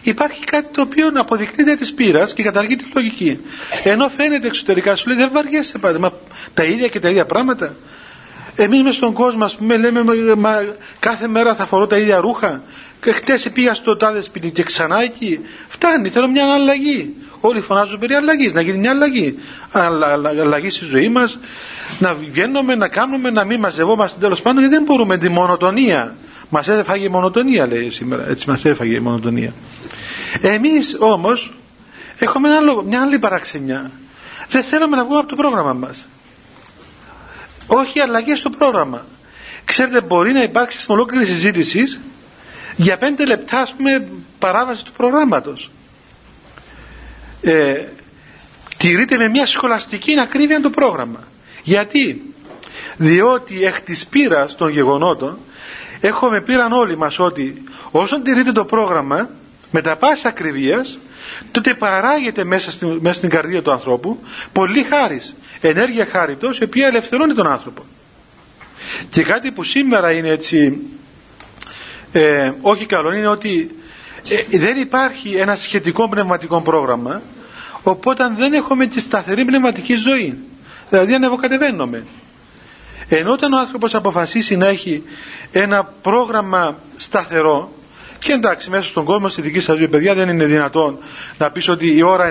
υπάρχει 0.01 0.43
κάτι 0.45 0.67
το 0.73 0.81
οποίο 0.81 1.11
αποδεικνύεται 1.15 1.75
της 1.75 1.93
πείρας 1.93 2.33
και 2.33 2.43
καταργεί 2.43 2.75
τη 2.75 2.85
λογική. 2.93 3.39
Ενώ 3.83 4.09
φαίνεται 4.09 4.47
εξωτερικά 4.47 4.95
σου 4.95 5.07
λέει 5.09 5.17
δεν 5.17 5.29
βαριέσαι 5.33 5.77
πάντα. 5.77 5.99
Μα 5.99 6.11
τα 6.53 6.63
ίδια 6.63 6.87
και 6.87 6.99
τα 6.99 7.09
ίδια 7.09 7.25
πράγματα. 7.25 7.75
Εμείς 8.55 8.81
μες 8.81 8.95
στον 8.95 9.13
κόσμο, 9.13 9.45
ας 9.45 9.55
πούμε, 9.55 9.77
λέμε 9.77 10.03
μα, 10.35 10.65
κάθε 10.99 11.27
μέρα 11.27 11.55
θα 11.55 11.65
φορώ 11.65 11.87
τα 11.87 11.97
ίδια 11.97 12.19
ρούχα. 12.19 12.61
Και 13.01 13.11
χτες 13.11 13.49
πήγα 13.53 13.73
στο 13.73 13.97
τάδε 13.97 14.23
σπίτι 14.23 14.51
και 14.51 14.63
ξανά 14.63 15.01
εκεί. 15.01 15.39
Φτάνει, 15.67 16.09
θέλω 16.09 16.27
μια 16.27 16.53
αλλαγή. 16.53 17.13
Όλοι 17.45 17.61
φωνάζουν 17.61 17.99
περί 17.99 18.13
αλλαγής, 18.13 18.53
να 18.53 18.61
γίνει 18.61 18.77
μια 18.77 18.91
αλλαγή. 18.91 19.35
αλλαγή 20.41 20.69
στη 20.69 20.85
ζωή 20.85 21.09
μας, 21.09 21.39
να 21.99 22.13
βγαίνουμε, 22.13 22.75
να 22.75 22.87
κάνουμε, 22.87 23.29
να 23.29 23.43
μην 23.43 23.59
μαζευόμαστε 23.59 24.19
τέλος 24.19 24.41
πάντων, 24.41 24.59
γιατί 24.59 24.75
δεν 24.75 24.83
μπορούμε 24.83 25.17
τη 25.17 25.29
μονοτονία. 25.29 26.15
Μας 26.49 26.67
έφαγε 26.67 27.05
η 27.05 27.09
μονοτονία, 27.09 27.67
λέει 27.67 27.89
σήμερα. 27.89 28.27
Έτσι 28.29 28.49
μας 28.49 28.65
έφαγε 28.65 28.95
η 28.95 28.99
μονοτονία. 28.99 29.53
Εμείς 30.41 30.97
όμως 30.99 31.53
έχουμε 32.19 32.49
μια 32.85 33.01
άλλη 33.01 33.19
παραξενιά. 33.19 33.91
Δεν 34.49 34.63
θέλουμε 34.63 34.95
να 34.95 35.03
βγούμε 35.03 35.19
από 35.19 35.27
το 35.27 35.35
πρόγραμμα 35.35 35.73
μας 35.73 36.05
όχι 37.67 37.99
αλλαγές 37.99 38.39
στο 38.39 38.49
πρόγραμμα. 38.49 39.05
Ξέρετε, 39.65 40.01
μπορεί 40.01 40.31
να 40.31 40.43
υπάρξει 40.43 40.79
στην 40.79 40.93
ολόκληρη 40.93 41.25
συζήτηση 41.25 41.99
για 42.75 42.97
πέντε 42.97 43.25
λεπτά, 43.25 43.59
ας 43.59 43.73
πούμε, 43.73 44.07
παράβαση 44.39 44.85
του 44.85 44.91
προγράμματος. 44.91 45.71
Ε, 47.43 47.83
τηρείται 48.77 49.17
με 49.17 49.27
μια 49.27 49.45
σχολαστική 49.45 50.19
ακρίβεια 50.19 50.61
το 50.61 50.69
πρόγραμμα. 50.69 51.19
Γιατί; 51.63 52.33
Διότι 52.97 53.65
εκ 53.65 53.81
της 53.81 54.05
πείρας 54.05 54.55
των 54.55 54.69
γεγονότων 54.69 55.37
έχουμε 56.01 56.41
πείραν 56.41 56.71
όλοι 56.71 56.97
μας 56.97 57.19
ότι 57.19 57.63
όσον 57.91 58.23
τηρείται 58.23 58.51
το 58.51 58.65
πρόγραμμα 58.65 59.29
με 59.71 59.81
τα 59.81 59.95
πάση 59.95 60.27
ακριβίας 60.27 60.97
τότε 61.51 61.73
παράγεται 61.73 62.43
μέσα 62.43 62.71
στην, 62.71 62.97
μέσα 63.01 63.15
στην 63.17 63.29
καρδία 63.29 63.61
του 63.61 63.71
ανθρώπου 63.71 64.19
πολύ 64.51 64.83
χάρις 64.83 65.35
ενέργεια 65.61 66.07
χάριτος 66.11 66.57
η 66.57 66.63
οποία 66.63 66.87
ελευθερώνει 66.87 67.33
τον 67.33 67.47
άνθρωπο 67.47 67.83
και 69.09 69.23
κάτι 69.23 69.51
που 69.51 69.63
σήμερα 69.63 70.11
είναι 70.11 70.29
έτσι 70.29 70.79
ε, 72.11 72.51
όχι 72.61 72.85
καλό 72.85 73.13
είναι 73.13 73.27
ότι 73.27 73.75
ε, 74.29 74.57
δεν 74.57 74.77
υπάρχει 74.77 75.35
ένα 75.35 75.55
σχετικό 75.55 76.09
πνευματικό 76.09 76.61
πρόγραμμα 76.61 77.21
οπότε 77.83 78.33
δεν 78.37 78.53
έχουμε 78.53 78.85
τη 78.87 78.99
σταθερή 78.99 79.45
πνευματική 79.45 79.95
ζωή 79.95 80.37
δηλαδή 80.89 81.13
ανεβοκατεβαίνουμε 81.13 82.05
ενώ 83.09 83.31
όταν 83.31 83.53
ο 83.53 83.57
άνθρωπος 83.59 83.93
αποφασίσει 83.93 84.55
να 84.55 84.67
έχει 84.67 85.03
ένα 85.51 85.83
πρόγραμμα 86.01 86.77
σταθερό 86.97 87.71
και 88.23 88.31
εντάξει, 88.31 88.69
μέσα 88.69 88.83
στον 88.83 89.03
κόσμο, 89.03 89.29
στη 89.29 89.41
δική 89.41 89.59
σας 89.59 89.77
ζωή, 89.77 89.87
παιδιά, 89.87 90.13
δεν 90.13 90.29
είναι 90.29 90.45
δυνατόν 90.45 90.97
να 91.37 91.51
πεις 91.51 91.69
ότι 91.69 91.95
η 91.95 92.01
ώρα 92.01 92.29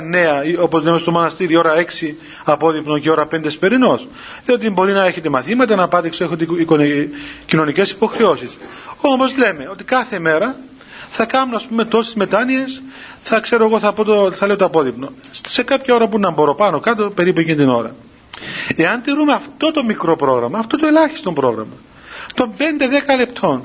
9, 0.57 0.63
όπως 0.63 0.83
λέμε 0.83 0.99
στο 0.99 1.11
μοναστήρι, 1.11 1.53
η 1.53 1.57
ώρα 1.57 1.75
6 1.75 2.15
απόδειπνο 2.45 2.99
και 2.99 3.09
η 3.09 3.11
ώρα 3.11 3.29
5 3.31 3.51
σπερινός. 3.51 4.07
Διότι 4.45 4.71
μπορεί 4.71 4.93
να 4.93 5.07
έχετε 5.07 5.29
μαθήματα, 5.29 5.77
να 5.77 5.89
πάτε, 5.89 6.09
ξέρω, 6.09 6.37
κοινωνικές 7.47 7.91
υποχρεώσεις. 7.91 8.51
Όμως 9.01 9.37
λέμε 9.37 9.69
ότι 9.71 9.85
κάθε 9.85 10.19
μέρα 10.19 10.57
θα 11.15 11.25
κάνουν, 11.25 11.55
ας 11.55 11.67
πούμε, 11.67 11.85
τόσες 11.85 12.15
μετάνοιες, 12.15 12.83
θα 13.23 13.41
ξέρω 13.41 13.65
εγώ, 13.65 13.81
θα, 13.81 13.93
πω 13.93 14.05
το, 14.05 14.33
θα 14.33 14.47
λέω 14.47 14.57
το 14.57 14.65
απόδειπνο. 14.65 15.13
Σε 15.49 15.63
κάποια 15.63 15.95
ώρα 15.95 16.09
που 16.09 16.19
να 16.19 16.31
μπορώ 16.31 16.55
πάνω 16.55 16.81
κάτω, 16.81 17.11
περίπου 17.11 17.41
εκείνη 17.41 17.57
την 17.57 17.69
ώρα. 17.69 17.95
Εάν 18.77 19.03
τηρούμε 19.03 19.33
αυτό 19.33 19.71
το 19.73 19.85
μικρό 19.85 20.17
πρόγραμμα, 20.17 20.59
αυτό 20.59 20.77
το 20.77 20.87
ελάχιστο 20.87 21.33
πρόγραμμα, 21.33 21.75
των 22.35 22.53
5-10 22.59 23.17
λεπτών, 23.17 23.65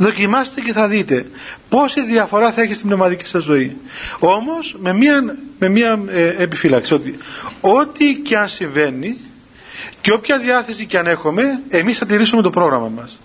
Δοκιμάστε 0.00 0.60
και 0.60 0.72
θα 0.72 0.88
δείτε 0.88 1.26
πόση 1.68 2.02
διαφορά 2.02 2.52
θα 2.52 2.62
έχει 2.62 2.74
στην 2.74 2.86
πνευματική 2.86 3.26
σας 3.26 3.42
ζωή. 3.42 3.76
Όμως 4.18 4.76
με 4.78 4.92
μία, 4.92 5.36
με 5.58 5.68
μία 5.68 6.00
ε, 6.08 6.34
επιφύλαξη 6.36 6.94
ότι 6.94 7.18
ό,τι 7.60 8.14
και 8.14 8.36
αν 8.36 8.48
συμβαίνει 8.48 9.16
και 10.00 10.12
όποια 10.12 10.38
διάθεση 10.38 10.86
και 10.86 10.98
αν 10.98 11.06
έχουμε 11.06 11.60
εμείς 11.68 11.98
θα 11.98 12.06
τηρήσουμε 12.06 12.42
το 12.42 12.50
πρόγραμμα 12.50 12.88
μας. 12.88 13.20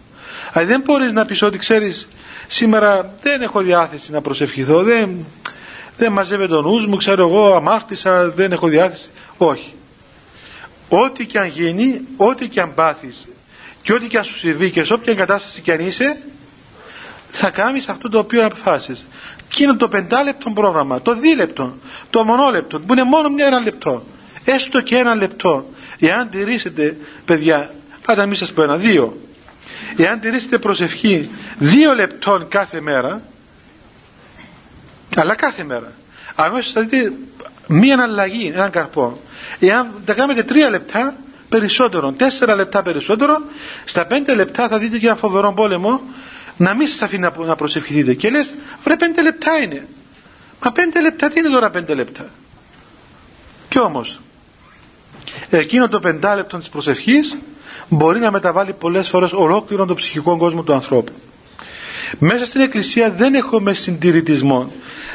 Αλλά 0.51 0.65
δεν 0.65 0.81
μπορείς 0.85 1.11
να 1.11 1.25
πεις 1.25 1.41
ότι 1.41 1.57
ξέρεις 1.57 2.07
σήμερα 2.53 3.13
δεν 3.21 3.41
έχω 3.41 3.61
διάθεση 3.61 4.11
να 4.11 4.21
προσευχηθώ, 4.21 4.83
δεν, 4.83 5.25
δεν 5.97 6.11
μαζεύει 6.11 6.47
τον 6.47 6.63
νους 6.63 6.85
μου, 6.85 6.95
ξέρω 6.95 7.27
εγώ 7.27 7.55
αμάρτησα, 7.55 8.29
δεν 8.29 8.51
έχω 8.51 8.67
διάθεση. 8.67 9.09
Όχι. 9.37 9.73
Ό,τι 10.89 11.25
και 11.25 11.39
αν 11.39 11.47
γίνει, 11.47 12.01
ό,τι 12.17 12.47
και 12.47 12.61
αν 12.61 12.73
πάθεις 12.73 13.27
και 13.81 13.93
ό,τι 13.93 14.07
και 14.07 14.17
αν 14.17 14.23
σου 14.23 14.37
συμβεί 14.37 14.71
και 14.71 14.83
σε 14.83 14.93
όποια 14.93 15.15
κατάσταση 15.15 15.61
και 15.61 15.71
αν 15.71 15.79
είσαι 15.79 16.17
θα 17.31 17.49
κάνεις 17.49 17.87
αυτό 17.87 18.09
το 18.09 18.19
οποίο 18.19 18.45
αποφάσεις. 18.45 19.05
Και 19.47 19.63
είναι 19.63 19.75
το 19.75 19.87
πεντάλεπτο 19.87 20.49
πρόγραμμα, 20.49 21.01
το 21.01 21.15
δίλεπτο, 21.15 21.77
το 22.09 22.23
μονόλεπτο, 22.23 22.79
που 22.79 22.93
είναι 22.93 23.03
μόνο 23.03 23.29
μια 23.29 23.45
ένα 23.45 23.59
λεπτό. 23.59 24.03
Έστω 24.45 24.81
και 24.81 24.95
ένα 24.97 25.15
λεπτό. 25.15 25.65
Εάν 25.99 26.29
τηρήσετε, 26.29 26.97
παιδιά, 27.25 27.73
πάντα 28.05 28.25
μη 28.25 28.35
σας 28.35 28.53
πω 28.53 28.63
ένα, 28.63 28.77
δύο. 28.77 29.17
Εάν 29.97 30.19
τηρήσετε 30.19 30.57
προσευχή 30.57 31.29
δύο 31.57 31.93
λεπτών 31.93 32.47
κάθε 32.47 32.81
μέρα, 32.81 33.21
αλλά 35.15 35.35
κάθε 35.35 35.63
μέρα, 35.63 35.91
αμέσως 36.35 36.71
θα 36.71 36.81
δείτε 36.81 37.11
μία 37.67 38.01
αλλαγή, 38.01 38.51
έναν 38.55 38.71
καρπό. 38.71 39.21
Εάν 39.59 39.91
τα 40.05 40.13
κάνετε 40.13 40.43
τρία 40.43 40.69
λεπτά, 40.69 41.15
περισσότερο, 41.49 42.11
τέσσερα 42.11 42.55
λεπτά 42.55 42.81
περισσότερο, 42.81 43.41
στα 43.85 44.05
πέντε 44.05 44.35
λεπτά 44.35 44.67
θα 44.67 44.77
δείτε 44.77 44.97
και 44.97 45.07
ένα 45.07 45.15
φοβερό 45.15 45.53
πόλεμο 45.53 46.01
να 46.57 46.75
μην 46.75 46.87
σας 46.87 47.01
αφήνει 47.01 47.27
να 47.37 47.55
προσευχηθείτε 47.55 48.13
και 48.13 48.29
λες 48.29 48.53
βρε 48.83 48.95
πέντε 48.95 49.21
λεπτά 49.21 49.57
είναι 49.57 49.87
μα 50.63 50.71
πέντε 50.71 51.01
λεπτά 51.01 51.29
τι 51.29 51.39
είναι 51.39 51.49
τώρα 51.49 51.69
πέντε 51.69 51.93
λεπτά; 51.93 52.25
Κι 53.69 53.79
όμως 53.79 54.19
εκείνο 55.49 55.87
το 55.87 55.99
πεντάλεπτο 55.99 56.57
της 56.57 56.69
προσευχής 56.69 57.37
μπορεί 57.89 58.19
να 58.19 58.31
μεταβάλει 58.31 58.73
πολλές 58.73 59.09
φορές 59.09 59.31
ολόκληρο 59.31 59.85
τον 59.85 59.95
ψυχικό 59.95 60.37
κόσμο 60.37 60.63
του 60.63 60.73
ανθρώπου. 60.73 61.11
Μέσα 62.19 62.45
στην 62.45 62.61
εκκλησία 62.61 63.11
δεν 63.11 63.33
έχουμε 63.35 63.73
συντηρητισμό. 63.73 64.71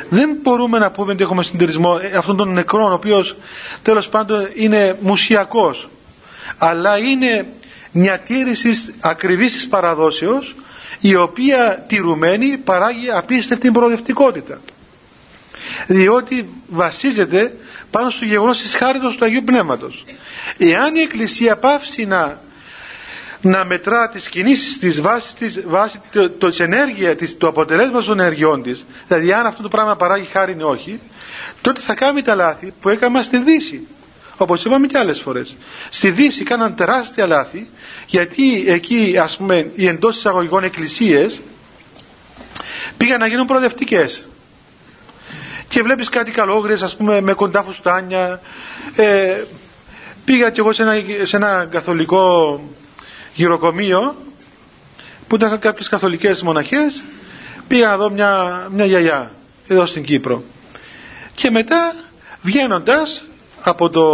Δεν 0.08 0.38
μπορούμε 0.42 0.78
να 0.78 0.90
πούμε 0.90 1.12
ότι 1.12 1.22
έχουμε 1.22 1.42
συντηρητισμό 1.42 1.98
ε, 2.02 2.16
αυτόν 2.16 2.36
τον 2.36 2.52
νεκρό 2.52 2.84
ο 2.84 2.92
οποίος 2.92 3.36
τέλος 3.82 4.08
πάντων 4.08 4.48
είναι 4.54 4.96
μουσιακός. 5.00 5.88
Αλλά 6.58 6.98
είναι 6.98 7.46
μια 7.92 8.18
τήρηση 8.18 8.68
ακριβής 9.00 9.52
της 9.52 9.68
παραδόσεως 9.68 10.54
η 11.00 11.14
οποία 11.14 11.84
τηρουμένη 11.88 12.56
παράγει 12.56 13.10
απίστευτη 13.10 13.70
προοδευτικότητα 13.70 14.58
διότι 15.86 16.48
βασίζεται 16.68 17.52
πάνω 17.90 18.11
στο 18.11 18.24
γεγονός 18.24 18.61
της 18.61 18.74
χάριτος 18.74 19.16
του 19.16 19.24
Αγίου 19.24 19.42
Πνεύματος. 19.44 20.04
Εάν 20.59 20.94
η 20.94 21.00
Εκκλησία 21.00 21.56
πάυσει 21.56 22.04
να, 22.04 22.40
να 23.40 23.64
μετρά 23.64 24.09
τις 24.09 24.28
κινήσεις 24.28 24.78
της 24.78 25.00
βάσει, 25.00 25.36
της, 25.36 25.61
βάση 25.66 26.00
το, 26.12 26.30
το, 26.30 26.52
ενέργεια, 26.59 27.16
της, 27.16 27.36
το 27.38 27.46
αποτελέσμα 27.46 28.02
των 28.02 28.20
ενεργειών 28.20 28.62
της 28.62 28.84
δηλαδή 29.09 29.32
αν 29.32 29.46
αυτό 29.46 29.62
το 29.62 29.68
πράγμα 29.68 29.96
παράγει 29.96 30.28
χάρη 30.32 30.56
ή 30.59 30.62
όχι 30.62 31.00
τότε 31.61 31.80
θα 31.80 31.94
κάνει 31.94 32.22
τα 32.22 32.34
λάθη 32.34 32.72
που 32.80 32.88
έκανα 32.88 33.22
στη 33.22 33.38
Δύση 33.38 33.86
όπως 34.36 34.64
είπαμε 34.64 34.86
και 34.86 34.98
άλλες 34.98 35.20
φορές. 35.20 35.56
Στη 35.90 36.11
Δύση 36.11 36.42
κάναν 36.42 36.74
τεράστια 36.74 37.26
λάθη 37.26 37.68
γιατί 38.06 38.64
εκεί 38.68 39.18
ας 39.22 39.36
πούμε 39.36 39.70
οι 39.74 39.86
εντός 39.86 40.16
εισαγωγικών 40.16 40.64
εκκλησίες 40.64 41.40
πήγαν 42.96 43.20
να 43.20 43.26
γίνουν 43.26 43.46
προοδευτικές 43.46 44.27
και 45.68 45.82
βλέπεις 45.82 46.08
κάτι 46.08 46.30
καλόγριες 46.30 46.82
ας 46.82 46.96
πούμε 46.96 47.20
με 47.20 47.32
κοντά 47.32 47.62
φουστάνια. 47.62 48.40
Ε, 48.96 49.42
πήγα 50.24 50.50
κι 50.50 50.60
εγώ 50.60 50.72
σε 50.72 50.82
ένα, 50.82 50.92
σε 51.22 51.36
ένα 51.36 51.66
καθολικό 51.70 52.60
γυροκομείο 53.34 54.14
που 55.28 55.36
ήταν 55.36 55.58
κάποιες 55.58 55.88
καθολικές 55.88 56.42
μοναχές. 56.42 57.02
Πήγα 57.68 57.88
να 57.88 57.96
δω 57.96 58.10
μια, 58.10 58.62
μια 58.74 58.84
γιαγιά 58.84 59.30
εδώ 59.68 59.86
στην 59.86 60.02
Κύπρο. 60.04 60.42
Και 61.34 61.50
μετά 61.50 61.94
βγαίνοντας 62.42 63.24
από 63.62 63.90
το 63.90 64.04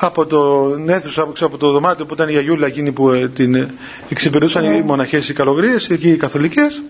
από 0.00 0.26
το 0.26 0.70
αίθουσα, 0.86 1.22
από 1.40 1.56
το 1.58 1.70
δωμάτιο 1.70 2.06
που 2.06 2.14
ήταν 2.14 2.28
η 2.28 2.36
Αγιούλα 2.36 2.66
εκείνη 2.66 2.92
που 2.92 3.10
ε, 3.10 3.28
την 3.28 3.54
ε, 3.54 3.74
εξυπηρετούσαν 4.08 4.64
οι 4.64 4.82
μοναχές 4.82 5.28
οι 5.28 5.32
καλογρίες, 5.32 5.88
εκεί 5.90 6.08
οι 6.10 6.16
καθολικές 6.16 6.82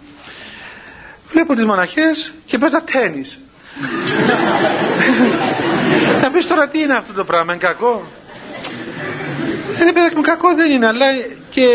βλέπω 1.30 1.54
τις 1.54 1.64
μοναχές 1.64 2.32
και 2.44 2.58
παίζα 2.58 2.82
τένις 2.82 3.38
θα 6.20 6.30
πεις 6.30 6.46
τώρα 6.46 6.68
τι 6.68 6.80
είναι 6.80 6.94
αυτό 6.94 7.12
το 7.12 7.24
πράγμα, 7.24 7.52
είναι 7.52 7.62
κακό; 7.62 8.06
Δεν 9.78 9.92
παιδάκι 9.92 10.20
κακό 10.20 10.54
δεν 10.54 10.70
είναι 10.70 10.86
αλλά 10.86 11.04
και 11.50 11.66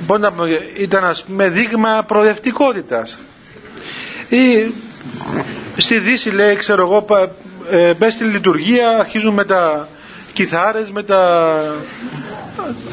μπορεί 0.00 0.20
να 0.20 0.32
πω, 0.32 0.44
ήταν 0.76 1.04
ας 1.04 1.22
πούμε 1.22 1.48
δείγμα 1.48 2.04
προοδευτικότητας 2.06 3.18
ή 4.28 4.72
στη 5.76 5.98
Δύση 5.98 6.30
λέει 6.30 6.56
ξέρω 6.56 6.82
εγώ 6.82 7.06
ε, 7.70 7.94
μπες 7.94 8.14
στη 8.14 8.24
λειτουργία 8.24 8.98
αρχίζουν 8.98 9.34
με 9.34 9.44
τα 9.44 9.88
κιθάρες, 10.32 10.90
με 10.90 11.02
τα 11.02 11.54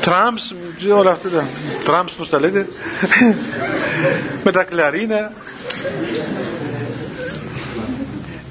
τραμς, 0.01 0.53
όλα 0.95 1.11
αυτά 1.11 1.29
τα 1.29 1.47
τραμς 1.83 2.13
πως 2.13 2.29
τα 2.29 2.39
λέτε, 2.39 2.67
με 4.43 4.51
τα 4.51 4.63
κλαρίνα. 4.63 5.31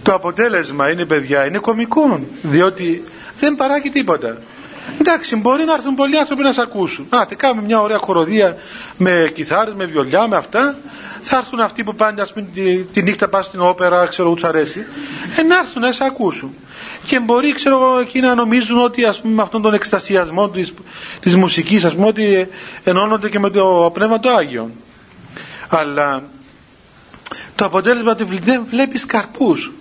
Το 0.02 0.14
αποτέλεσμα 0.14 0.90
είναι 0.90 1.04
παιδιά, 1.04 1.46
είναι 1.46 1.58
κομικό, 1.58 2.20
διότι 2.42 3.04
δεν 3.40 3.54
παράγει 3.56 3.90
τίποτα. 3.90 4.36
Εντάξει, 5.00 5.36
μπορεί 5.36 5.64
να 5.64 5.72
έρθουν 5.72 5.94
πολλοί 5.94 6.18
άνθρωποι 6.18 6.42
να 6.42 6.52
σε 6.52 6.60
ακούσουν. 6.60 7.06
Α, 7.08 7.26
κάνουμε 7.36 7.62
μια 7.66 7.80
ωραία 7.80 7.98
χοροδία 7.98 8.56
με 8.96 9.30
κιθάρες, 9.34 9.74
με 9.74 9.84
βιολιά, 9.84 10.28
με 10.28 10.36
αυτά. 10.36 10.76
Θα 11.20 11.36
έρθουν 11.36 11.60
αυτοί 11.60 11.84
που 11.84 11.94
πάνε, 11.94 12.22
ας 12.22 12.32
πούμε, 12.32 12.46
τη, 12.54 12.82
τη 12.82 13.02
νύχτα 13.02 13.28
πάνε 13.28 13.44
στην 13.44 13.60
όπερα, 13.60 14.06
ξέρω, 14.06 14.32
τους 14.32 14.44
αρέσει. 14.44 14.86
Ε, 15.38 15.42
να 15.42 15.58
έρθουν 15.58 15.82
να 15.82 15.92
σε 15.92 16.04
ακούσουν 16.04 16.54
και 17.02 17.20
μπορεί 17.20 17.52
ξέρω 17.52 17.74
εγώ 17.76 17.98
εκεί 17.98 18.20
να 18.20 18.34
νομίζουν 18.34 18.78
ότι 18.78 19.04
ας 19.04 19.20
πούμε 19.20 19.34
με 19.34 19.42
αυτόν 19.42 19.62
τον 19.62 19.74
εκστασιασμό 19.74 20.48
της, 20.48 20.74
της 21.20 21.36
μουσικής 21.36 21.84
ας 21.84 21.94
πούμε 21.94 22.06
ότι 22.06 22.48
ενώνονται 22.84 23.28
και 23.28 23.38
με 23.38 23.50
το 23.50 23.90
Πνεύμα 23.94 24.20
το 24.20 24.30
Άγιο 24.30 24.70
αλλά 25.68 26.22
το 27.58 27.64
αποτέλεσμα 27.64 28.14
του 28.14 28.28
δεν 28.42 28.64
βλέπεις 28.70 29.06
καρπούς. 29.06 29.72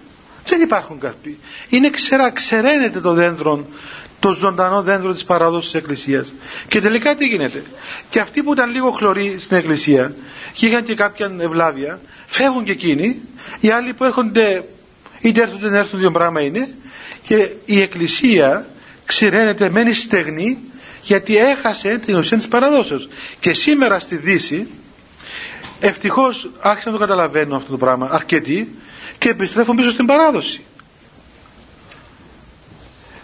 Δεν 0.45 0.61
υπάρχουν 0.61 0.99
καρποί. 0.99 1.37
Είναι 1.69 1.89
ξερά, 1.89 2.29
ξεραίνεται 2.29 2.99
το 2.99 3.13
δέντρο 3.13 3.65
το 4.19 4.31
ζωντανό 4.33 4.81
δέντρο 4.81 5.13
της 5.13 5.23
παράδοσης 5.23 5.71
της 5.71 5.79
Εκκλησίας. 5.79 6.33
Και 6.67 6.81
τελικά 6.81 7.15
τι 7.15 7.25
γίνεται. 7.25 7.63
Και 8.09 8.19
αυτοί 8.19 8.43
που 8.43 8.53
ήταν 8.53 8.71
λίγο 8.71 8.91
χλωροί 8.91 9.35
στην 9.39 9.57
Εκκλησία 9.57 10.15
και 10.53 10.65
είχαν 10.65 10.83
και 10.83 10.95
κάποια 10.95 11.31
ευλάβεια 11.39 11.99
φεύγουν 12.25 12.63
και 12.63 12.71
εκείνοι. 12.71 13.21
Οι 13.59 13.69
άλλοι 13.69 13.93
που 13.93 14.03
έρχονται 14.03 14.63
είτε 15.21 15.41
έρθουν 15.41 15.59
δεν 15.59 15.73
έρθουν 15.73 15.99
δύο 15.99 16.11
πράγμα 16.11 16.41
είναι. 16.41 16.69
Και 17.21 17.49
η 17.65 17.81
Εκκλησία 17.81 18.67
ξηραίνεται, 19.05 19.69
μένει 19.69 19.93
στεγνή 19.93 20.57
γιατί 21.01 21.37
έχασε 21.37 21.97
την 22.05 22.15
ουσία 22.15 22.37
της 22.37 22.47
παραδόσεως. 22.47 23.09
Και 23.39 23.53
σήμερα 23.53 23.99
στη 23.99 24.15
Δύση 24.15 24.67
ευτυχώς 25.79 26.49
άρχισαν 26.59 26.91
να 26.93 26.97
το 26.99 27.05
καταλαβαίνουν 27.05 27.55
αυτό 27.55 27.71
το 27.71 27.77
πράγμα 27.77 28.09
αρκετοί 28.11 28.75
και 29.17 29.29
επιστρέφουν 29.29 29.75
πίσω 29.75 29.89
στην 29.91 30.05
παράδοση 30.05 30.63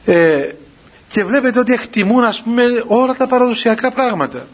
ε, 0.06 0.50
και 1.10 1.24
βλέπετε 1.24 1.60
ότι 1.60 1.74
εκτιμούν 1.74 2.24
ας 2.24 2.42
πούμε 2.42 2.64
όλα 2.88 3.16
τα 3.16 3.28
παραδοσιακά 3.28 3.92
πράγματα 3.92 4.48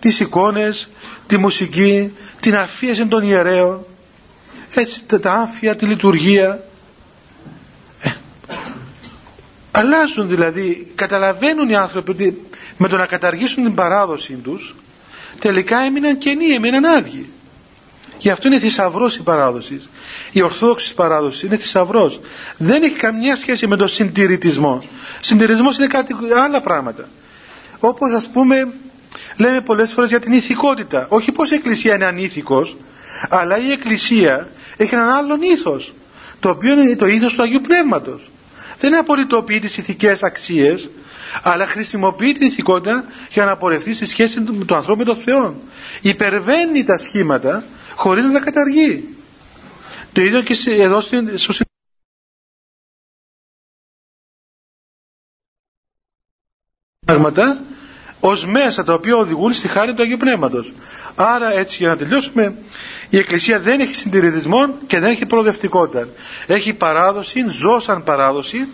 τις 0.00 0.20
εικόνες, 0.20 0.88
τη 1.26 1.36
μουσική, 1.36 2.12
την 2.40 2.56
αφίεση 2.56 3.06
των 3.06 3.22
ιερέων, 3.22 3.84
έτσι 4.74 5.02
τα 5.20 5.32
άμφια, 5.32 5.76
τη 5.76 5.84
λειτουργία. 5.86 6.64
Ε, 8.02 8.10
αλλάζουν 9.70 10.28
δηλαδή, 10.28 10.92
καταλαβαίνουν 10.94 11.68
οι 11.68 11.76
άνθρωποι 11.76 12.10
ότι 12.10 12.46
με 12.76 12.88
το 12.88 12.96
να 12.96 13.06
καταργήσουν 13.06 13.62
την 13.64 13.74
παράδοση 13.74 14.32
τους 14.32 14.74
τελικά 15.38 15.78
έμειναν 15.78 16.18
κενοί, 16.18 16.46
έμειναν 16.46 16.84
άδειοι. 16.84 17.28
Γι' 18.24 18.30
αυτό 18.30 18.48
είναι 18.48 18.58
θησαυρός 18.58 19.16
η 19.16 19.22
παράδοσης. 19.22 19.88
Η 20.32 20.42
ορθόδοξης 20.42 20.94
παράδοσης 20.94 21.42
είναι 21.42 21.56
θησαυρός. 21.56 22.20
Δεν 22.56 22.82
έχει 22.82 22.94
καμιά 22.94 23.36
σχέση 23.36 23.66
με 23.66 23.76
τον 23.76 23.88
συντηρητισμό. 23.88 24.84
Συντηρητισμός 25.20 25.76
είναι 25.76 25.86
κάτι 25.86 26.14
άλλα 26.44 26.60
πράγματα. 26.60 27.08
Όπως 27.78 28.12
ας 28.12 28.30
πούμε, 28.32 28.68
λέμε 29.36 29.60
πολλές 29.60 29.92
φορές 29.92 30.10
για 30.10 30.20
την 30.20 30.32
ηθικότητα. 30.32 31.06
Όχι 31.08 31.32
πως 31.32 31.50
η 31.50 31.54
Εκκλησία 31.54 31.94
είναι 31.94 32.04
ανήθικος, 32.04 32.76
αλλά 33.28 33.58
η 33.58 33.70
Εκκλησία 33.70 34.48
έχει 34.76 34.94
έναν 34.94 35.08
άλλον 35.08 35.42
ήθος. 35.42 35.92
Το 36.40 36.48
οποίο 36.48 36.72
είναι 36.72 36.96
το 36.96 37.06
ήθος 37.06 37.34
του 37.34 37.42
Αγίου 37.42 37.60
Πνεύματος. 37.60 38.30
Δεν 38.80 38.96
απολυτοποιεί 38.96 39.58
τις 39.58 39.76
ηθικές 39.76 40.22
αξίες, 40.22 40.90
αλλά 41.42 41.66
χρησιμοποιεί 41.66 42.32
την 42.32 42.46
ηθικότητα 42.46 43.04
για 43.30 43.44
να 43.44 43.56
πορευτεί 43.56 43.94
στη 43.94 44.04
σχέση 44.04 44.42
του, 44.42 44.64
του 44.66 44.74
ανθρώπου 44.74 44.98
με 44.98 45.04
τον 45.04 45.16
Θεό. 45.16 45.54
Υπερβαίνει 46.00 46.84
τα 46.84 46.98
σχήματα 46.98 47.64
χωρίς 47.94 48.24
να 48.24 48.32
τα 48.32 48.40
καταργεί. 48.40 49.08
Το 50.12 50.20
ίδιο 50.20 50.42
και 50.42 50.54
εδώ 50.70 51.00
στο 51.36 51.52
πράγματα 57.04 57.60
ως 58.20 58.46
μέσα 58.46 58.84
τα 58.84 58.92
οποία 58.92 59.16
οδηγούν 59.16 59.52
στη 59.52 59.68
χάρη 59.68 59.94
του 59.94 60.02
Αγίου 60.02 60.16
Πνεύματος. 60.16 60.72
Άρα 61.14 61.52
έτσι 61.52 61.76
για 61.76 61.88
να 61.88 61.96
τελειώσουμε 61.96 62.54
η 63.10 63.18
Εκκλησία 63.18 63.60
δεν 63.60 63.80
έχει 63.80 63.94
συντηρητισμό 63.94 64.74
και 64.86 64.98
δεν 64.98 65.10
έχει 65.10 65.26
προοδευτικότητα. 65.26 66.08
Έχει 66.46 66.72
παράδοση, 66.74 67.44
ζώσαν 67.48 68.04
παράδοση 68.04 68.68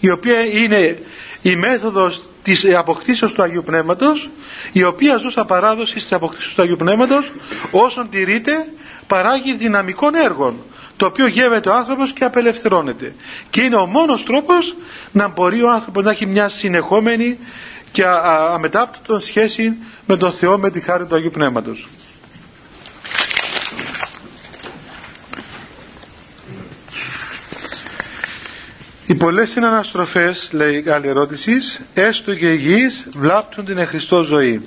η 0.00 0.10
οποία 0.10 0.40
είναι 0.40 0.98
η 1.42 1.56
μέθοδος 1.56 2.22
της 2.46 2.74
αποκτήσεως 2.74 3.32
του 3.32 3.42
Αγίου 3.42 3.62
Πνεύματος 3.62 4.28
η 4.72 4.82
οποία 4.82 5.16
ζούσα 5.16 5.44
παράδοση 5.44 5.94
της 5.94 6.12
αποκτήσεως 6.12 6.54
του 6.54 6.62
Αγίου 6.62 6.76
Πνεύματος 6.76 7.30
όσον 7.70 8.10
τηρείται 8.10 8.66
παράγει 9.06 9.54
δυναμικών 9.54 10.14
έργων 10.14 10.56
το 10.96 11.06
οποίο 11.06 11.26
γεύεται 11.26 11.68
ο 11.68 11.74
άνθρωπος 11.74 12.12
και 12.12 12.24
απελευθερώνεται. 12.24 13.14
Και 13.50 13.60
είναι 13.60 13.76
ο 13.76 13.86
μόνος 13.86 14.24
τρόπος 14.24 14.74
να 15.12 15.28
μπορεί 15.28 15.62
ο 15.62 15.70
άνθρωπος 15.70 16.04
να 16.04 16.10
έχει 16.10 16.26
μια 16.26 16.48
συνεχόμενη 16.48 17.38
και 17.92 18.04
αμετάπτωτο 18.52 19.20
σχέση 19.20 19.76
με 20.06 20.16
τον 20.16 20.32
Θεό 20.32 20.58
με 20.58 20.70
τη 20.70 20.80
χάρη 20.80 21.04
του 21.06 21.14
Αγίου 21.14 21.30
Πνεύματος 21.30 21.88
Οι 29.08 29.14
πολλές 29.14 29.48
συναναστροφές, 29.50 30.48
λέει 30.52 30.84
άλλη 30.88 31.08
ερώτησης, 31.08 31.80
έστω 31.94 32.34
και 32.34 32.46
υγιείς, 32.52 33.06
βλάπτουν 33.14 33.64
την 33.64 33.78
εχριστό 33.78 34.22
ζωή. 34.22 34.60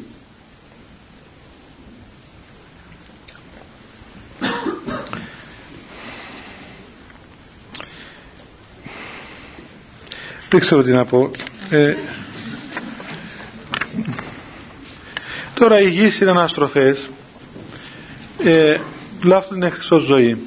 Δεν 10.49 10.59
ξέρω 10.59 10.83
τι 10.83 10.91
να 10.91 11.05
πω. 11.05 11.31
Ε, 11.69 11.95
τώρα 15.53 15.79
οι 15.79 15.85
υγιείς 15.87 16.15
συναναστροφές 16.15 17.09
ε, 18.43 18.77
βλάπτουν 19.21 19.59
την 19.59 19.67
εχριστό 19.67 19.97
ζωή. 19.99 20.37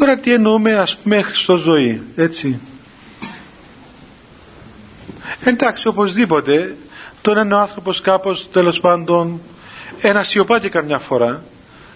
Τώρα 0.00 0.18
τι 0.18 0.32
εννοούμε 0.32 0.72
ας 0.72 0.96
πούμε 0.96 1.22
Χριστό 1.22 1.56
ζωή, 1.56 2.02
έτσι. 2.16 2.58
Εντάξει 5.44 5.88
οπωσδήποτε 5.88 6.76
τώρα 7.20 7.42
είναι 7.42 7.54
ο 7.54 7.58
άνθρωπος 7.58 8.00
κάπως 8.00 8.50
τέλος 8.50 8.80
πάντων 8.80 9.40
ένα 10.00 10.22
σιωπά 10.22 10.58
και 10.60 10.68
καμιά 10.68 10.98
φορά 10.98 11.42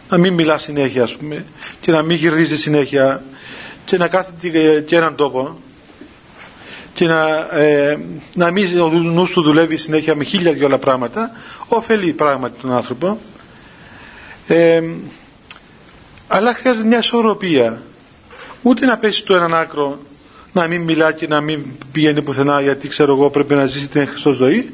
να 0.09 0.19
μην 0.19 0.33
μιλά 0.35 0.59
συνέχεια 0.59 1.03
ας 1.03 1.17
πούμε 1.17 1.45
και 1.81 1.91
να 1.93 2.03
μην 2.03 2.17
γυρίζει 2.17 2.57
συνέχεια 2.57 3.23
και 3.85 3.97
να 3.97 4.09
κάθεται 4.09 4.81
και 4.87 4.97
έναν 4.97 5.15
τόπο 5.15 5.59
και 6.95 7.07
να, 7.07 7.29
ε, 7.59 7.99
να 8.35 8.51
μην 8.51 8.81
ο 8.81 8.89
νους 8.89 9.33
του 9.33 9.43
δουλεύει 9.43 9.77
συνέχεια 9.77 10.15
με 10.15 10.25
χίλια 10.25 10.53
δυο 10.53 10.67
άλλα 10.67 10.79
πράγματα 10.79 11.31
ωφελεί 11.69 12.13
πράγματι 12.13 12.61
τον 12.61 12.73
άνθρωπο 12.73 13.19
ε, 14.47 14.83
αλλά 16.29 16.55
χρειάζεται 16.55 16.87
μια 16.87 16.99
ισορροπία 16.99 17.83
ούτε 18.63 18.87
να 18.87 18.97
πέσει 18.99 19.25
το 19.25 19.35
έναν 19.35 19.55
άκρο 19.55 19.99
να 20.53 20.67
μην 20.67 20.83
μιλά 20.83 21.13
και 21.13 21.27
να 21.27 21.41
μην 21.41 21.65
πηγαίνει 21.93 22.23
πουθενά 22.23 22.61
γιατί 22.61 22.89
ξέρω 22.89 23.15
εγώ 23.15 23.31
πρέπει 23.31 23.55
να 23.55 23.67
ζήσει 23.67 23.89
την 23.89 24.07
Χριστός 24.07 24.37
ζωή. 24.37 24.71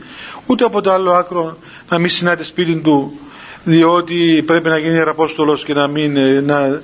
Ούτε 0.47 0.65
από 0.65 0.81
το 0.81 0.93
άλλο 0.93 1.13
άκρο 1.13 1.57
να 1.89 1.99
μην 1.99 2.11
συνάδει 2.11 2.45
σπίτι 2.45 2.75
του 2.77 3.19
διότι 3.65 4.43
πρέπει 4.47 4.69
να 4.69 4.79
γίνει 4.79 4.95
ιεραπόστολος 4.95 5.65
και 5.65 5.75
να, 5.75 5.87
μην, 5.87 6.17
ε, 6.17 6.41
να, 6.41 6.81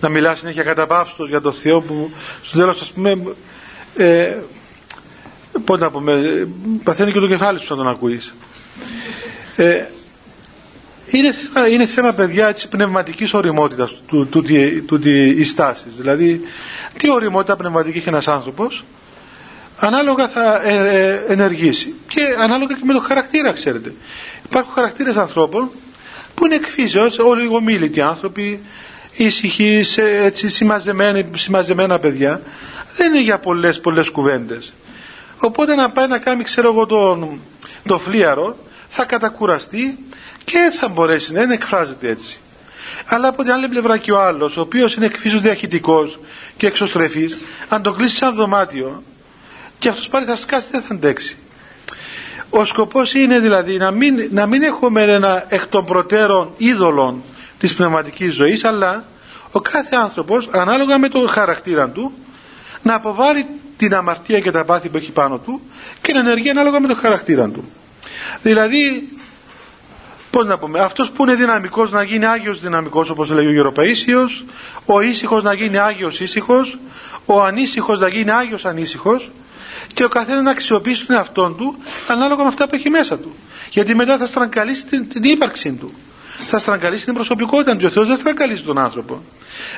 να 0.00 0.08
μιλά 0.08 0.34
συνέχεια 0.34 0.62
καταπαύστος 0.62 1.28
για 1.28 1.40
το 1.40 1.52
Θεό 1.52 1.80
που 1.80 2.10
στο 2.42 2.58
τέλος 2.58 2.80
ας 2.80 2.92
πούμε 2.92 3.22
ε, 3.96 4.36
πώς 5.64 5.78
να 5.78 5.90
πούμε 5.90 6.46
παθαίνει 6.84 7.12
και 7.12 7.20
το 7.20 7.28
κεφάλι 7.28 7.58
σου 7.60 7.66
να 7.70 7.76
τον 7.76 7.88
ακούεις. 7.88 8.34
Ε, 9.56 9.84
είναι, 11.06 11.32
είναι 11.70 11.86
θέμα 11.86 12.12
παιδιά 12.12 12.54
της 12.54 12.68
πνευματικής 12.68 13.32
οριμότητας 13.34 13.90
του, 14.06 14.28
του, 14.30 14.42
του, 14.42 14.98
του, 14.98 15.08
η 15.10 15.44
στάση. 15.44 15.84
Δηλαδή, 15.96 16.40
τι 16.98 17.10
οριμότητα 17.10 17.56
πνευματική 17.56 17.98
έχει 17.98 18.08
ένας 18.08 18.28
άνθρωπος, 18.28 18.84
ανάλογα 19.78 20.28
θα 20.28 20.62
ε, 20.64 20.74
ε, 20.74 21.20
ενεργήσει. 21.28 21.94
Και 22.08 22.20
ανάλογα 22.38 22.74
και 22.74 22.84
με 22.84 22.92
το 22.92 23.00
χαρακτήρα, 23.00 23.52
ξέρετε. 23.52 23.92
Υπάρχουν 24.44 24.72
χαρακτήρες 24.72 25.16
ανθρώπων 25.16 25.70
που 26.34 26.44
είναι 26.44 26.54
εκφύσεως, 26.54 27.18
ολιγομίλητοι 27.18 28.00
άνθρωποι, 28.00 28.60
ήσυχοι, 29.12 29.84
έτσι, 30.22 30.48
συμμαζεμένα 31.34 31.98
παιδιά. 31.98 32.40
Δεν 32.96 33.14
είναι 33.14 33.22
για 33.22 33.38
πολλές 33.38 33.80
πολλές 33.80 34.08
κουβέντες. 34.08 34.72
Οπότε 35.38 35.74
να 35.74 35.90
πάει 35.90 36.06
να 36.06 36.18
κάνει, 36.18 36.42
ξέρω 36.42 36.72
εγώ, 36.72 36.86
τον, 36.86 37.40
το 37.86 37.98
φλίαρο, 37.98 38.56
θα 38.88 39.04
κατακουραστεί 39.04 39.98
και 40.46 40.70
θα 40.78 40.88
μπορέσει 40.88 41.32
να 41.32 41.52
εκφράζεται 41.52 42.08
έτσι. 42.08 42.38
Αλλά 43.06 43.28
από 43.28 43.42
την 43.42 43.52
άλλη 43.52 43.68
πλευρά 43.68 43.96
και 43.98 44.12
ο 44.12 44.20
άλλος, 44.22 44.56
ο 44.56 44.60
οποίος 44.60 44.94
είναι 44.94 45.06
εκφύσου 45.06 45.40
διαχειτικός 45.40 46.18
και 46.56 46.66
εξωστρεφής, 46.66 47.36
αν 47.68 47.82
το 47.82 47.92
κλείσει 47.92 48.16
σαν 48.16 48.34
δωμάτιο 48.34 49.02
και 49.78 49.88
αυτός 49.88 50.08
πάλι 50.08 50.26
θα 50.26 50.36
σκάσει 50.36 50.66
δεν 50.70 50.80
θα 50.80 50.94
αντέξει. 50.94 51.36
Ο 52.50 52.64
σκοπός 52.64 53.14
είναι 53.14 53.38
δηλαδή 53.38 53.76
να 53.76 53.90
μην, 53.90 54.28
να 54.30 54.46
μην 54.46 54.62
έχουμε 54.62 55.02
ένα 55.02 55.44
εκ 55.48 55.66
των 55.66 55.84
προτέρων 55.84 56.52
είδωλων 56.56 57.22
της 57.58 57.74
πνευματικής 57.74 58.34
ζωής, 58.34 58.64
αλλά 58.64 59.04
ο 59.52 59.60
κάθε 59.60 59.96
άνθρωπος 59.96 60.48
ανάλογα 60.52 60.98
με 60.98 61.08
τον 61.08 61.28
χαρακτήρα 61.28 61.88
του 61.88 62.12
να 62.82 62.94
αποβάλει 62.94 63.46
την 63.76 63.94
αμαρτία 63.94 64.40
και 64.40 64.50
τα 64.50 64.64
πάθη 64.64 64.88
που 64.88 64.96
έχει 64.96 65.10
πάνω 65.10 65.38
του 65.38 65.60
και 66.02 66.12
να 66.12 66.18
ενεργεί 66.20 66.50
ανάλογα 66.50 66.80
με 66.80 66.86
τον 66.88 66.96
χαρακτήρα 66.96 67.48
του. 67.48 67.64
Δηλαδή 68.42 69.08
πώς 70.36 70.46
να 70.46 70.58
πούμε, 70.58 70.80
αυτός 70.80 71.10
που 71.10 71.22
είναι 71.22 71.34
δυναμικός 71.34 71.90
να 71.90 72.02
γίνει 72.02 72.26
Άγιος 72.26 72.60
δυναμικός 72.60 73.10
όπως 73.10 73.30
λέει 73.30 73.46
ο 73.46 73.50
Γεροπαΐσιος, 73.50 74.44
ο 74.86 75.00
ήσυχος 75.00 75.42
να 75.42 75.52
γίνει 75.52 75.78
Άγιος 75.78 76.20
ήσυχος, 76.20 76.78
ο 77.26 77.42
ανήσυχος 77.42 77.98
να 77.98 78.08
γίνει 78.08 78.30
Άγιος 78.30 78.64
ανήσυχος 78.64 79.30
και 79.94 80.04
ο 80.04 80.08
καθένας 80.08 80.42
να 80.42 80.50
αξιοποιήσει 80.50 81.06
τον 81.06 81.16
εαυτόν 81.16 81.56
του 81.56 81.76
ανάλογα 82.08 82.42
με 82.42 82.48
αυτά 82.48 82.68
που 82.68 82.74
έχει 82.74 82.90
μέσα 82.90 83.18
του. 83.18 83.34
Γιατί 83.70 83.94
μετά 83.94 84.16
θα 84.16 84.26
στραγγαλίσει 84.26 84.84
την, 84.86 85.08
την 85.08 85.22
ύπαρξή 85.22 85.72
του. 85.72 85.92
Θα 86.46 86.58
στραγγαλίσει 86.58 87.04
την 87.04 87.14
προσωπικότητα 87.14 87.76
του. 87.76 87.86
Ο 87.86 87.90
Θεός 87.90 88.06
δεν 88.06 88.16
στραγγαλίσει 88.16 88.62
τον 88.62 88.78
άνθρωπο. 88.78 89.22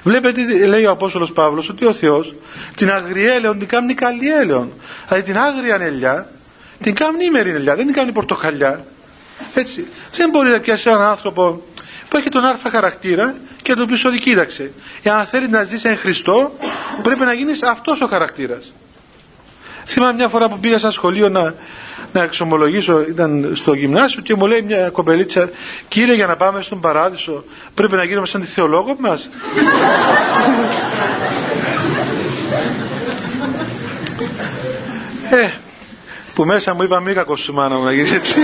Βλέπετε, 0.02 0.66
λέει 0.66 0.84
ο 0.84 0.90
Απόστολος 0.90 1.32
Παύλος, 1.32 1.68
ότι 1.68 1.84
ο 1.84 1.92
Θεός 1.92 2.34
την 2.76 2.90
αγριέλεον 2.90 3.58
την 3.58 3.68
κάνει 3.68 3.94
καλή 3.94 4.32
έλεον. 4.32 4.72
Δηλαδή 5.08 5.24
την 5.24 5.38
άγρια 5.38 5.76
ελιά 5.80 6.30
την 6.82 6.94
κάνει 6.94 7.24
ήμερη 7.24 7.50
ελιά, 7.50 7.74
δεν 7.74 7.86
την 7.86 7.94
κάνει 7.94 8.12
πορτοκαλιά. 8.12 8.84
Έτσι. 9.54 9.86
Δεν 10.12 10.30
μπορεί 10.30 10.48
να 10.50 10.60
πιάσει 10.60 10.88
έναν 10.90 11.02
άνθρωπο 11.02 11.62
που 12.08 12.16
έχει 12.16 12.28
τον 12.28 12.44
άρθα 12.44 12.70
χαρακτήρα 12.70 13.34
και 13.62 13.74
να 13.74 13.86
του 13.86 13.86
πει 13.94 14.06
ότι 14.06 14.18
κοίταξε. 14.18 14.70
Εάν 15.02 15.26
θέλει 15.26 15.48
να 15.48 15.64
ζήσει 15.64 15.88
εν 15.88 15.96
Χριστό, 15.98 16.52
πρέπει 17.02 17.20
να 17.24 17.32
γίνεις 17.32 17.62
αυτός 17.62 18.00
ο 18.00 18.06
χαρακτήρας. 18.06 18.72
Θυμάμαι 19.86 20.12
μια 20.12 20.28
φορά 20.28 20.48
που 20.48 20.58
πήγα 20.58 20.78
στα 20.78 20.90
σχολείο 20.90 21.28
να, 21.28 21.54
να 22.12 22.22
εξομολογήσω, 22.22 23.00
ήταν 23.08 23.52
στο 23.54 23.72
γυμνάσιο 23.72 24.22
και 24.22 24.34
μου 24.34 24.46
λέει 24.46 24.62
μια 24.62 24.90
κοπελίτσα, 24.90 25.50
κύριε 25.88 26.14
για 26.14 26.26
να 26.26 26.36
πάμε 26.36 26.62
στον 26.62 26.80
παράδεισο 26.80 27.44
πρέπει 27.74 27.96
να 27.96 28.04
γίνουμε 28.04 28.26
σαν 28.26 28.40
τη 28.40 28.46
θεολόγο 28.46 28.96
μας. 28.98 29.28
ε, 35.30 35.50
που 36.38 36.44
μέσα 36.44 36.74
μου 36.74 36.82
είπα 36.82 37.00
μη 37.00 37.12
κακό 37.12 37.36
σου 37.36 37.52
μάνα 37.52 37.78
μου 37.78 37.84
να 37.84 37.92
γίνεις 37.92 38.12
έτσι 38.12 38.34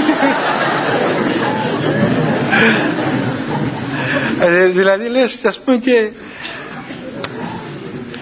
ε, 4.41 4.67
δηλαδή 4.67 5.09
λες 5.09 5.41
ας 5.45 5.61
πούμε 5.61 5.77
και 5.77 6.11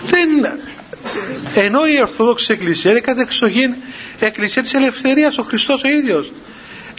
δεν 0.06 0.28
ενώ 1.54 1.86
η 1.86 2.00
Ορθόδοξη 2.00 2.52
Εκκλησία 2.52 2.90
είναι 2.90 3.00
κατεξοχήν 3.00 3.74
Εκκλησία 4.20 4.62
της 4.62 4.74
ελευθερίας 4.74 5.36
ο 5.38 5.42
Χριστός 5.42 5.82
ο 5.84 5.88
ίδιος. 5.88 6.32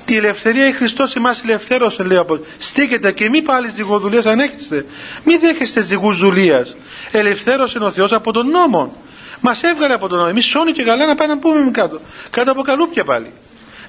Τη 0.06 0.18
ελευθερία 0.18 0.68
η 0.68 0.72
Χριστός 0.72 1.16
εμάς 1.16 1.42
ελευθέρωσε 1.44 2.04
λέει 2.04 2.18
από 2.18 2.40
στήκεται 2.58 3.12
και 3.12 3.30
μη 3.30 3.42
πάλι 3.42 3.70
ζυγοδουλίας 3.70 4.26
ανέχεστε. 4.26 4.86
Μη 5.24 5.38
δέχεστε 5.38 5.84
ζυγούς 5.84 6.18
δουλείας. 6.18 6.76
Ελευθέρωσε 7.12 7.78
ο 7.78 7.92
Θεός 7.92 8.12
από 8.12 8.32
τον 8.32 8.50
νόμο 8.50 8.98
μας 9.46 9.64
έβγαλε 9.64 9.94
από 9.94 10.08
τον 10.08 10.18
νόμο 10.18 10.30
εμείς 10.32 10.46
σώνει 10.46 10.72
και 10.72 10.84
καλά 10.84 11.06
να 11.06 11.16
πάμε 11.16 11.34
να 11.34 11.40
πούμε 11.40 11.72
κάτω 11.72 12.00
κάτω 12.30 12.52
από 12.52 12.62
καλούπια 12.62 13.04
πάλι 13.04 13.32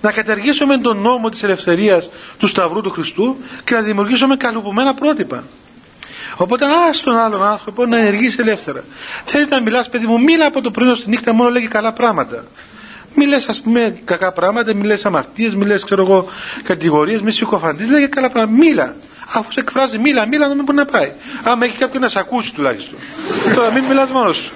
να 0.00 0.12
καταργήσουμε 0.12 0.78
τον 0.78 0.98
νόμο 0.98 1.28
της 1.28 1.42
ελευθερίας 1.42 2.08
του 2.38 2.46
Σταυρού 2.46 2.80
του 2.80 2.90
Χριστού 2.90 3.36
και 3.64 3.74
να 3.74 3.80
δημιουργήσουμε 3.80 4.36
καλουπωμένα 4.36 4.94
πρότυπα 4.94 5.44
Οπότε 6.36 6.64
ας 6.88 7.00
τον 7.00 7.16
άλλον 7.16 7.42
άνθρωπο 7.44 7.86
να 7.86 7.98
ενεργήσει 7.98 8.36
ελεύθερα. 8.40 8.84
Θέλει 9.24 9.46
να 9.48 9.60
μιλάς, 9.60 9.88
παιδί 9.88 10.06
μου, 10.06 10.22
μίλα 10.22 10.46
από 10.46 10.60
το 10.60 10.70
πρωί 10.70 10.94
στη 10.94 11.08
νύχτα 11.08 11.32
μόνο 11.32 11.50
λέγει 11.50 11.68
καλά 11.68 11.92
πράγματα. 11.92 12.44
Μη 13.14 13.26
λες, 13.26 13.48
ας 13.48 13.60
πούμε, 13.60 13.98
κακά 14.04 14.32
πράγματα, 14.32 14.74
μη 14.74 14.86
λες 14.86 15.04
αμαρτίες, 15.04 15.54
μη 15.54 15.66
λες, 15.66 15.84
ξέρω 15.84 16.02
εγώ, 16.02 16.28
κατηγορίες, 16.62 17.20
μη 17.20 17.32
συκοφαντή, 17.32 17.84
λέγε 17.84 18.06
καλά 18.06 18.30
πράγματα. 18.30 18.56
Μίλα. 18.56 18.94
Αφού 19.34 19.52
σε 19.52 19.60
εκφράζει, 19.60 19.98
μίλα, 19.98 20.26
μίλα, 20.26 20.48
να 20.48 20.54
μην 20.54 20.64
μπορεί 20.64 20.76
να 20.76 20.84
πάει. 20.84 21.12
Άμα 21.42 21.64
έχει 21.64 21.78
κάποιον 21.78 22.02
να 22.02 22.08
σε 22.08 22.18
ακούσει 22.18 22.52
τουλάχιστον. 22.52 22.98
Τώρα 23.54 23.70
μην 23.70 23.84
μιλάς 23.84 24.10
μόνος 24.10 24.36
σου. 24.36 24.52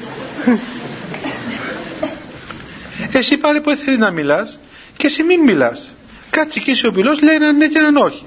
Εσύ 3.12 3.38
πάλι 3.38 3.60
που 3.60 3.70
θέλει 3.70 3.98
να 3.98 4.10
μιλάς 4.10 4.58
και 4.96 5.06
εσύ 5.06 5.22
μην 5.22 5.40
μιλάς. 5.40 5.88
Κάτσε 6.30 6.60
και 6.60 6.74
σιωπηλό, 6.74 7.16
λέει 7.22 7.34
έναν 7.34 7.56
ναι 7.56 7.66
και 7.68 7.78
έναν 7.78 7.96
όχι. 7.96 8.24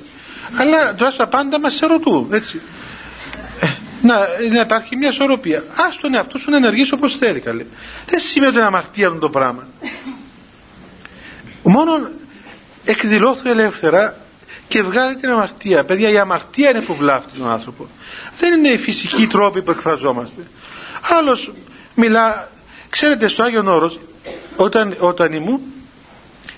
Αλλά 0.58 0.96
τώρα 0.96 1.12
στα 1.12 1.28
πάντα 1.28 1.60
μας 1.60 1.74
σε 1.76 1.86
ρωτούν, 1.86 2.34
έτσι 2.34 2.62
να, 4.02 4.28
να 4.52 4.60
υπάρχει 4.60 4.96
μια 4.96 5.10
ισορροπία. 5.10 5.58
Α 5.58 5.84
τον 6.02 6.14
εαυτό 6.14 6.38
σου 6.38 6.50
να 6.50 6.58
ενεργήσει 6.58 6.94
όπως 6.94 7.16
θέλει 7.18 7.40
καλέ. 7.40 7.66
Δεν 8.08 8.20
σημαίνει 8.20 8.50
ότι 8.50 8.58
είναι 8.58 8.68
αμαρτία 8.68 9.12
το 9.20 9.30
πράγμα. 9.30 9.68
Μόνο 11.64 12.10
εκδηλώθου 12.86 13.48
ελεύθερα 13.48 14.18
και 14.68 14.84
βγάλει 14.84 15.16
την 15.16 15.30
αμαρτία. 15.30 15.84
Παιδιά, 15.84 16.10
η 16.10 16.18
αμαρτία 16.18 16.70
είναι 16.70 16.82
που 16.82 16.96
βλάφτει 16.96 17.38
τον 17.38 17.50
άνθρωπο. 17.50 17.88
Δεν 18.40 18.58
είναι 18.58 18.70
οι 18.70 18.78
φυσικοί 18.78 19.28
τρόποι 19.28 19.62
που 19.62 19.72
εκφραζόμαστε. 19.72 20.42
Άλλος 21.02 21.52
μιλά, 21.96 22.50
ξέρετε, 22.90 23.28
στο 23.28 23.44
Άγιο 23.44 23.64
Όρος, 23.74 24.00
όταν, 24.56 24.96
όταν 25.00 25.34
ήμουν, 25.34 25.60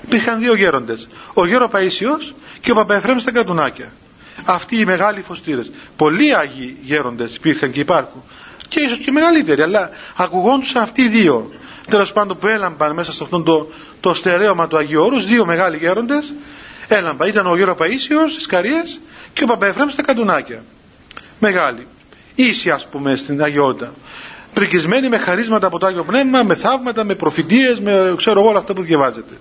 υπήρχαν 0.05 0.39
δύο 0.39 0.55
γέροντες. 0.55 1.07
Ο 1.33 1.45
γέρο 1.45 1.69
Παΐσιος 1.73 2.33
και 2.61 2.71
ο 2.71 2.75
Παπαεφρέμ 2.75 3.17
στα 3.17 3.31
κατουνάκια. 3.31 3.91
Αυτοί 4.45 4.77
οι 4.79 4.85
μεγάλοι 4.85 5.21
φωστήρες. 5.21 5.71
Πολλοί 5.95 6.35
Άγιοι 6.35 6.77
γέροντες 6.81 7.35
υπήρχαν 7.35 7.71
και 7.71 7.79
υπάρχουν. 7.79 8.23
Και 8.67 8.79
ίσως 8.81 8.97
και 8.97 9.11
μεγαλύτεροι 9.11 9.61
αλλά 9.61 9.89
ακουγόντουσαν 10.15 10.81
αυτοί 10.81 11.01
οι 11.01 11.07
δύο. 11.07 11.51
Τέλος 11.89 12.13
πάντων 12.13 12.37
που 12.37 12.47
έλαμπαν 12.47 12.93
μέσα 12.93 13.11
σε 13.13 13.23
αυτό 13.23 13.41
το, 13.41 13.67
το 13.99 14.13
στερέωμα 14.13 14.67
του 14.67 14.77
Αγίου 14.77 15.01
Όρους 15.03 15.25
δύο 15.25 15.45
μεγάλοι 15.45 15.77
γέροντες 15.77 16.33
έλαμπαν. 16.87 17.27
Ήταν 17.27 17.47
ο 17.47 17.55
Γέρο 17.55 17.77
Παΐσιος 17.79 18.29
στις 18.31 18.45
Καρίες 18.45 18.99
και 19.33 19.43
ο 19.43 19.47
Παπαεφρέμ 19.47 19.89
στα 19.89 20.03
Καντουνάκια 20.03 20.63
μεγάλοι. 21.39 21.87
Ίσοι 22.35 22.69
ας 22.71 22.87
πούμε 22.91 23.15
στην 23.15 23.43
Αγιότητα 23.43 23.93
πρικισμένοι 24.53 25.09
με 25.09 25.17
χαρίσματα 25.17 25.67
από 25.67 25.79
το 25.79 25.85
Άγιο 25.85 26.03
Πνεύμα 26.03 26.43
με 26.43 26.55
θαύματα, 26.55 27.03
με 27.03 27.15
προφητείες 27.15 27.79
με 27.79 28.13
ξέρω 28.17 28.39
εγώ 28.39 28.49
όλα 28.49 28.59
αυτά 28.59 28.73
που 28.73 28.81
διαβάζετε 28.81 29.33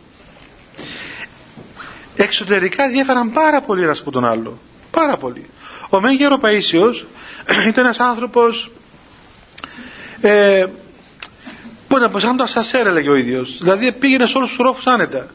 εξωτερικά 2.16 2.88
διέφεραν 2.88 3.30
πάρα 3.30 3.60
πολύ 3.60 3.82
ένας 3.82 4.00
από 4.00 4.10
τον 4.10 4.24
άλλο 4.24 4.58
Πάρα 4.92 5.16
πολύ. 5.16 5.46
Ο 5.88 6.00
Μέγερο 6.00 6.38
Παΐσιος 6.42 7.04
ήταν 7.68 7.84
ένας 7.84 7.98
άνθρωπος 7.98 8.70
ε, 10.20 10.66
που 11.88 11.98
να 11.98 12.10
πω 12.10 12.18
σαν 12.18 12.36
το 12.36 12.42
ασασέρ 12.42 12.86
έλεγε 12.86 13.08
ο 13.08 13.14
ίδιος. 13.14 13.58
Δηλαδή 13.58 13.92
πήγαινε 13.92 14.26
σε 14.26 14.36
όλους 14.36 14.48
τους 14.48 14.58
ρόφους 14.58 14.86
άνετα. 14.86 15.26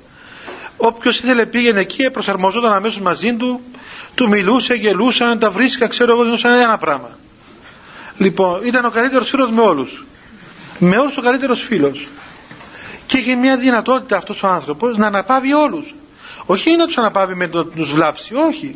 Όποιος 0.78 1.19
ήθελε 1.19 1.45
πήγαινε 1.45 1.80
εκεί, 1.80 2.09
προσαρμοζόταν 2.09 2.73
αμέσως 2.73 2.99
μαζί 2.99 3.34
του, 3.34 3.61
του 4.15 4.28
μιλούσε, 4.28 4.73
γελούσαν, 4.73 5.39
τα 5.39 5.51
βρίσκαν, 5.51 5.89
ξέρω 5.89 6.11
εγώ, 6.11 6.23
δίνουσαν 6.23 6.53
ένα 6.53 6.78
πράγμα. 6.78 7.09
Λοιπόν, 8.18 8.65
ήταν 8.65 8.86
ο 8.86 8.89
καλύτερος 8.89 9.30
φίλος 9.30 9.49
με 9.49 9.61
όλους. 9.61 10.05
Με 10.80 10.97
όλους 10.97 11.18
ο 11.18 11.22
καλύτερος 11.22 11.61
φίλος. 11.61 12.07
Και 13.07 13.18
είχε 13.18 13.36
μια 13.36 13.57
δυνατότητα 13.57 14.18
αυτός 14.18 14.43
ο 14.43 14.47
άνθρωπος 14.47 14.97
να 14.97 15.07
αναπαύει 15.07 15.53
όλους. 15.53 15.95
Όχι 16.45 16.76
να 16.76 16.86
τους 16.86 16.97
αναπαύει 16.97 17.36
με 17.36 17.47
το 17.47 17.65
τους 17.65 17.93
βλάψει, 17.93 18.34
όχι 18.36 18.76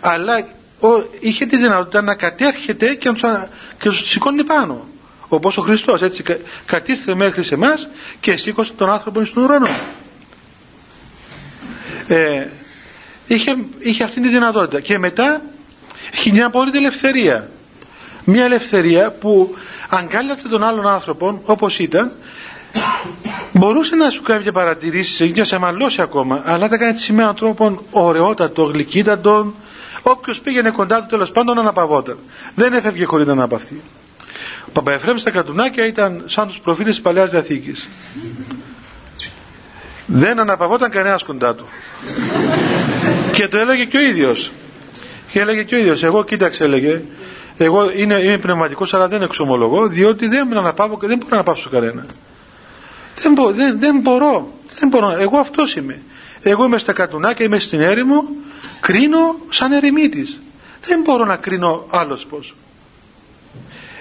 αλλά 0.00 0.46
ο, 0.80 0.88
είχε 1.20 1.46
τη 1.46 1.56
δυνατότητα 1.56 2.02
να 2.02 2.14
κατέρχεται 2.14 2.94
και 2.94 3.08
να 3.08 3.14
τους, 3.14 3.22
και 3.78 3.88
τους 3.88 4.08
σηκώνει 4.08 4.44
πάνω 4.44 4.86
όπως 5.28 5.56
ο 5.56 5.62
Χριστός 5.62 6.02
έτσι 6.02 6.22
κα, 6.22 6.36
κατήρθε 6.66 7.14
μέχρι 7.14 7.42
σε 7.42 7.54
εμάς 7.54 7.88
και 8.20 8.36
σήκωσε 8.36 8.72
τον 8.76 8.90
άνθρωπο 8.90 9.24
στον 9.24 9.42
ουρανό 9.42 9.68
ε, 12.06 12.46
είχε, 13.26 13.56
είχε 13.78 14.04
αυτή 14.04 14.20
τη 14.20 14.28
δυνατότητα 14.28 14.80
και 14.80 14.98
μετά 14.98 15.42
είχε 16.12 16.30
μια 16.30 16.46
απόλυτη 16.46 16.78
ελευθερία 16.78 17.50
μια 18.30 18.44
ελευθερία 18.44 19.10
που 19.10 19.54
αγκάλιασε 19.88 20.48
τον 20.48 20.62
άλλον 20.62 20.86
άνθρωπο 20.88 21.40
όπως 21.44 21.78
ήταν 21.78 22.12
μπορούσε 23.52 23.94
να 23.96 24.10
σου 24.10 24.22
κάνει 24.22 24.42
και 24.42 24.52
παρατηρήσεις 24.52 25.16
και 25.32 25.40
να 25.40 25.44
σε 25.44 25.58
μαλώσει 25.58 26.02
ακόμα 26.02 26.42
αλλά 26.44 26.68
τα 26.68 26.76
κάνει 26.76 26.98
με 27.08 27.22
έναν 27.22 27.34
τρόπο 27.34 27.80
ωραιότατο, 27.90 28.62
γλυκύτατο 28.62 29.52
Όποιος 30.02 30.40
πήγαινε 30.40 30.70
κοντά 30.70 31.00
του 31.00 31.06
τέλος 31.08 31.30
πάντων 31.30 31.58
αναπαυόταν. 31.58 32.18
Δεν 32.54 32.72
έφευγε 32.72 33.04
χωρίς 33.04 33.26
να 33.26 33.32
αναπαυθεί. 33.32 33.80
Ο 34.66 34.70
Παπαεφρέμ 34.72 35.16
στα 35.16 35.30
κατουνάκια 35.30 35.86
ήταν 35.86 36.22
σαν 36.26 36.48
τους 36.48 36.58
προφήτες 36.58 36.92
της 36.94 37.02
παλιά 37.02 37.26
διαθήκης. 37.26 37.88
Δεν 40.06 40.38
αναπαυόταν 40.40 40.90
κανένας 40.90 41.22
κοντά 41.22 41.54
του. 41.54 41.66
και 43.32 43.48
το 43.48 43.58
έλεγε 43.58 43.84
και 43.84 43.96
ο 43.96 44.00
ίδιος. 44.00 44.50
Και 45.30 45.40
έλεγε 45.40 45.62
και 45.62 45.74
ο 45.74 45.78
ίδιος. 45.78 46.02
Εγώ 46.02 46.24
κοίταξε, 46.24 46.64
έλεγε. 46.64 47.02
Εγώ 47.64 47.90
είναι, 47.90 48.14
είμαι 48.14 48.38
πνευματικός, 48.38 48.94
αλλά 48.94 49.08
δεν 49.08 49.22
εξομολογώ, 49.22 49.86
διότι 49.86 50.26
δεν 50.26 50.56
αναπαύω 50.56 50.98
και 50.98 51.06
δεν 51.06 51.16
μπορώ 51.16 51.28
να 51.30 51.36
αναπαύσω 51.36 51.70
κανένα. 51.70 52.06
Δεν, 53.22 53.32
μπο, 53.32 53.52
δεν, 53.52 53.78
δεν 53.78 54.00
μπορώ. 54.00 54.52
Δεν 54.78 54.88
μπορώ. 54.88 55.10
Εγώ 55.10 55.38
αυτός 55.38 55.74
είμαι. 55.76 56.02
Εγώ 56.42 56.64
είμαι 56.64 56.78
στα 56.78 56.92
κατουνάκια, 56.92 57.44
είμαι 57.44 57.58
στην 57.58 57.80
έρημο 57.80 58.24
κρίνω 58.80 59.36
σαν 59.50 59.72
ερημίτης 59.72 60.40
δεν 60.86 61.00
μπορώ 61.00 61.24
να 61.24 61.36
κρίνω 61.36 61.86
άλλος 61.90 62.26
πως 62.30 62.54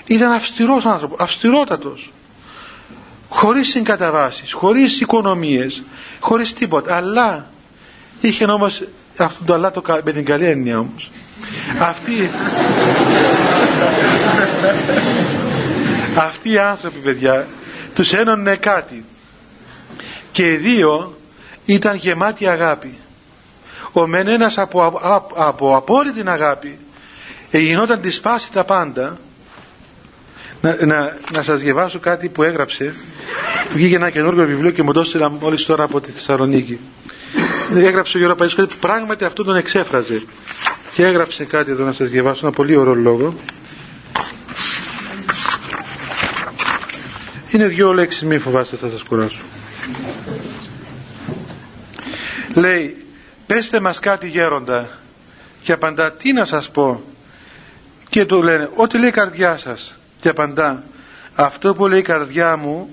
ήταν 0.06 0.32
αυστηρός 0.32 0.86
άνθρωπος 0.86 1.20
αυστηρότατος 1.20 2.12
χωρίς 3.30 3.70
συγκαταβάσεις 3.70 4.54
χωρίς 4.54 5.00
οικονομίες 5.02 5.84
χωρίς 6.20 6.54
τίποτα 6.54 6.96
αλλά 6.96 7.46
είχε 8.22 8.46
όμως 8.46 8.84
αυτό 9.18 9.44
το 9.46 9.54
αλλά 9.54 9.72
το, 9.72 9.82
με 10.04 10.12
την 10.12 10.26
καλή 10.26 10.46
έννοια 10.46 10.80
όμως 10.80 11.10
αυτοί 11.80 12.32
αυτοί 16.16 16.52
οι 16.52 16.58
άνθρωποι 16.58 17.00
παιδιά 17.00 17.48
τους 17.94 18.14
ένωνε 18.14 18.56
κάτι. 18.56 19.06
Και 20.32 20.52
οι 20.52 20.56
δύο 20.56 21.18
ήταν 21.66 21.96
γεμάτοι 21.96 22.48
αγάπη. 22.48 22.98
Ο 23.92 24.08
μεν 24.08 24.28
ένας 24.28 24.58
από, 24.58 24.86
από, 24.86 25.34
από 25.36 25.76
απόλυτη 25.76 26.24
αγάπη 26.26 26.78
γινόταν 27.52 28.02
τη 28.02 28.10
σπάση 28.10 28.52
τα 28.52 28.64
πάντα 28.64 29.18
να, 30.62 30.86
να, 30.86 31.18
να 31.34 31.44
σας 31.44 31.62
διαβάσω 31.62 32.00
κάτι 32.00 32.30
που 32.30 32.44
έγραψε. 32.44 32.94
Βγήκε 33.74 33.96
ένα 33.96 34.10
καινούργιο 34.10 34.46
βιβλίο 34.46 34.72
και 34.72 34.84
μου 34.84 34.94
το 34.94 35.00
έστειλα 35.00 35.30
μόλις 35.30 35.66
τώρα 35.66 35.84
από 35.84 36.02
τη 36.02 36.12
Θεσσαλονίκη. 36.12 36.80
Έγραψε 37.76 38.18
ο 38.18 38.20
Γιώργος 38.20 38.40
Παϊσκότη 38.40 38.68
που 38.68 38.80
πράγματι 38.80 39.24
αυτό 39.26 39.44
τον 39.44 39.56
εξέφραζε. 39.56 40.22
Και 40.94 41.06
έγραψε 41.06 41.44
κάτι 41.44 41.72
εδώ 41.72 41.86
να 41.86 41.92
σας 41.92 42.10
διαβάσω 42.10 42.40
ένα 42.46 42.56
πολύ 42.56 42.76
ωραίο 42.76 42.96
λόγο. 42.96 43.34
Είναι 47.52 47.66
δύο 47.68 47.94
λέξεις 47.94 48.24
μη 48.24 48.38
φοβάστε 48.38 48.76
θα 48.76 48.90
σας 48.90 49.04
κουράσω. 49.04 49.42
Λέει 52.54 53.06
πέστε 53.48 53.80
μας 53.80 54.00
κάτι 54.00 54.28
γέροντα 54.28 54.90
και 55.62 55.72
απαντά 55.72 56.12
τι 56.12 56.34
να 56.34 56.46
σας 56.46 56.70
πω 56.70 57.02
και 58.10 58.26
του 58.26 58.44
λένε 58.44 58.70
ό,τι 58.76 58.98
λέει 59.00 59.10
η 59.10 59.12
καρδιά 59.12 59.58
σας 59.58 59.99
και 60.22 60.30
απαντά 60.30 60.84
αυτό 61.36 61.76
που 61.76 61.88
λέει 61.88 62.00
η 62.00 62.02
καρδιά 62.02 62.58
μου 62.58 62.90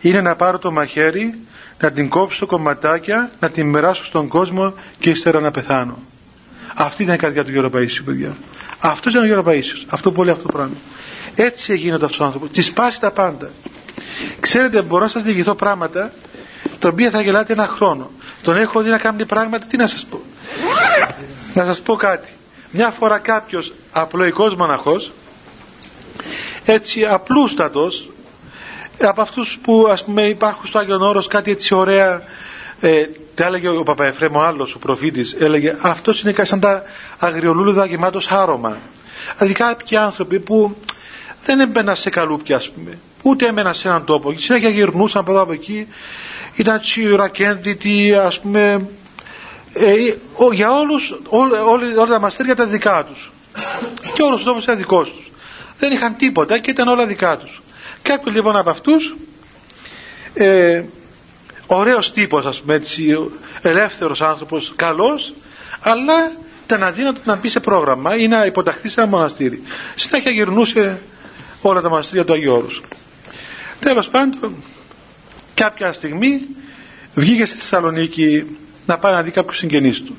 είναι 0.00 0.20
να 0.20 0.36
πάρω 0.36 0.58
το 0.58 0.70
μαχαίρι 0.70 1.38
να 1.80 1.90
την 1.90 2.08
κόψω 2.08 2.46
κομματάκια 2.46 3.30
να 3.40 3.50
την 3.50 3.68
μεράσω 3.68 4.04
στον 4.04 4.28
κόσμο 4.28 4.74
και 4.98 5.10
ύστερα 5.10 5.40
να 5.40 5.50
πεθάνω 5.50 5.98
αυτή 6.84 7.02
ήταν 7.02 7.14
η 7.14 7.18
καρδιά 7.18 7.44
του 7.44 7.50
Γιώργου 7.50 7.70
Παΐσιου 7.78 8.02
παιδιά. 8.04 8.36
Αυτός 8.78 9.12
ήταν 9.12 9.24
ο 9.24 9.26
Γιώργο 9.26 9.50
Παΐσιος 9.52 9.84
αυτό 9.88 10.12
που 10.12 10.22
λέει 10.24 10.32
αυτό 10.32 10.46
το 10.46 10.52
πράγμα. 10.52 10.76
Έτσι 11.34 11.76
γίνεται 11.76 12.04
αυτός 12.04 12.20
ο 12.20 12.24
άνθρωπος. 12.24 12.50
Τη 12.50 12.62
σπάσει 12.62 13.00
τα 13.00 13.10
πάντα. 13.10 13.50
Ξέρετε 14.40 14.82
μπορώ 14.82 15.02
να 15.02 15.08
σας 15.08 15.22
διηγηθώ 15.22 15.54
πράγματα 15.54 16.12
τον 16.78 16.90
οποίο 16.90 17.10
θα 17.10 17.22
γελάτε 17.22 17.52
ένα 17.52 17.66
χρόνο. 17.66 18.10
Τον 18.42 18.56
έχω 18.56 18.80
δει 18.82 18.90
να 18.90 18.98
κάνει 18.98 19.26
πράγματα 19.26 19.66
τι 19.66 19.76
να 19.76 19.86
σας 19.86 20.06
πω. 20.06 20.20
Να 21.54 21.64
σας 21.64 21.80
πω 21.80 21.96
κάτι. 21.96 22.28
Μια 22.70 22.90
φορά 22.90 23.18
κάποιος 23.18 23.74
απλοϊκός 23.92 24.54
μοναχός 24.54 25.12
έτσι 26.72 27.04
απλούστατος 27.04 28.08
από 29.02 29.20
αυτούς 29.22 29.58
που 29.62 29.88
ας 29.90 30.04
πούμε 30.04 30.22
υπάρχουν 30.22 30.66
στο 30.66 30.78
Άγιον 30.78 31.02
Όρος 31.02 31.26
κάτι 31.26 31.50
έτσι 31.50 31.74
ωραία 31.74 32.22
ε, 32.80 33.06
τα 33.34 33.44
έλεγε 33.46 33.68
ο 33.68 33.82
Παπαεφρέμ 33.82 34.36
ο 34.36 34.42
άλλος 34.42 34.74
ο 34.74 34.78
προφήτης 34.78 35.36
έλεγε 35.38 35.76
αυτός 35.80 36.22
είναι 36.22 36.34
σαν 36.42 36.60
τα 36.60 36.82
αγριολούλουδα 37.18 37.86
γεμάτος 37.86 38.30
άρωμα 38.30 38.78
δηλαδή 39.36 39.54
κάποιοι 39.54 39.96
άνθρωποι 39.96 40.40
που 40.40 40.76
δεν 41.44 41.60
έμπαιναν 41.60 41.96
σε 41.96 42.10
καλούπια 42.10 42.56
ας 42.56 42.68
πούμε 42.68 42.98
ούτε 43.22 43.46
έμεναν 43.46 43.74
σε 43.74 43.88
έναν 43.88 44.04
τόπο. 44.04 44.32
Και 44.32 44.40
συνέχεια 44.40 44.68
γυρνούσαν 44.68 45.20
από 45.20 45.30
εδώ 45.30 45.40
από 45.40 45.52
εκεί. 45.52 45.86
Ήταν 46.54 46.80
τσιουρακέντητοι 46.80 48.14
ας 48.14 48.40
πούμε 48.40 48.88
ε, 49.72 50.14
ο, 50.34 50.52
για 50.52 50.72
όλους 50.72 51.14
όλα, 51.28 51.64
όλα, 51.64 52.06
τα 52.06 52.20
μαστέρια 52.20 52.52
ήταν 52.52 52.70
δικά 52.70 53.04
τους. 53.04 53.30
Και 54.14 54.22
όλος 54.22 54.40
ο 54.40 54.44
τόπος 54.44 54.62
ήταν 54.62 54.76
δικός 54.76 55.12
τους 55.12 55.27
δεν 55.78 55.92
είχαν 55.92 56.16
τίποτα 56.16 56.58
και 56.58 56.70
ήταν 56.70 56.88
όλα 56.88 57.06
δικά 57.06 57.36
τους. 57.36 57.62
Κάποιος 58.02 58.34
λοιπόν 58.34 58.56
από 58.56 58.70
αυτούς 58.70 59.16
ε, 60.34 60.82
ωραίος 61.66 62.12
τύπος 62.12 62.44
ας 62.46 62.60
πούμε 62.60 62.74
έτσι 62.74 63.16
ελεύθερος 63.62 64.20
άνθρωπος 64.22 64.72
καλός 64.76 65.32
αλλά 65.80 66.32
ήταν 66.64 66.82
αδύνατο 66.82 67.20
να 67.24 67.36
μπει 67.36 67.48
σε 67.48 67.60
πρόγραμμα 67.60 68.16
ή 68.16 68.28
να 68.28 68.44
υποταχθεί 68.44 68.88
σε 68.88 69.00
ένα 69.00 69.10
μοναστήρι. 69.10 69.62
Συνέχεια 69.94 70.30
γυρνούσε 70.30 71.00
όλα 71.62 71.80
τα 71.80 71.88
μοναστήρια 71.88 72.24
του 72.24 72.32
Αγίου 72.32 72.52
Όρους. 72.52 72.80
Τέλος 73.80 74.08
πάντων 74.08 74.54
κάποια 75.54 75.92
στιγμή 75.92 76.40
βγήκε 77.14 77.44
στη 77.44 77.56
Θεσσαλονίκη 77.56 78.56
να 78.86 78.98
πάει 78.98 79.12
να 79.12 79.22
δει 79.22 79.30
κάποιους 79.30 79.56
συγγενείς 79.56 80.02
του. 80.02 80.16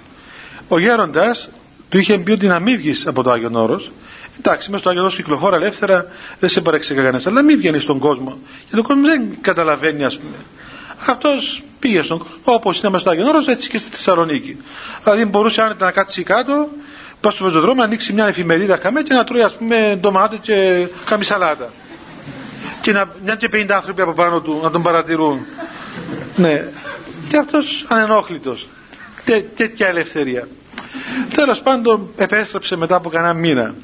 Ο 0.68 0.80
γέροντας 0.80 1.50
του 1.90 1.98
είχε 1.98 2.18
πει 2.18 2.32
ότι 2.32 2.48
να 2.48 2.60
μην 2.60 2.78
βγεις 2.78 3.08
από 3.08 3.24
το 3.24 3.32
Άγιον 3.32 3.56
Όρος 3.56 3.92
εντάξει 4.40 4.70
μέσα 4.70 4.80
στο 4.82 4.90
Άγιον 4.90 5.04
Όρος 5.06 5.16
κυκλοφόρα 5.16 5.56
ελεύθερα 5.56 6.06
δεν 6.40 6.50
σε 6.50 6.62
παρέξει 6.62 6.94
κανένας 6.94 7.28
αλλά 7.28 7.42
μην 7.42 7.58
βγαίνεις 7.58 7.84
στον 7.84 8.00
κόσμο. 8.00 8.38
Γιατί 8.70 8.80
ο 8.80 8.84
κόσμος 8.84 9.10
δεν 9.10 9.38
καταλαβαίνει 9.42 10.04
ας 10.04 10.18
πούμε. 10.18 10.36
Αυτός 11.08 11.64
πήγε 11.80 12.02
στον 12.02 12.18
κόσμο 12.18 12.36
όπως 12.44 12.80
είναι 12.80 12.90
μέσα 12.90 13.02
στο 13.02 13.10
Άγιον 13.10 13.28
Όρος 13.28 13.48
έτσι 13.48 13.70
και 13.70 13.78
στη 13.78 13.90
Θεσσαλονίκη. 13.96 14.58
Δηλαδή 15.04 15.26
μπορούσε 15.26 15.62
άνετα 15.62 15.86
να 15.86 15.92
κάτσει 15.92 16.24
κάτω 16.24 16.70
πάει 17.22 17.32
στο 17.32 17.44
πεζοδρόμιο 17.44 17.76
να 17.76 17.84
ανοίξει 17.84 18.14
μια 18.14 18.28
εφημερίδα 18.28 18.78
καμέ 18.78 19.02
και 19.02 19.14
να 19.14 19.24
τρώει 19.24 19.42
ας 19.42 19.54
πούμε 19.54 19.98
ντομάτε 20.02 20.38
και 20.42 20.88
καμισαλάτα 21.06 21.70
και 22.82 22.92
να 22.92 23.10
μια 23.24 23.36
και 23.36 23.50
50 23.54 23.66
άνθρωποι 23.70 24.02
από 24.02 24.14
πάνω 24.14 24.42
του 24.42 24.60
να 24.64 24.72
τον 24.72 24.82
παρατηρούν. 24.84 25.46
Ναι. 26.36 26.68
Και 27.28 27.38
αυτός 27.38 27.86
ανενόχλητος. 27.88 28.68
Τέ, 29.26 29.40
τέτοια 29.56 29.88
ελευθερία. 29.88 30.48
Τέλος 31.34 31.60
πάντων 31.62 32.10
επέστρεψε 32.18 32.76
μετά 32.76 32.96
από 32.96 33.10
κανένα 33.10 33.34
μήνα 33.34 33.76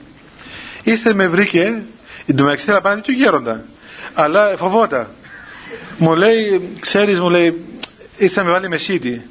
ήρθε 0.86 1.14
με 1.14 1.28
βρήκε 1.28 1.82
η 2.26 2.34
ντομαξή 2.34 2.70
να 2.70 3.02
του 3.02 3.12
γέροντα. 3.12 3.64
Αλλά 4.14 4.54
φοβόταν. 4.58 5.08
Μου 5.98 6.16
λέει 6.16 6.70
ξέρεις 6.80 7.20
μου 7.20 7.30
λέει 7.30 7.66
ήρθε 8.18 8.40
να 8.40 8.46
με 8.46 8.52
βάλει 8.52 8.70
μεσίτη 8.70 9.22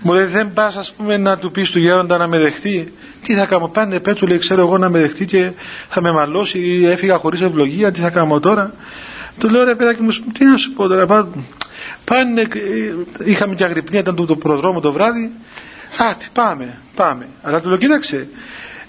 μου 0.00 0.12
λέει 0.12 0.24
δεν 0.24 0.52
πας 0.52 0.76
ας 0.76 0.92
πούμε 0.92 1.16
να 1.16 1.38
του 1.38 1.50
πεις 1.50 1.70
του 1.70 1.78
γέροντα 1.78 2.16
να 2.16 2.26
με 2.26 2.38
δεχτεί. 2.38 2.92
Τι 3.22 3.34
θα 3.34 3.46
κάνω 3.46 3.68
πάνε 3.68 4.00
πέτσου 4.00 4.26
λέει 4.26 4.38
ξέρω 4.38 4.60
εγώ 4.60 4.78
να 4.78 4.88
με 4.88 4.98
δεχτεί 4.98 5.26
και 5.26 5.50
θα 5.88 6.00
με 6.00 6.12
μαλώσει 6.12 6.82
έφυγα 6.84 7.16
χωρίς 7.16 7.40
ευλογία 7.40 7.92
τι 7.92 8.00
θα 8.00 8.10
κάνω 8.10 8.40
τώρα. 8.40 8.74
Του 9.38 9.48
λέω 9.48 9.64
ρε 9.64 9.74
παιδάκι 9.74 10.02
μου 10.02 10.10
τι 10.32 10.44
να 10.44 10.56
σου 10.56 10.72
πω 10.72 10.88
τώρα 10.88 11.28
πάνε 12.04 12.48
είχαμε 13.24 13.54
και 13.54 13.64
αγρυπνία 13.64 14.00
ήταν 14.00 14.14
το, 14.14 14.26
το 14.26 14.36
προδρόμο 14.36 14.80
το 14.80 14.92
βράδυ. 14.92 15.30
Α, 15.96 16.14
τι 16.18 16.26
πάμε, 16.32 16.78
πάμε. 16.94 17.26
Αλλά 17.42 17.60
του 17.60 17.68
λέω, 17.68 17.76
κοίταξε, 17.76 18.28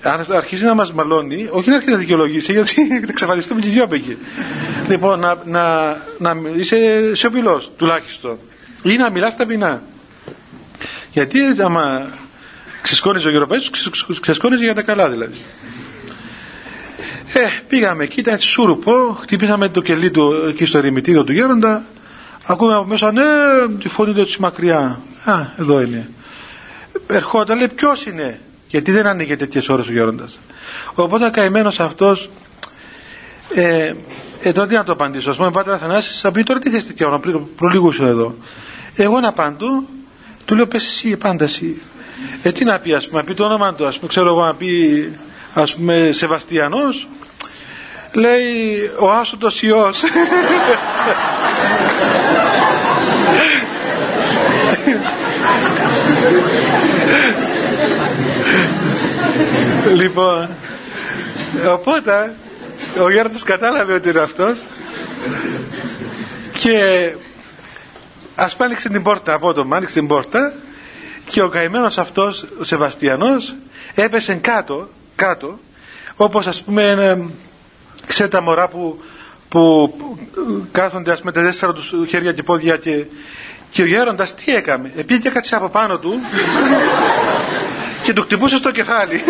αν 0.02 0.26
αρχίσει 0.30 0.64
να 0.64 0.74
μας 0.74 0.94
μαλώνει, 0.94 1.48
όχι 1.52 1.70
να 1.70 1.76
αρχίσει 1.76 1.94
να 1.94 1.98
δικαιολογήσει, 1.98 2.52
γιατί 2.52 2.74
θα 3.02 3.08
εξαφανιστούμε 3.10 3.62
και 3.62 3.68
οι 3.68 3.72
δυο 3.72 3.84
από 3.84 3.96
εκεί. 3.96 4.18
λοιπόν, 4.88 5.20
να, 5.20 5.38
να, 5.46 5.90
να 6.18 6.36
είσαι 6.58 6.78
σιωπηλός 7.16 7.72
τουλάχιστον. 7.78 8.38
Ή 8.84 8.98
να 8.98 9.10
μιλάς 9.10 9.36
ταπεινά. 9.36 9.82
Γιατί 11.12 11.40
άμα 11.64 12.10
ξεσκόνιζε 12.82 13.28
ο 13.28 13.32
Γεροπαίδης, 13.32 13.70
ξεσκόνιζε 14.20 14.64
για 14.64 14.74
τα 14.74 14.82
καλά 14.82 15.10
δηλαδή. 15.10 15.38
Ε, 17.34 17.48
πήγαμε 17.68 18.04
εκεί, 18.04 18.20
ήταν 18.20 18.34
έτσι 18.34 18.48
σούρουπο, 18.48 19.18
χτυπήσαμε 19.22 19.70
το 19.70 19.82
κελί 19.82 20.12
του 20.12 20.46
εκεί 20.50 20.66
στο 20.66 20.78
ερημητήριο 20.78 21.24
του 21.24 21.34
γέροντα, 21.34 21.84
ακούμε 22.46 22.76
από 22.76 22.86
μέσα, 22.86 23.12
ναι, 23.12 23.24
τη 23.80 23.88
φωνή 23.88 24.14
του 24.14 24.22
έτσι 24.22 24.42
μακριά. 24.42 25.00
Α, 25.24 25.46
εδώ 25.60 25.82
είναι. 25.82 26.10
Ερχόταν, 27.08 27.58
λέει, 27.58 27.68
ποιος 27.68 28.06
είναι, 28.06 28.40
γιατί 28.70 28.92
δεν 28.92 29.08
άνοιγε 29.08 29.38
τέτοιες 29.38 29.70
ώρες 29.70 29.88
ο 29.88 29.92
γέροντας. 29.92 30.40
Οπότε 30.94 31.26
ο 31.26 31.32
καημένος 31.32 31.80
αυτός, 31.80 32.30
ε, 33.56 33.94
ε, 34.42 34.52
τώρα 34.52 34.68
τι 34.68 34.74
να 34.74 34.84
το 34.84 34.92
απαντήσω. 34.92 35.32
Α 35.32 35.36
πούμε, 35.36 35.52
πάτερ 35.52 35.74
Αθανάσης, 35.74 36.20
θα 36.22 36.32
πει 36.32 36.44
τώρα 36.44 36.60
τι 36.60 36.70
θες 36.70 36.88
τέτοια 36.88 37.08
ώρα, 37.08 37.20
προλίγου 37.56 37.94
εδώ. 38.00 38.36
Εγώ 38.96 39.20
να 39.20 39.28
απαντώ, 39.28 39.84
του 40.46 40.56
λέω 40.56 40.68
πες 40.68 40.84
εσύ, 40.84 41.18
πάντα 41.18 41.44
εσύ. 41.44 41.82
Ε, 42.44 42.52
τι 42.52 42.64
να 42.64 42.80
πει, 42.80 42.94
ας 42.94 43.08
πούμε, 43.08 43.20
να 43.20 43.26
πει 43.26 43.34
το 43.34 43.44
όνομα 43.44 43.74
του, 43.74 43.86
ας 43.86 43.96
πούμε, 43.96 44.08
ξέρω 44.08 44.28
εγώ 44.28 44.44
να 44.44 44.56
πει, 44.56 45.12
ας 45.54 45.76
πούμε, 45.76 46.10
Σεβαστιανός, 46.12 47.08
λέει 48.14 48.92
ο 49.00 49.12
άσωτος 49.12 49.62
Υιός. 49.62 50.04
Λοιπόν 59.96 60.50
οπότε 61.74 62.34
ο 63.00 63.10
Γιώργος 63.12 63.44
κατάλαβε 63.44 63.94
ότι 63.94 64.10
είναι 64.10 64.20
αυτός 64.20 64.58
και 66.58 67.10
ας 68.36 68.54
πούμε 68.54 68.66
άνοιξε 68.66 68.90
την 68.90 69.04
πόρτα 69.04 69.34
απότομα 69.34 69.76
άνοιξε 69.76 69.94
την 69.94 70.08
πόρτα 70.08 70.54
και 71.26 71.42
ο 71.42 71.50
καημένος 71.50 71.98
αυτός 71.98 72.46
ο 72.60 72.64
Σεβαστιανός 72.64 73.56
έπεσε 73.96 74.34
κάτω 74.36 74.90
κάτω 75.16 75.60
όπως 76.16 76.48
ας 76.48 76.62
πούμε 76.62 77.18
ξέρετε 78.08 78.36
τα 78.38 78.44
μωρά 78.44 78.68
που, 78.68 79.00
που 79.50 79.94
κάθονται 80.72 81.12
ας 81.12 81.20
πούμε 81.20 81.32
τα 81.32 81.42
τέσσερα 81.42 81.74
τους 81.74 81.94
χέρια 82.10 82.32
και 82.32 82.44
πόδια 82.44 82.78
και 82.78 83.06
και 83.72 83.82
ο 83.82 83.86
γέροντας 83.86 84.36
τι 84.36 84.56
έκαμε. 84.56 84.92
Επήγε 84.98 85.20
και 85.20 85.28
έκατσε 85.28 85.56
από 85.56 85.70
πάνω 85.70 85.98
του 85.98 86.14
και 88.04 88.14
του 88.14 88.22
χτυπούσε 88.22 88.58
στο 88.58 88.72
κεφάλι. 88.72 89.24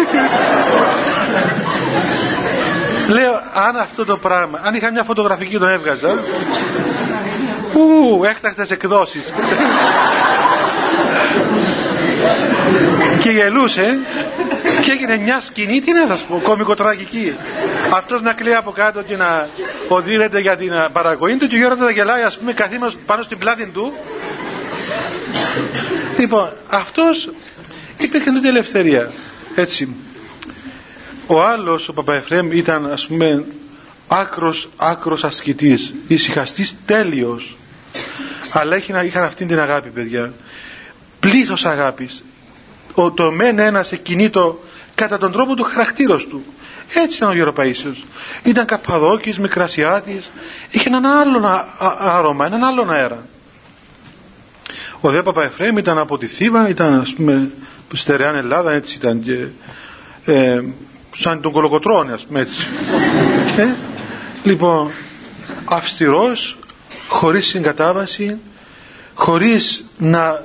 Λέω, 3.08 3.42
αν 3.54 3.78
αυτό 3.78 4.06
το 4.06 4.18
πράγμα, 4.18 4.60
αν 4.64 4.74
είχα 4.74 4.92
μια 4.92 5.04
φωτογραφική 5.04 5.58
τον 5.58 5.70
έβγαζα, 5.70 6.10
ου, 7.74 8.24
έκτακτες 8.24 8.72
εκδόσεις. 8.72 9.34
Και 13.22 13.30
γελούσε 13.30 13.98
και 14.84 14.92
έγινε 14.92 15.18
μια 15.18 15.42
σκηνή, 15.42 15.82
τι 15.82 15.92
να 15.94 16.08
σας 16.08 16.22
πω, 16.22 16.40
κομικοτραγική. 16.44 17.34
Αυτός 17.94 18.22
να 18.22 18.34
κλαίει 18.34 18.54
από 18.54 18.72
κάτω 18.72 19.02
και 19.02 19.16
να 19.16 19.48
οδύρεται 19.88 20.40
για 20.40 20.58
την 20.58 20.72
παραγωγή 20.92 21.36
του 21.36 21.48
και 21.48 21.56
ο 21.56 21.60
Γιώργος 21.60 21.80
να 21.80 21.92
γελάει 21.92 22.22
ας 22.22 22.38
πούμε 22.38 22.54
καθήμενος 22.54 22.98
πάνω 23.06 23.24
στην 23.24 23.38
πλάτη 23.38 23.66
του. 23.66 23.94
Λοιπόν, 26.18 26.50
αυτός 26.68 27.30
υπήρχε 27.98 28.32
τότε 28.32 28.48
ελευθερία. 28.48 29.12
Έτσι. 29.56 29.96
Ο 31.28 31.42
άλλος, 31.42 31.88
ο 31.88 31.94
Παπαεφρέμ, 31.94 32.52
ήταν 32.52 32.92
ας 32.92 33.06
πούμε 33.08 33.44
άκρος, 34.08 34.70
άκρος 34.78 35.24
ασκητής, 35.24 35.94
ησυχαστής 36.08 36.76
τέλειος. 36.86 37.58
Αλλά 38.52 38.76
είχαν 38.78 39.24
αυτήν 39.24 39.48
την 39.48 39.60
αγάπη, 39.60 39.90
παιδιά. 39.90 40.34
Πλήθος 41.20 41.66
αγάπης. 41.66 42.24
Ο, 42.94 43.12
το 43.12 43.32
μεν 43.32 43.60
ένας 43.60 43.92
εκκινήτο 43.92 44.60
κατά 44.96 45.18
τον 45.18 45.32
τρόπο 45.32 45.56
του 45.56 45.64
χαρακτήρος 45.64 46.28
του. 46.28 46.44
Έτσι 46.94 47.18
ήταν 47.18 47.30
ο 47.30 47.34
Γεροπαΐσιος. 47.34 48.04
Ήταν 48.44 48.66
Καπαδόκης, 48.66 49.40
Μικρασιάτης, 49.40 50.30
είχε 50.72 50.90
έναν 50.90 51.06
άλλον 51.06 51.46
άρωμα, 52.00 52.46
έναν 52.46 52.64
άλλον 52.64 52.92
αέρα. 52.92 53.26
Ο 55.02 55.10
δε 55.10 55.22
Παπαεφρέμ 55.22 55.78
ήταν 55.78 55.98
από 55.98 56.18
τη 56.18 56.28
Θήβα, 56.28 56.70
ήταν 56.70 57.00
ας 57.00 57.14
πούμε 57.14 57.52
στερεάν 57.94 58.36
Ελλάδα, 58.36 58.72
έτσι 58.72 58.96
ήταν 58.96 59.24
και 59.24 59.48
ε, 60.26 60.62
σαν 61.18 61.42
τον 61.42 61.52
Κολοκοτρώνη 61.52 62.12
ας 62.12 62.22
πούμε 62.22 62.40
έτσι. 62.40 62.66
Ε, 63.58 63.68
λοιπόν, 64.44 64.92
αυστηρός, 65.66 66.58
χωρίς 67.08 67.46
συγκατάβαση, 67.48 68.38
χωρίς 69.14 69.86
να, 69.98 70.42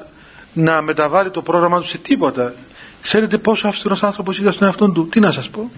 να 0.54 0.82
μεταβάλει 0.82 1.30
το 1.30 1.42
πρόγραμμα 1.42 1.80
του 1.80 1.88
σε 1.88 1.98
τίποτα. 1.98 2.54
Ξέρετε 3.02 3.38
πόσο 3.38 3.68
αυστηρός 3.68 4.02
άνθρωπος 4.02 4.38
ήταν 4.38 4.52
στον 4.52 4.66
εαυτό 4.66 4.90
του; 4.90 5.08
Τι 5.08 5.20
να 5.20 5.32
σας 5.32 5.48
πω. 5.48 5.70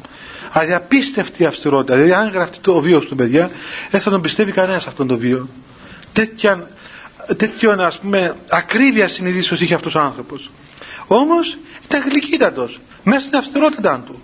Αδιαπίστευτη 0.52 1.44
αυστηρότητα. 1.46 1.94
Δηλαδή 1.94 2.12
αν 2.12 2.30
γραφτεί 2.30 2.58
το 2.60 2.80
βίο 2.80 3.00
του 3.00 3.16
παιδιά, 3.16 3.50
δεν 3.90 4.00
θα 4.00 4.10
τον 4.10 4.20
πιστεύει 4.20 4.52
κανένας 4.52 4.86
αυτόν 4.86 5.06
το 5.06 5.16
βίο. 5.16 5.48
Τέτοια 6.12 6.68
τέτοιο 7.34 7.70
ας 7.80 7.98
πούμε 7.98 8.36
ακρίβεια 8.50 9.08
συνειδήσεως 9.08 9.60
είχε 9.60 9.74
αυτός 9.74 9.94
ο 9.94 10.00
άνθρωπος 10.00 10.50
όμως 11.06 11.56
ήταν 11.84 12.08
γλυκύτατος 12.08 12.80
μέσα 13.02 13.20
στην 13.26 13.38
αυστηρότητα 13.38 14.02
του 14.06 14.22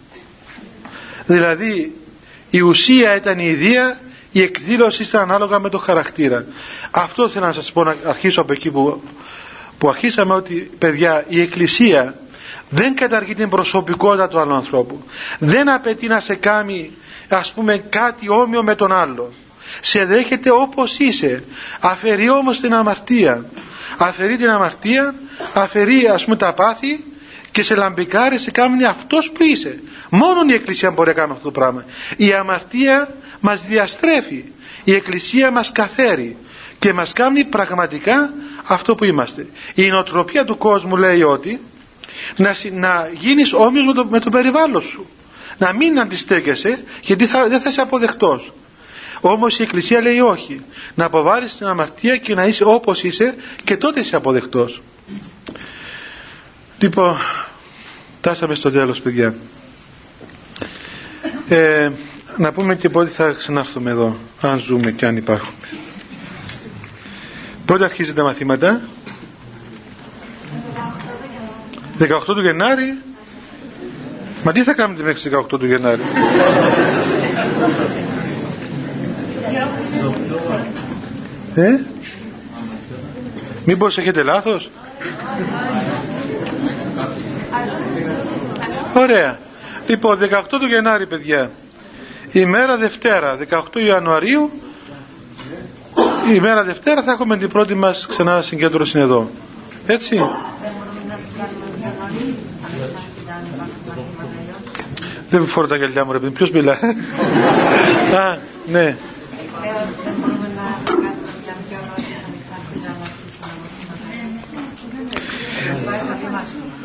δηλαδή 1.27 1.97
η 2.51 2.61
ουσία 2.61 3.17
ήταν 3.17 3.39
η 3.39 3.45
ιδέα 3.47 3.99
η 4.33 4.43
εκδήλωση 4.43 5.03
ήταν 5.03 5.21
ανάλογα 5.23 5.59
με 5.59 5.69
το 5.69 5.79
χαρακτήρα 5.79 6.45
αυτό 6.91 7.29
θέλω 7.29 7.47
να 7.47 7.53
σας 7.53 7.73
πω 7.73 7.85
να 7.85 7.97
αρχίσω 8.07 8.41
από 8.41 8.53
εκεί 8.53 8.71
που, 8.71 9.03
που 9.83 9.89
αρχίσαμε 9.89 10.35
ότι 10.35 10.70
παιδιά 10.78 11.24
η 11.28 11.41
εκκλησία 11.41 12.14
δεν 12.68 12.95
καταργεί 12.95 13.35
την 13.35 13.49
προσωπικότητα 13.49 14.28
του 14.28 14.39
άλλου 14.39 14.55
ανθρώπου. 14.55 15.05
Δεν 15.39 15.68
απαιτεί 15.70 16.07
να 16.07 16.20
σε 16.20 16.35
κάνει 16.35 16.91
ας 17.28 17.53
πούμε 17.53 17.76
κάτι 17.76 18.28
όμοιο 18.28 18.62
με 18.62 18.74
τον 18.74 18.93
άλλο. 18.93 19.33
Σε 19.80 20.05
δέχεται 20.05 20.51
όπως 20.51 20.97
είσαι. 20.99 21.45
Αφαιρεί 21.80 22.30
όμως 22.30 22.61
την 22.61 22.74
αμαρτία. 22.74 23.45
Αφαιρεί 23.97 24.37
την 24.37 24.51
αμαρτία 24.51 25.14
αφαιρεί 25.53 26.07
ας 26.07 26.24
πούμε 26.24 26.37
τα 26.37 26.53
πάθη 26.53 27.05
και 27.51 27.62
σε 27.62 27.74
λαμπικάρει 27.74 28.39
σε 28.39 28.51
κάνει 28.51 28.85
αυτός 28.85 29.30
που 29.30 29.43
είσαι. 29.43 29.80
Μόνο 30.11 30.41
η 30.49 30.53
Εκκλησία 30.53 30.91
μπορεί 30.91 31.09
να 31.09 31.14
κάνει 31.14 31.33
αυτό 31.33 31.45
το 31.45 31.51
πράγμα. 31.51 31.85
Η 32.16 32.33
αμαρτία 32.33 33.14
μας 33.41 33.62
διαστρέφει. 33.64 34.45
Η 34.85 34.95
Εκκλησία 34.95 35.51
μας 35.51 35.72
καθαίρει 35.72 36.37
και 36.83 36.93
μας 36.93 37.12
κάνει 37.12 37.45
πραγματικά 37.45 38.33
αυτό 38.64 38.95
που 38.95 39.05
είμαστε. 39.05 39.47
Η 39.74 39.89
νοοτροπία 39.89 40.45
του 40.45 40.57
κόσμου 40.59 40.97
λέει 40.97 41.22
ότι 41.22 41.61
να, 42.37 42.55
να 42.72 43.11
γίνεις 43.18 43.53
όμοιος 43.53 43.85
με 43.87 43.93
το, 43.93 44.05
με 44.05 44.18
το 44.20 44.30
περιβάλλον 44.30 44.83
σου. 44.83 45.07
Να 45.59 45.72
μην 45.72 46.01
αντιστέκεσαι 46.01 46.85
γιατί 47.03 47.26
θα, 47.26 47.49
δεν 47.49 47.61
θα 47.61 47.70
είσαι 47.70 47.80
αποδεκτός. 47.80 48.53
Όμως 49.20 49.59
η 49.59 49.62
Εκκλησία 49.62 50.01
λέει 50.01 50.20
όχι. 50.20 50.61
Να 50.95 51.05
αποβάρεις 51.05 51.57
την 51.57 51.66
αμαρτία 51.66 52.16
και 52.16 52.35
να 52.35 52.45
είσαι 52.47 52.64
όπως 52.64 53.03
είσαι 53.03 53.35
και 53.64 53.76
τότε 53.76 54.01
είσαι 54.01 54.16
αποδεκτός. 54.16 54.83
Λοιπόν 56.78 57.16
φτάσαμε 58.18 58.55
στο 58.55 58.70
τέλος 58.70 59.01
παιδιά. 59.01 59.35
Ε, 61.49 61.91
να 62.37 62.53
πούμε 62.53 62.76
και 62.76 62.89
πότε 62.89 63.11
θα 63.11 63.30
ξανάρθουμε 63.33 63.91
εδώ 63.91 64.16
αν 64.41 64.59
ζούμε 64.59 64.91
και 64.93 65.07
αν 65.07 65.16
υπάρχουμε 65.16 65.57
πότε 67.67 67.85
αρχίζει 67.85 68.13
τα 68.13 68.23
μαθήματα. 68.23 68.81
18 71.99 72.07
του 72.25 72.43
Γενάρη. 72.43 72.99
Μα 74.45 74.53
τι 74.53 74.63
θα 74.63 74.73
κάνετε 74.73 75.03
μέχρι 75.03 75.31
18 75.35 75.47
του 75.49 75.67
Γενάρη. 75.67 76.01
Ε; 81.55 81.81
Μήπως 83.65 83.99
έχετε 83.99 84.23
λάθος; 84.23 84.71
Ωραία. 88.95 89.39
Λοιπόν 89.87 90.19
18 90.21 90.43
του 90.49 90.67
Γενάρη 90.67 91.07
παιδιά. 91.07 91.51
Ημέρα 92.33 92.77
Δευτέρα 92.77 93.39
18 93.51 93.61
Ιανουαρίου 93.87 94.51
η 96.31 96.41
μέρα 96.41 96.64
Δευτέρα 96.64 97.03
θα 97.03 97.12
έχουμε 97.12 97.37
την 97.39 97.49
πρώτη 97.49 97.75
μας 97.75 98.07
ξανά 98.07 98.43
συγκέντρωση 98.43 98.99
εδώ 98.99 99.31
έτσι 99.87 100.20
δεν 105.31 105.47
φορώ 105.47 105.66
τα 105.66 105.77
γυαλιά 105.77 106.05
μου 106.05 106.12
ρε 106.12 106.18
ποιος 106.18 106.51
μιλά; 106.51 106.73
Α 108.23 108.37
ναι 108.66 108.97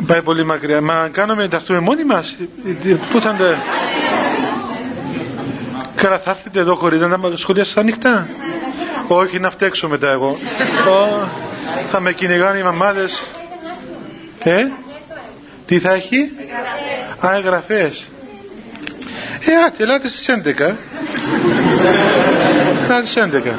Πάει 0.08 0.22
πολύ 0.22 0.46
μακριά. 0.46 0.82
Μα 0.82 1.10
κάνουμε 1.12 1.48
ταυτούμε 1.48 1.80
μόνοι 1.80 2.04
μας; 2.04 2.36
Πού 3.12 3.22
θα 3.22 3.36
Καλά 5.96 6.20
θα 6.20 6.32
έρθετε 6.32 6.60
εδώ 6.60 6.76
χωρίς 6.76 7.00
να 7.02 7.20
τα 7.20 7.38
σχολιάσεις 7.38 7.78
ανοιχτά; 7.78 8.28
Όχι 9.08 9.40
να 9.40 9.50
φταίξω 9.50 9.88
μετά 9.88 10.12
εγώ. 10.12 10.38
θα 11.90 12.00
με 12.00 12.14
κυνηγάνε 12.14 12.58
οι 12.58 12.64
μαμάδες. 12.64 13.24
Ε, 14.40 14.64
τι 15.66 15.80
θα 15.80 15.94
έχει; 15.94 16.32
Α, 17.26 17.36
εγγραφές. 17.36 18.08
Ε, 19.40 19.56
άτε, 19.66 19.84
ελάτε 19.84 20.08
στις 20.08 20.30
11. 20.30 20.76
Ελάτε 22.84 23.06
στις 23.06 23.16
11. 23.16 23.56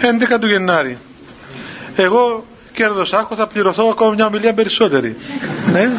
11 0.00 0.38
του 0.40 0.46
Γενάρη. 0.46 0.98
Εγώ 1.96 2.44
κέρδος 2.72 3.12
άκου 3.12 3.36
θα 3.36 3.46
πληρωθώ 3.46 3.88
ακόμα 3.90 4.10
μια 4.14 4.26
ομιλία 4.26 4.52
περισσότερη. 4.54 5.16
ναι, 5.72 5.90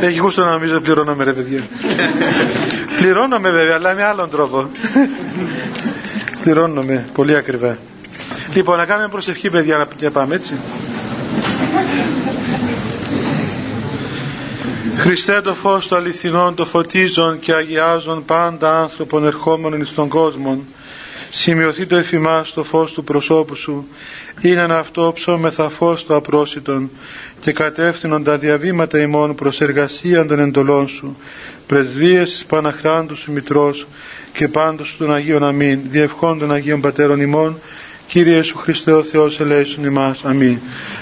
έχει 0.00 0.18
γούστο 0.18 0.44
να 0.44 0.50
νομίζω 0.50 0.80
πληρώνομαι 0.80 1.24
ρε 1.24 1.32
παιδιά. 1.32 1.62
πληρώνομαι 2.98 3.50
βέβαια, 3.50 3.74
αλλά 3.74 3.94
με 3.94 4.04
άλλον 4.04 4.30
τρόπο. 4.30 4.70
Πληρώνομαι 6.44 7.08
πολύ 7.12 7.36
ακριβά. 7.36 7.78
Λοιπόν, 8.54 8.76
να 8.76 8.84
κάνουμε 8.84 9.08
προσευχή 9.08 9.50
παιδιά 9.50 9.88
να 10.00 10.10
πάμε 10.10 10.34
έτσι. 10.34 10.54
Χριστέ 14.96 15.40
το 15.40 15.54
φως 15.54 15.86
του 15.86 15.96
αληθινών 15.96 16.54
το 16.54 16.64
φωτίζον 16.64 17.40
και 17.40 17.54
αγιάζον 17.54 18.24
πάντα 18.24 18.80
άνθρωπον 18.80 19.24
ερχόμενων 19.24 19.84
στον 19.84 20.08
κόσμο 20.08 20.64
σημειωθεί 21.30 21.86
το 21.86 21.96
εφημάς 21.96 22.52
το 22.52 22.62
φως 22.62 22.92
του 22.92 23.04
προσώπου 23.04 23.54
σου 23.54 23.88
είναι 24.40 24.60
ένα 24.60 24.78
αυτό 24.78 25.12
ψώμεθα 25.14 25.68
φως 25.68 26.06
το 26.06 26.14
απρόσιτον 26.16 26.90
και 27.40 27.52
κατεύθυνον 27.52 28.24
τα 28.24 28.38
διαβήματα 28.38 29.00
ημών 29.00 29.34
προς 29.34 29.60
εργασία 29.60 30.26
των 30.26 30.38
εντολών 30.38 30.88
σου 30.88 31.16
πρεσβείες 31.66 32.30
της 32.30 32.44
Παναχράντου 32.44 33.16
σου 33.16 33.32
Μητρός 33.32 33.86
και 34.34 34.48
πάντως 34.48 34.94
των 34.98 35.14
Αγίων 35.14 35.44
Αμήν 35.44 35.80
διευχών 35.90 36.38
των 36.38 36.52
Αγίων 36.52 36.80
Πατέρων 36.80 37.20
ημών 37.20 37.58
Κύριε 38.06 38.36
Ιησού 38.36 38.58
Χριστέ 38.58 38.92
ο 38.92 39.02
Θεός 39.02 39.40
ελέησον 39.40 39.84
ημάς. 39.84 40.24
Αμήν. 40.24 40.58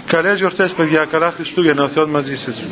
Καλές 0.07 0.39
γιορτές 0.39 0.73
παιδιά, 0.73 1.05
καλά 1.05 1.31
Χριστούγεννα. 1.31 1.83
Ο 1.83 1.89
Θεός 1.89 2.09
μαζί 2.09 2.37
σας 2.37 2.63